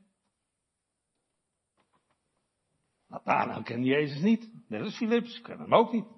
Nathanael 3.07 3.63
kent 3.63 3.85
Jezus 3.85 4.23
niet, 4.23 4.69
net 4.69 4.81
als 4.81 4.97
Philips, 4.97 5.41
ken 5.41 5.59
hem 5.59 5.75
ook 5.75 5.93
niet. 5.93 6.14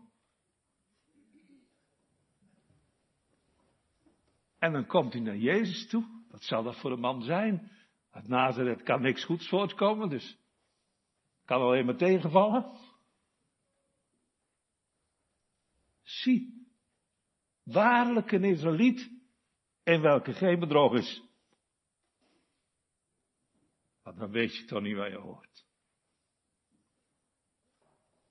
En 4.66 4.72
dan 4.72 4.86
komt 4.86 5.12
hij 5.12 5.22
naar 5.22 5.36
Jezus 5.36 5.88
toe. 5.88 6.24
Wat 6.30 6.42
zal 6.42 6.62
dat 6.62 6.76
voor 6.76 6.92
een 6.92 7.00
man 7.00 7.22
zijn? 7.22 7.70
Uit 8.10 8.28
Nazareth 8.28 8.82
kan 8.82 9.02
niks 9.02 9.24
goeds 9.24 9.48
voortkomen, 9.48 10.08
dus 10.08 10.38
kan 11.44 11.60
alleen 11.60 11.84
maar 11.84 11.96
tegenvallen. 11.96 12.78
Zie, 16.02 16.66
waarlijk 17.62 18.32
een 18.32 18.44
Israëliet 18.44 19.10
in 19.82 20.00
welke 20.00 20.32
geen 20.32 20.58
bedrog 20.58 20.94
is. 20.94 21.22
Want 24.02 24.18
dan 24.18 24.30
weet 24.30 24.56
je 24.56 24.64
toch 24.64 24.82
niet 24.82 24.96
waar 24.96 25.10
je 25.10 25.18
hoort. 25.18 25.66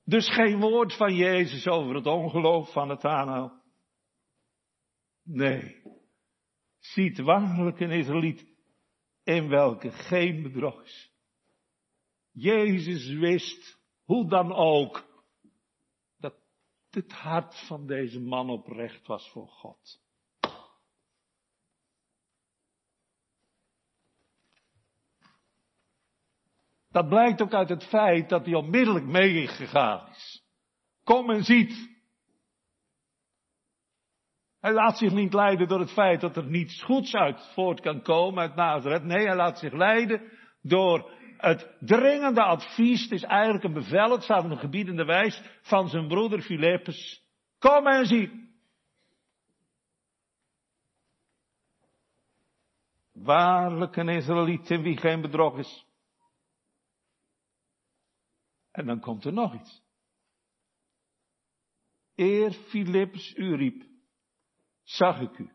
Dus 0.04 0.34
geen 0.34 0.60
woord 0.60 0.96
van 0.96 1.16
Jezus 1.16 1.68
over 1.68 1.96
het 1.96 2.06
ongeloof 2.06 2.72
van 2.72 2.90
het 2.90 3.06
aanhouden. 3.06 3.62
Nee. 5.24 5.84
Ziet 6.94 7.20
waarlijk 7.20 7.80
een 7.80 7.92
Israëliet 7.92 8.46
in 9.24 9.50
welke 9.50 9.92
geen 9.92 10.42
bedrog 10.42 10.84
is. 10.84 11.12
Jezus 12.32 13.08
wist, 13.08 13.80
hoe 14.04 14.30
dan 14.30 14.54
ook, 14.54 15.06
dat 16.18 16.36
het 16.90 17.12
hart 17.12 17.68
van 17.68 17.88
deze 17.88 18.20
man 18.20 18.50
oprecht 18.50 19.08
was 19.08 19.30
voor 19.30 19.48
God. 19.48 20.04
Dat 26.90 27.10
blijkt 27.10 27.42
ook 27.42 27.54
uit 27.54 27.70
het 27.70 27.84
feit 27.84 28.30
dat 28.30 28.46
hij 28.46 28.54
onmiddellijk 28.54 29.06
meegegaan 29.06 30.10
is. 30.10 30.44
Kom 31.04 31.30
en 31.30 31.44
ziet. 31.44 31.95
Hij 34.66 34.74
laat 34.74 34.98
zich 34.98 35.12
niet 35.12 35.34
leiden 35.34 35.68
door 35.68 35.80
het 35.80 35.92
feit 35.92 36.22
dat 36.22 36.36
er 36.36 36.46
niets 36.46 36.84
goeds 36.84 37.14
uit 37.14 37.52
voort 37.54 37.82
kan 37.82 38.02
komen 38.02 38.42
uit 38.42 38.56
Nazareth. 38.56 39.04
Nee, 39.04 39.26
hij 39.26 39.36
laat 39.36 39.60
zich 39.60 39.74
leiden 39.74 40.32
door 40.62 41.12
het 41.38 41.76
dringende 41.80 42.44
advies. 42.44 43.02
Het 43.02 43.12
is 43.12 43.24
eigenlijk 43.24 43.64
een 43.64 43.74
bevel, 43.74 44.12
het 44.12 44.24
staat 44.24 44.44
een 44.44 44.58
gebiedende 44.58 45.06
wijs, 45.06 45.42
van 45.62 45.90
zijn 45.90 46.08
broeder 46.08 46.42
Filippus. 46.42 47.24
Kom 47.60 47.88
en 47.88 48.06
zie. 48.06 48.50
Waarlijk 53.14 53.96
een 53.96 54.10
Israëliet 54.10 54.70
in 54.70 54.82
wie 54.82 54.98
geen 54.98 55.22
bedrog 55.22 55.58
is. 55.58 55.86
En 58.72 58.86
dan 58.86 59.00
komt 59.00 59.26
er 59.26 59.34
nog 59.34 59.54
iets. 59.54 59.84
Eer 62.16 62.52
Philips 62.52 63.36
u 63.36 63.56
riep, 63.56 63.94
zag 64.86 65.20
ik 65.20 65.38
u, 65.38 65.52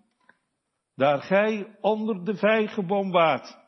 daar 0.95 1.23
gij 1.23 1.77
onder 1.81 2.25
de 2.25 2.37
vijgenboom 2.37 3.11
waart. 3.11 3.59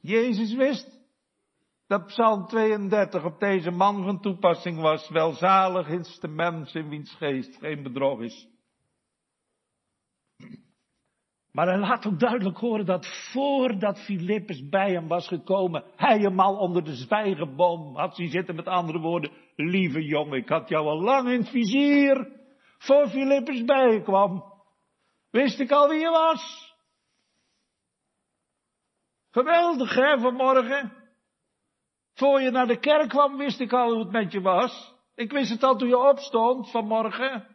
Jezus 0.00 0.54
wist 0.54 1.00
dat 1.86 2.06
Psalm 2.06 2.46
32 2.46 3.24
op 3.24 3.40
deze 3.40 3.70
man 3.70 4.04
van 4.04 4.20
toepassing 4.20 4.80
was. 4.80 5.08
Welzalig 5.08 5.88
is 5.88 6.18
de 6.20 6.28
mens 6.28 6.74
in 6.74 6.88
wiens 6.88 7.14
geest 7.14 7.56
geen 7.56 7.82
bedrog 7.82 8.20
is. 8.20 8.48
Maar 11.54 11.66
hij 11.66 11.78
laat 11.78 12.06
ook 12.06 12.18
duidelijk 12.18 12.58
horen 12.58 12.86
dat 12.86 13.06
voordat 13.32 14.00
Filippus 14.00 14.68
bij 14.68 14.92
hem 14.92 15.08
was 15.08 15.28
gekomen, 15.28 15.84
hij 15.96 16.18
hem 16.18 16.40
al 16.40 16.56
onder 16.56 16.84
de 16.84 16.94
zwijgenboom 16.94 17.96
had 17.96 18.14
zien 18.14 18.28
zitten. 18.28 18.54
Met 18.54 18.66
andere 18.66 18.98
woorden, 18.98 19.32
lieve 19.56 20.04
jongen, 20.04 20.38
ik 20.38 20.48
had 20.48 20.68
jou 20.68 20.86
al 20.86 21.00
lang 21.00 21.28
in 21.28 21.38
het 21.38 21.48
vizier. 21.48 22.28
Voor 22.78 23.08
Filippus 23.08 23.64
bij 23.64 23.92
je 23.92 24.02
kwam, 24.02 24.44
wist 25.30 25.60
ik 25.60 25.70
al 25.70 25.88
wie 25.88 26.00
je 26.00 26.10
was. 26.10 26.74
Geweldig 29.30 29.94
hè, 29.94 30.18
vanmorgen. 30.18 30.92
Voor 32.14 32.40
je 32.40 32.50
naar 32.50 32.66
de 32.66 32.78
kerk 32.78 33.08
kwam, 33.08 33.36
wist 33.36 33.60
ik 33.60 33.72
al 33.72 33.90
hoe 33.90 34.02
het 34.02 34.12
met 34.12 34.32
je 34.32 34.40
was. 34.40 34.94
Ik 35.14 35.32
wist 35.32 35.50
het 35.50 35.62
al 35.62 35.76
toen 35.76 35.88
je 35.88 36.08
opstond 36.08 36.70
vanmorgen. 36.70 37.53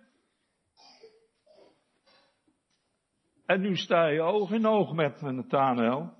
En 3.50 3.62
nu 3.62 3.76
sta 3.76 4.08
je 4.08 4.22
oog 4.22 4.52
in 4.52 4.66
oog 4.66 4.93
met 4.93 5.22
me, 5.22 5.32
Nathanael. 5.32 6.18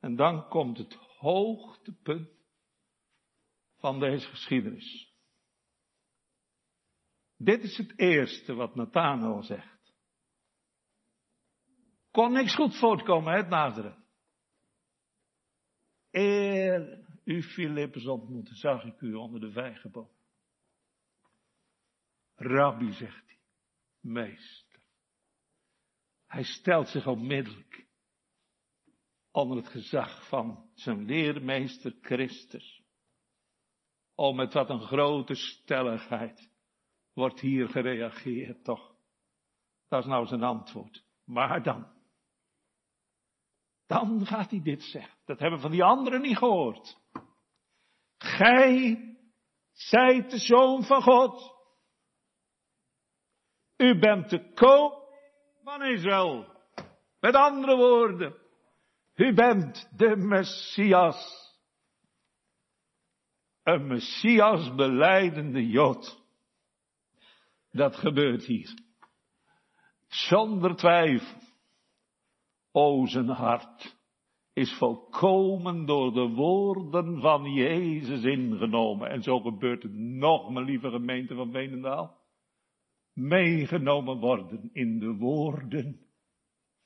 En 0.00 0.16
dan 0.16 0.48
komt 0.48 0.78
het 0.78 0.94
hoogtepunt 1.18 2.30
van 3.76 4.00
deze 4.00 4.28
geschiedenis. 4.28 5.14
Dit 7.36 7.62
is 7.62 7.76
het 7.76 7.98
eerste 7.98 8.54
wat 8.54 8.74
Nathanael 8.74 9.42
zegt. 9.42 9.94
Kon 12.10 12.32
niks 12.32 12.54
goed 12.54 12.78
voortkomen 12.78 13.32
uit 13.32 13.48
Nazareth. 13.48 14.04
Eer 16.10 17.04
u 17.24 17.42
Filippus 17.42 18.06
ontmoette, 18.06 18.54
zag 18.54 18.84
ik 18.84 19.00
u 19.00 19.14
onder 19.14 19.40
de 19.40 19.50
vijgenboom. 19.50 20.10
Rabbi, 22.34 22.92
zegt 22.92 23.26
hij, 23.26 23.38
meest. 24.00 24.65
Hij 26.26 26.42
stelt 26.42 26.88
zich 26.88 27.06
onmiddellijk 27.06 27.86
onder 29.30 29.56
het 29.56 29.68
gezag 29.68 30.28
van 30.28 30.70
zijn 30.74 31.04
leermeester 31.04 31.94
Christus. 32.00 32.82
Oh, 34.14 34.36
met 34.36 34.52
wat 34.52 34.70
een 34.70 34.80
grote 34.80 35.34
stelligheid 35.34 36.50
wordt 37.12 37.40
hier 37.40 37.68
gereageerd, 37.68 38.64
toch? 38.64 38.94
Dat 39.88 40.00
is 40.00 40.08
nou 40.08 40.26
zijn 40.26 40.42
antwoord. 40.42 41.04
Maar 41.24 41.62
dan, 41.62 41.92
dan 43.86 44.26
gaat 44.26 44.50
hij 44.50 44.62
dit 44.62 44.82
zeggen. 44.82 45.18
Dat 45.24 45.38
hebben 45.38 45.56
we 45.56 45.62
van 45.62 45.70
die 45.70 45.84
anderen 45.84 46.20
niet 46.20 46.38
gehoord. 46.38 46.98
Gij 48.18 48.98
zijt 49.72 50.30
de 50.30 50.38
zoon 50.38 50.84
van 50.84 51.02
God. 51.02 51.54
U 53.76 53.98
bent 53.98 54.30
de 54.30 54.52
koning 54.52 55.05
van 55.66 55.82
Israël. 55.82 56.46
Met 57.20 57.34
andere 57.34 57.76
woorden, 57.76 58.34
u 59.14 59.34
bent 59.34 59.88
de 59.96 60.16
Messias. 60.16 61.44
Een 63.62 63.86
Messias 63.86 64.74
beleidende 64.74 65.66
Jood. 65.66 66.24
Dat 67.70 67.96
gebeurt 67.96 68.44
hier. 68.44 68.78
Zonder 70.06 70.76
twijfel. 70.76 71.40
O, 72.72 73.06
zijn 73.06 73.28
hart 73.28 73.96
is 74.52 74.72
volkomen 74.78 75.86
door 75.86 76.12
de 76.12 76.28
woorden 76.28 77.20
van 77.20 77.52
Jezus 77.52 78.22
ingenomen. 78.22 79.10
En 79.10 79.22
zo 79.22 79.40
gebeurt 79.40 79.82
het 79.82 79.94
nog, 79.94 80.50
mijn 80.50 80.64
lieve 80.64 80.90
gemeente 80.90 81.34
van 81.34 81.52
Veenendaal 81.52 82.15
meegenomen 83.16 84.18
worden 84.18 84.70
in 84.72 84.98
de 84.98 85.14
woorden 85.14 86.00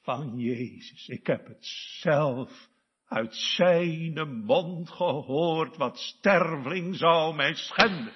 van 0.03 0.39
Jezus. 0.39 1.09
Ik 1.09 1.27
heb 1.27 1.47
het 1.47 1.67
zelf 2.01 2.69
uit 3.07 3.35
zijn 3.35 4.45
mond 4.45 4.91
gehoord, 4.91 5.77
wat 5.77 5.99
sterveling 5.99 6.97
zou 6.97 7.35
mij 7.35 7.55
schenden. 7.55 8.13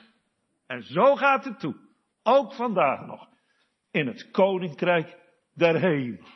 En 0.67 0.83
zo 0.83 1.15
gaat 1.15 1.45
het 1.45 1.61
toe, 1.61 1.77
ook 2.23 2.55
vandaag 2.55 3.07
nog, 3.07 3.29
in 3.91 4.07
het 4.07 4.31
koninkrijk 4.31 5.19
der 5.55 5.81
hemel. 5.81 6.29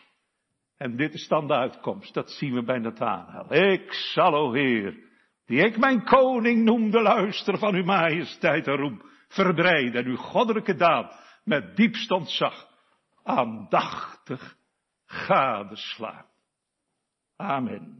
En 0.76 0.96
dit 0.96 1.14
is 1.14 1.28
dan 1.28 1.46
de 1.46 1.54
uitkomst, 1.54 2.14
dat 2.14 2.30
zien 2.30 2.54
we 2.54 2.62
bij 2.62 2.78
Nathanael. 2.78 3.54
Ik 3.54 3.92
zal, 3.92 4.34
o 4.34 4.52
Heer, 4.52 4.96
die 5.46 5.58
ik 5.58 5.78
mijn 5.78 6.04
koning 6.04 6.64
noemde, 6.64 7.00
luister 7.00 7.58
van 7.58 7.74
uw 7.74 7.84
majesteit 7.84 8.66
en 8.66 8.76
roem, 8.76 9.02
verbreid 9.28 9.94
en 9.94 10.06
uw 10.06 10.16
goddelijke 10.16 10.74
daad 10.74 11.27
met 11.48 11.76
diepst 11.76 12.10
ontzag 12.10 12.66
aandachtig 13.22 14.56
gadeslaan. 15.06 16.26
Amen. 17.36 17.98